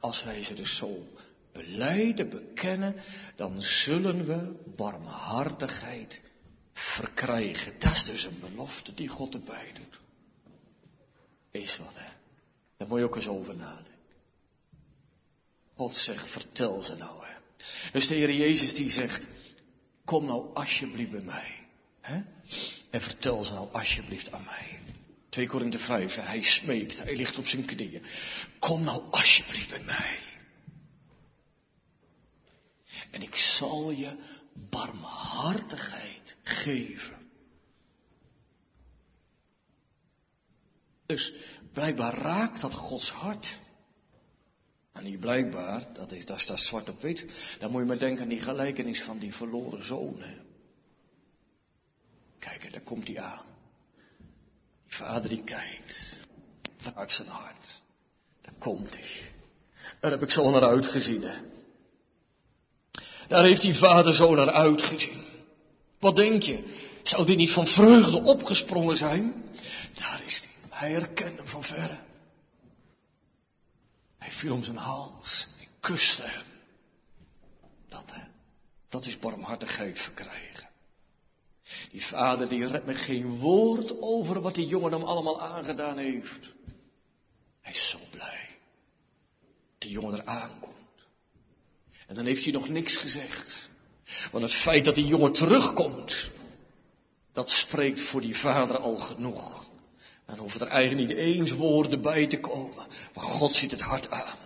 Als 0.00 0.24
wij 0.24 0.42
ze 0.42 0.54
dus 0.54 0.76
zo 0.76 1.08
beleiden, 1.52 2.28
bekennen, 2.28 2.94
dan 3.36 3.62
zullen 3.62 4.26
we 4.26 4.72
barmhartigheid 4.76 6.22
verkrijgen. 6.72 7.72
Dat 7.78 7.92
is 7.92 8.04
dus 8.04 8.24
een 8.24 8.40
belofte 8.40 8.94
die 8.94 9.08
God 9.08 9.34
erbij 9.34 9.72
doet. 9.74 10.00
Is 11.50 11.76
wat 11.76 11.94
hè. 11.94 12.08
Daar 12.76 12.88
moet 12.88 12.98
je 12.98 13.04
ook 13.04 13.16
eens 13.16 13.28
over 13.28 13.56
nadenken. 13.56 13.94
God 15.74 15.96
zegt, 15.96 16.30
vertel 16.30 16.82
ze 16.82 16.96
nou 16.96 17.26
hè. 17.26 17.34
Dus 17.92 18.06
de 18.06 18.14
Heer 18.14 18.32
Jezus 18.32 18.74
die 18.74 18.90
zegt, 18.90 19.26
kom 20.04 20.26
nou 20.26 20.54
alsjeblieft 20.54 21.10
bij 21.10 21.20
mij. 21.20 21.66
Hè? 22.00 22.22
En 22.96 23.02
vertel 23.02 23.44
ze 23.44 23.52
nou 23.52 23.72
alsjeblieft 23.72 24.32
aan 24.32 24.44
mij. 24.44 24.78
2 25.28 25.46
Korinthe 25.46 25.78
5, 25.78 26.14
hij 26.14 26.42
smeekt, 26.42 26.96
hij 26.96 27.16
ligt 27.16 27.38
op 27.38 27.46
zijn 27.46 27.64
knieën. 27.64 28.02
Kom 28.58 28.84
nou 28.84 29.02
alsjeblieft 29.10 29.70
bij 29.70 29.82
mij. 29.84 30.18
En 33.10 33.22
ik 33.22 33.36
zal 33.36 33.90
je 33.90 34.16
barmhartigheid 34.70 36.36
geven. 36.42 37.16
Dus 41.06 41.32
blijkbaar 41.72 42.14
raakt 42.14 42.60
dat 42.60 42.74
Gods 42.74 43.10
hart. 43.10 43.58
En 44.92 45.04
niet 45.04 45.20
blijkbaar, 45.20 45.92
dat 45.92 46.12
is, 46.12 46.26
dat 46.26 46.40
staat 46.40 46.60
zwart 46.60 46.88
op 46.88 47.02
wit. 47.02 47.24
Dan 47.58 47.70
moet 47.70 47.80
je 47.80 47.86
maar 47.86 47.98
denken 47.98 48.22
aan 48.22 48.28
die 48.28 48.40
gelijkenis 48.40 49.02
van 49.02 49.18
die 49.18 49.34
verloren 49.34 49.84
zoon. 49.84 50.45
Kijk, 52.46 52.72
daar 52.72 52.82
komt 52.82 53.06
hij 53.06 53.20
aan. 53.20 53.44
Die 54.86 54.96
vader 54.96 55.28
die 55.28 55.44
kijkt. 55.44 56.16
Raakt 56.94 57.12
zijn 57.12 57.28
hart. 57.28 57.82
Daar 58.42 58.54
komt 58.58 58.96
hij. 58.96 59.32
Daar 60.00 60.10
heb 60.10 60.22
ik 60.22 60.30
zo 60.30 60.50
naar 60.50 60.64
uitgezien. 60.64 61.22
Hè. 61.22 61.36
Daar 63.28 63.44
heeft 63.44 63.60
die 63.60 63.74
vader 63.74 64.14
zo 64.14 64.34
naar 64.34 64.50
uitgezien. 64.50 65.24
Wat 65.98 66.16
denk 66.16 66.42
je? 66.42 66.84
Zou 67.02 67.26
die 67.26 67.36
niet 67.36 67.52
van 67.52 67.66
vreugde 67.66 68.22
opgesprongen 68.22 68.96
zijn? 68.96 69.44
Daar 69.94 70.22
is 70.24 70.40
hij. 70.40 70.68
Hij 70.78 70.90
herkende 70.90 71.36
hem 71.36 71.46
van 71.46 71.64
verre. 71.64 71.98
Hij 74.18 74.30
viel 74.30 74.54
om 74.54 74.64
zijn 74.64 74.76
hals. 74.76 75.48
Hij 75.56 75.68
kuste 75.80 76.22
hem. 76.22 76.44
Dat 77.88 78.04
hè. 78.12 78.22
Dat 78.88 79.06
is 79.06 79.18
barmhartigheid 79.18 80.00
verkrijgen. 80.00 80.55
Die 81.90 82.04
vader 82.04 82.48
die 82.48 82.66
redt 82.66 82.86
me 82.86 82.94
geen 82.94 83.38
woord 83.38 84.00
over 84.00 84.40
wat 84.40 84.54
die 84.54 84.66
jongen 84.66 84.92
hem 84.92 85.02
allemaal 85.02 85.40
aangedaan 85.42 85.98
heeft. 85.98 86.54
Hij 87.60 87.72
is 87.72 87.88
zo 87.88 87.98
blij. 88.10 88.48
Die 89.78 89.90
jongen 89.90 90.18
er 90.18 90.24
aankomt. 90.24 90.74
En 92.06 92.14
dan 92.14 92.24
heeft 92.24 92.44
hij 92.44 92.52
nog 92.52 92.68
niks 92.68 92.96
gezegd. 92.96 93.70
Want 94.32 94.44
het 94.44 94.54
feit 94.54 94.84
dat 94.84 94.94
die 94.94 95.06
jongen 95.06 95.32
terugkomt, 95.32 96.30
dat 97.32 97.50
spreekt 97.50 98.00
voor 98.00 98.20
die 98.20 98.36
vader 98.36 98.78
al 98.78 98.96
genoeg. 98.96 99.66
Dan 100.26 100.38
hoeven 100.38 100.60
er 100.60 100.66
eigenlijk 100.66 101.08
niet 101.08 101.18
eens 101.18 101.52
woorden 101.52 102.02
bij 102.02 102.26
te 102.26 102.40
komen. 102.40 102.86
Maar 103.14 103.24
God 103.24 103.52
ziet 103.52 103.70
het 103.70 103.80
hart 103.80 104.10
aan. 104.10 104.38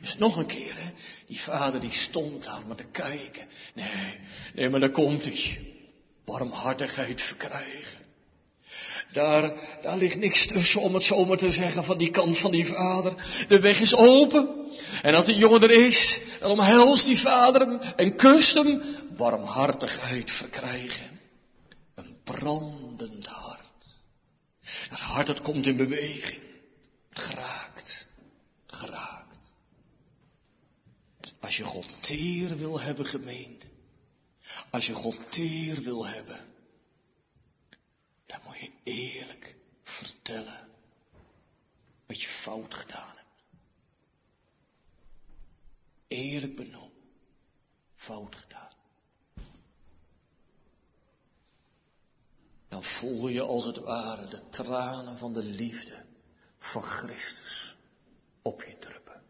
Dus 0.00 0.16
nog 0.16 0.36
een 0.36 0.46
keer, 0.46 0.80
hè. 0.80 0.92
Die 1.26 1.40
vader 1.40 1.80
die 1.80 1.92
stond 1.92 2.44
daar 2.44 2.66
maar 2.66 2.76
te 2.76 2.84
kijken. 2.84 3.46
Nee, 3.74 4.18
nee, 4.54 4.68
maar 4.68 4.80
daar 4.80 4.90
komt 4.90 5.24
hij. 5.24 5.74
Warmhartigheid 6.26 7.22
verkrijgen. 7.22 8.04
Daar, 9.12 9.54
daar 9.82 9.96
ligt 9.96 10.16
niks 10.16 10.46
tussen, 10.46 10.80
om 10.80 10.94
het 10.94 11.02
zomaar 11.02 11.36
te 11.36 11.52
zeggen, 11.52 11.84
van 11.84 11.98
die 11.98 12.10
kant 12.10 12.38
van 12.38 12.50
die 12.50 12.66
vader. 12.66 13.44
De 13.48 13.60
weg 13.60 13.80
is 13.80 13.94
open. 13.94 14.48
En 15.02 15.14
als 15.14 15.24
die 15.24 15.36
jongen 15.36 15.62
er 15.62 15.86
is, 15.86 16.20
dan 16.40 16.50
omhelst 16.50 17.06
die 17.06 17.18
vader 17.18 17.60
hem 17.60 17.80
en 17.80 18.16
kust 18.16 18.54
hem. 18.54 18.82
Warmhartigheid 19.16 20.30
verkrijgen. 20.30 21.20
Een 21.94 22.16
brandend 22.24 23.26
hart. 23.26 23.60
Het 24.88 24.98
hart 24.98 25.26
dat 25.26 25.40
komt 25.40 25.66
in 25.66 25.76
beweging. 25.76 26.42
Geraakt. 27.10 28.06
Geraakt. 28.66 29.38
Als 31.40 31.56
je 31.56 31.64
God 31.64 32.02
teer 32.02 32.56
wil 32.56 32.80
hebben 32.80 33.06
gemeente. 33.06 33.66
Als 34.70 34.86
je 34.86 34.94
God 34.94 35.32
teer 35.32 35.82
wil 35.82 36.06
hebben. 36.06 36.54
Dan 38.26 38.40
moet 38.44 38.58
je 38.58 38.72
eerlijk 38.82 39.56
vertellen. 39.82 40.68
Wat 42.06 42.22
je 42.22 42.28
fout 42.28 42.74
gedaan 42.74 43.16
hebt. 43.16 43.44
Eerlijk 46.08 46.56
benoemen. 46.56 46.90
Fout 47.94 48.36
gedaan. 48.36 48.66
dan 52.76 52.84
voel 52.84 53.28
je 53.28 53.42
als 53.42 53.64
het 53.64 53.78
ware 53.78 54.28
de 54.28 54.48
tranen 54.48 55.18
van 55.18 55.32
de 55.32 55.42
liefde 55.42 56.04
van 56.58 56.82
Christus 56.82 57.76
op 58.42 58.62
je 58.62 58.78
druppen. 58.78 59.22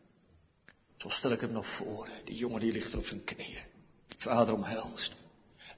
Zo 0.97 1.09
stel 1.09 1.31
ik 1.31 1.41
hem 1.41 1.53
nog 1.53 1.67
voor, 1.67 2.09
die 2.25 2.37
jongen 2.37 2.61
die 2.61 2.73
ligt 2.73 2.93
er 2.93 2.99
op 2.99 3.07
zijn 3.07 3.25
knieën. 3.25 3.65
Vader 4.17 4.55
omhelst. 4.55 5.15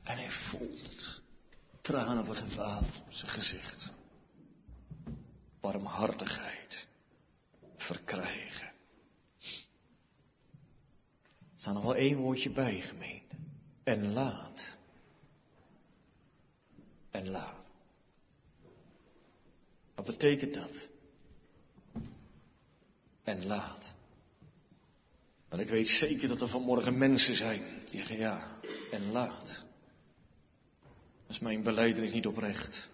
En 0.03 0.17
hij 0.17 0.31
voelt. 0.31 1.23
Tranen 1.81 2.25
van 2.25 2.35
zijn 2.35 2.51
vader 2.51 2.91
op 3.07 3.13
zijn 3.13 3.31
gezicht. 3.31 3.93
Warmhartigheid 5.61 6.87
verkrijgen. 7.77 8.67
Er 11.59 11.65
staat 11.65 11.75
nog 11.75 11.83
wel 11.83 11.95
één 11.95 12.17
woordje 12.17 12.51
bij, 12.51 12.81
gemeente. 12.81 13.37
En 13.83 14.13
laat. 14.13 14.77
En 17.11 17.29
laat. 17.29 17.73
Wat 19.95 20.05
betekent 20.05 20.55
dat? 20.55 20.89
En 23.23 23.47
laat. 23.47 23.95
Want 25.49 25.63
ik 25.63 25.69
weet 25.69 25.89
zeker 25.89 26.29
dat 26.29 26.41
er 26.41 26.49
vanmorgen 26.49 26.99
mensen 26.99 27.35
zijn 27.35 27.63
die 27.91 27.99
zeggen 27.99 28.19
ja, 28.19 28.57
en 28.91 29.11
laat. 29.11 29.65
Is 31.29 31.39
mijn 31.39 31.63
beleidenis 31.63 32.13
niet 32.13 32.27
oprecht. 32.27 32.89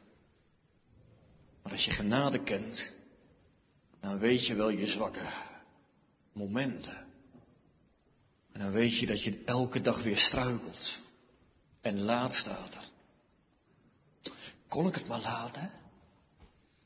Maar 1.62 1.72
als 1.72 1.84
je 1.84 1.90
genade 1.90 2.42
kent, 2.42 2.92
dan 4.00 4.18
weet 4.18 4.46
je 4.46 4.55
wel 4.55 4.68
je 4.70 4.86
zwakke 4.86 5.32
momenten. 6.32 7.07
En 8.52 8.61
dan 8.61 8.70
weet 8.70 8.98
je 8.98 9.07
dat 9.07 9.22
je 9.22 9.42
elke 9.44 9.80
dag 9.80 10.02
weer 10.02 10.18
struikelt. 10.18 10.98
En 11.80 12.00
laat 12.00 12.34
staat 12.34 12.74
er. 12.74 12.84
Kon 14.68 14.86
ik 14.86 14.94
het 14.94 15.09
maar 15.09 15.20
laten? 15.20 15.70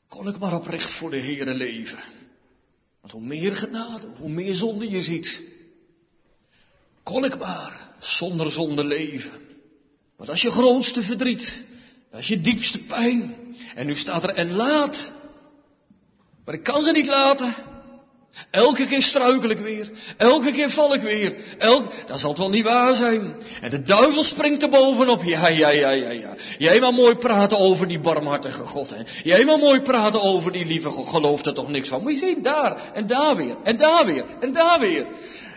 Kon 0.07 0.27
ik 0.27 0.39
maar 0.39 0.55
oprecht 0.55 0.93
voor 0.93 1.09
de 1.09 1.19
Heere 1.19 1.53
leven? 1.53 1.99
Want 2.99 3.13
hoe 3.13 3.21
meer 3.21 3.55
genade, 3.55 4.07
hoe 4.07 4.29
meer 4.29 4.55
zonde 4.55 4.89
je 4.89 5.01
ziet. 5.01 5.57
Kon 7.09 7.25
ik 7.25 7.37
maar 7.37 7.73
zonder 7.99 8.51
zonde 8.51 8.83
leven. 8.83 9.31
Want 10.17 10.29
als 10.29 10.41
je 10.41 10.51
grootste 10.51 11.01
verdriet, 11.01 11.63
dat 12.11 12.19
is 12.19 12.27
je 12.27 12.41
diepste 12.41 12.79
pijn. 12.79 13.35
En 13.75 13.85
nu 13.85 13.95
staat 13.95 14.23
er 14.23 14.29
en 14.29 14.55
laat. 14.55 15.11
Maar 16.45 16.55
ik 16.55 16.63
kan 16.63 16.81
ze 16.81 16.91
niet 16.91 17.07
laten. 17.07 17.55
Elke 18.51 18.85
keer 18.85 19.01
struikel 19.01 19.49
ik 19.49 19.59
weer. 19.59 19.91
Elke 20.17 20.51
keer 20.51 20.69
val 20.69 20.93
ik 20.93 21.01
weer. 21.01 21.35
Elk... 21.57 21.91
Dat 22.07 22.19
zal 22.19 22.29
het 22.29 22.39
wel 22.39 22.49
niet 22.49 22.63
waar 22.63 22.95
zijn. 22.95 23.41
En 23.61 23.69
de 23.69 23.83
duivel 23.83 24.23
springt 24.23 24.63
er 24.63 24.69
bovenop. 24.69 25.23
Ja, 25.23 25.47
ja, 25.47 25.69
ja, 25.69 25.89
ja, 25.89 26.09
ja. 26.09 26.35
Jij 26.57 26.79
maar 26.79 26.93
mooi 26.93 27.15
praten 27.15 27.57
over 27.57 27.87
die 27.87 27.99
barmhartige 27.99 28.63
God. 28.63 28.89
Hè. 28.89 29.01
Jij 29.23 29.45
maar 29.45 29.59
mooi 29.59 29.81
praten 29.81 30.21
over 30.21 30.51
die 30.51 30.65
lieve 30.65 30.89
God. 30.89 31.07
Gelooft 31.07 31.45
er 31.45 31.53
toch 31.53 31.69
niks 31.69 31.89
van. 31.89 32.01
Moet 32.01 32.19
je 32.19 32.27
zien, 32.27 32.41
daar 32.41 32.91
en 32.93 33.07
daar 33.07 33.35
weer. 33.35 33.55
En 33.63 33.77
daar 33.77 34.05
weer. 34.05 34.25
En 34.39 34.53
daar 34.53 34.79
weer. 34.79 35.07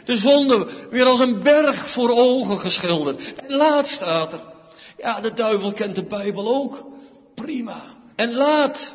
De 0.04 0.16
zonde 0.16 0.88
weer 0.90 1.04
als 1.04 1.20
een 1.20 1.42
berg 1.42 1.90
voor 1.90 2.10
ogen 2.10 2.58
geschilderd. 2.58 3.34
En 3.34 3.50
laat 3.50 3.86
staat 3.86 4.32
er. 4.32 4.52
Ja, 4.96 5.20
de 5.20 5.32
duivel 5.32 5.72
kent 5.72 5.94
de 5.94 6.04
Bijbel 6.04 6.54
ook. 6.54 6.86
Prima. 7.34 7.96
En 8.16 8.32
laat. 8.32 8.94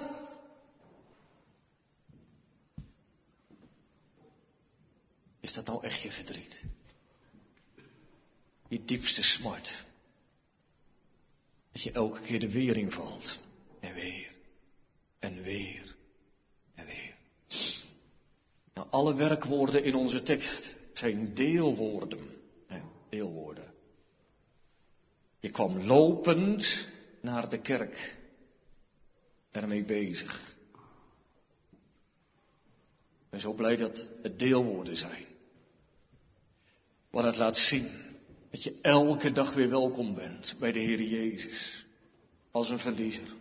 Is 5.39 5.53
dat 5.53 5.65
nou 5.65 5.83
echt 5.83 6.01
je 6.01 6.11
verdriet? 6.11 6.63
Je 8.67 8.85
diepste 8.85 9.23
smart. 9.23 9.85
Dat 11.71 11.81
je 11.81 11.91
elke 11.91 12.21
keer 12.21 12.39
de 12.39 12.51
wering 12.51 12.93
valt. 12.93 13.39
En 13.79 13.93
weer. 13.93 14.31
En 15.19 15.41
weer. 15.41 15.95
En 16.75 16.85
weer. 16.85 17.15
Nou, 18.73 18.87
alle 18.89 19.15
werkwoorden 19.15 19.83
in 19.83 19.95
onze 19.95 20.23
tekst 20.23 20.75
zijn 20.97 21.33
deelwoorden. 21.33 22.29
Hè, 22.67 22.81
deelwoorden. 23.09 23.73
Je 25.39 25.51
kwam 25.51 25.81
lopend 25.81 26.87
naar 27.21 27.49
de 27.49 27.61
kerk. 27.61 28.17
Daarmee 29.51 29.83
bezig. 29.83 30.55
Ik 33.19 33.29
ben 33.29 33.39
zo 33.39 33.53
blij 33.53 33.75
dat 33.75 34.11
het 34.21 34.39
deelwoorden 34.39 34.97
zijn. 34.97 35.25
Wat 37.09 37.23
het 37.23 37.37
laat 37.37 37.57
zien 37.57 37.89
dat 38.49 38.63
je 38.63 38.79
elke 38.81 39.31
dag 39.31 39.53
weer 39.53 39.69
welkom 39.69 40.15
bent 40.15 40.55
bij 40.59 40.71
de 40.71 40.79
Heer 40.79 41.01
Jezus. 41.01 41.85
Als 42.51 42.69
een 42.69 42.79
verliezer. 42.79 43.33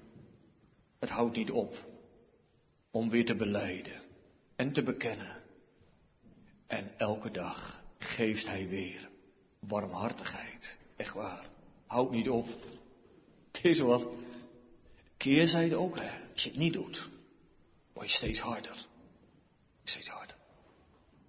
Het 0.99 1.11
houdt 1.11 1.37
niet 1.37 1.51
op 1.51 1.75
om 2.91 3.11
weer 3.11 3.25
te 3.25 3.37
beleiden 3.37 4.03
en 4.57 4.73
te 4.73 4.83
bekennen. 4.83 5.36
En 6.67 6.91
elke 6.97 7.31
dag 7.31 7.83
geeft 7.99 8.47
Hij 8.47 8.69
weer 8.69 9.09
warmhartigheid. 9.59 10.79
Echt 10.97 11.15
waar. 11.15 11.45
Houd 11.87 12.11
niet 12.11 12.29
op. 12.29 12.49
Het 13.53 13.65
is 13.65 13.79
wat. 13.79 14.09
Keerzijde 15.17 15.77
ook, 15.77 15.97
hè, 15.97 16.11
als 16.33 16.43
je 16.43 16.49
het 16.49 16.59
niet 16.59 16.73
doet. 16.73 17.09
word 17.93 18.11
je 18.11 18.17
steeds 18.17 18.41
harder. 18.41 18.87
Steeds 19.85 20.09
harder. 20.09 20.37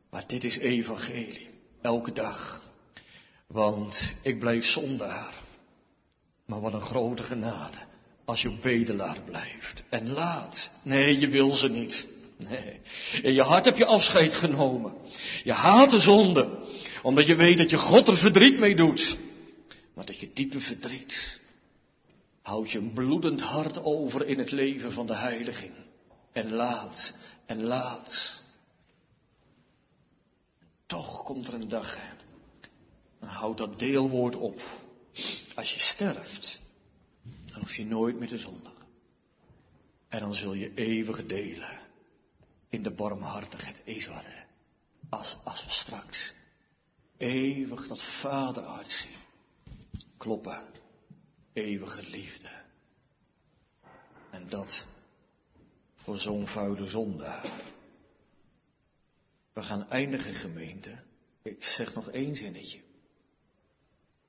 Maar 0.09 0.27
dit 0.27 0.43
is 0.43 0.57
evangelie. 0.57 1.49
Elke 1.81 2.11
dag. 2.11 2.63
Want 3.47 4.19
ik 4.23 4.39
blijf 4.39 4.65
zondaar. 4.65 5.33
Maar 6.45 6.61
wat 6.61 6.73
een 6.73 6.81
grote 6.81 7.23
genade. 7.23 7.77
Als 8.25 8.41
je 8.41 8.57
bedelaar 8.57 9.21
blijft. 9.21 9.83
En 9.89 10.09
laat. 10.09 10.71
Nee, 10.83 11.19
je 11.19 11.27
wil 11.27 11.51
ze 11.51 11.69
niet. 11.69 12.07
Nee. 12.37 12.79
In 13.21 13.33
je 13.33 13.41
hart 13.41 13.65
heb 13.65 13.77
je 13.77 13.85
afscheid 13.85 14.33
genomen. 14.33 14.93
Je 15.43 15.51
haat 15.51 15.89
de 15.89 15.99
zonde. 15.99 16.65
Omdat 17.01 17.25
je 17.25 17.35
weet 17.35 17.57
dat 17.57 17.69
je 17.69 17.77
God 17.77 18.07
er 18.07 18.17
verdriet 18.17 18.59
mee 18.59 18.75
doet. 18.75 19.17
Maar 19.93 20.05
dat 20.05 20.19
je 20.19 20.33
diepe 20.33 20.59
verdriet. 20.59 21.39
Houd 22.41 22.71
je 22.71 22.77
een 22.79 22.93
bloedend 22.93 23.41
hart 23.41 23.83
over 23.83 24.27
in 24.27 24.37
het 24.37 24.51
leven 24.51 24.91
van 24.91 25.07
de 25.07 25.15
heiliging. 25.15 25.73
En 26.31 26.51
laat. 26.51 27.13
En 27.45 27.63
laat. 27.63 28.41
Toch 30.85 31.23
komt 31.23 31.47
er 31.47 31.53
een 31.53 31.69
dag. 31.69 31.97
Dan 33.19 33.29
houdt 33.29 33.57
dat 33.57 33.79
deelwoord 33.79 34.35
op. 34.35 34.61
Als 35.55 35.73
je 35.73 35.79
sterft. 35.79 36.59
Dan 37.45 37.59
hoef 37.59 37.75
je 37.75 37.85
nooit 37.85 38.19
meer 38.19 38.27
te 38.27 38.37
zondigen. 38.37 38.85
En 40.07 40.19
dan 40.19 40.33
zul 40.33 40.53
je 40.53 40.71
eeuwig 40.75 41.25
delen 41.25 41.85
in 42.69 42.83
de 42.83 42.91
barmhartigheid. 42.91 43.79
Ezwaarde. 43.83 44.45
Als, 45.09 45.37
als 45.43 45.65
we 45.65 45.71
straks 45.71 46.33
eeuwig 47.17 47.87
dat 47.87 48.03
vaderhart 48.03 48.87
zien. 48.87 49.15
Kloppen. 50.17 50.65
Eeuwige 51.53 52.09
liefde. 52.09 52.49
En 54.29 54.49
dat 54.49 54.85
voor 55.95 56.17
zo'n 56.17 56.47
vuile 56.47 56.87
zondaar. 56.87 57.51
We 59.53 59.63
gaan 59.63 59.89
eindigen 59.89 60.33
gemeente. 60.33 61.03
Ik 61.41 61.63
zeg 61.63 61.93
nog 61.93 62.09
één 62.09 62.35
zinnetje. 62.35 62.81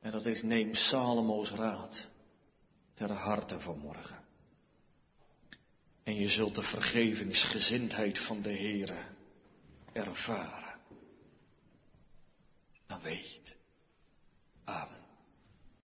En 0.01 0.11
dat 0.11 0.27
is 0.27 0.43
neem 0.43 0.75
Salomo's 0.75 1.51
raad 1.51 2.09
ter 2.95 3.13
harte 3.13 3.61
vanmorgen. 3.61 4.28
En 6.09 6.15
je 6.15 6.29
zult 6.29 6.55
de 6.55 6.63
vergevingsgezindheid 6.63 8.19
van 8.19 8.43
de 8.43 8.53
Heere 8.53 9.05
ervaren. 9.93 10.81
Dan 12.87 13.01
weet. 13.01 13.57
Amen. 14.65 14.98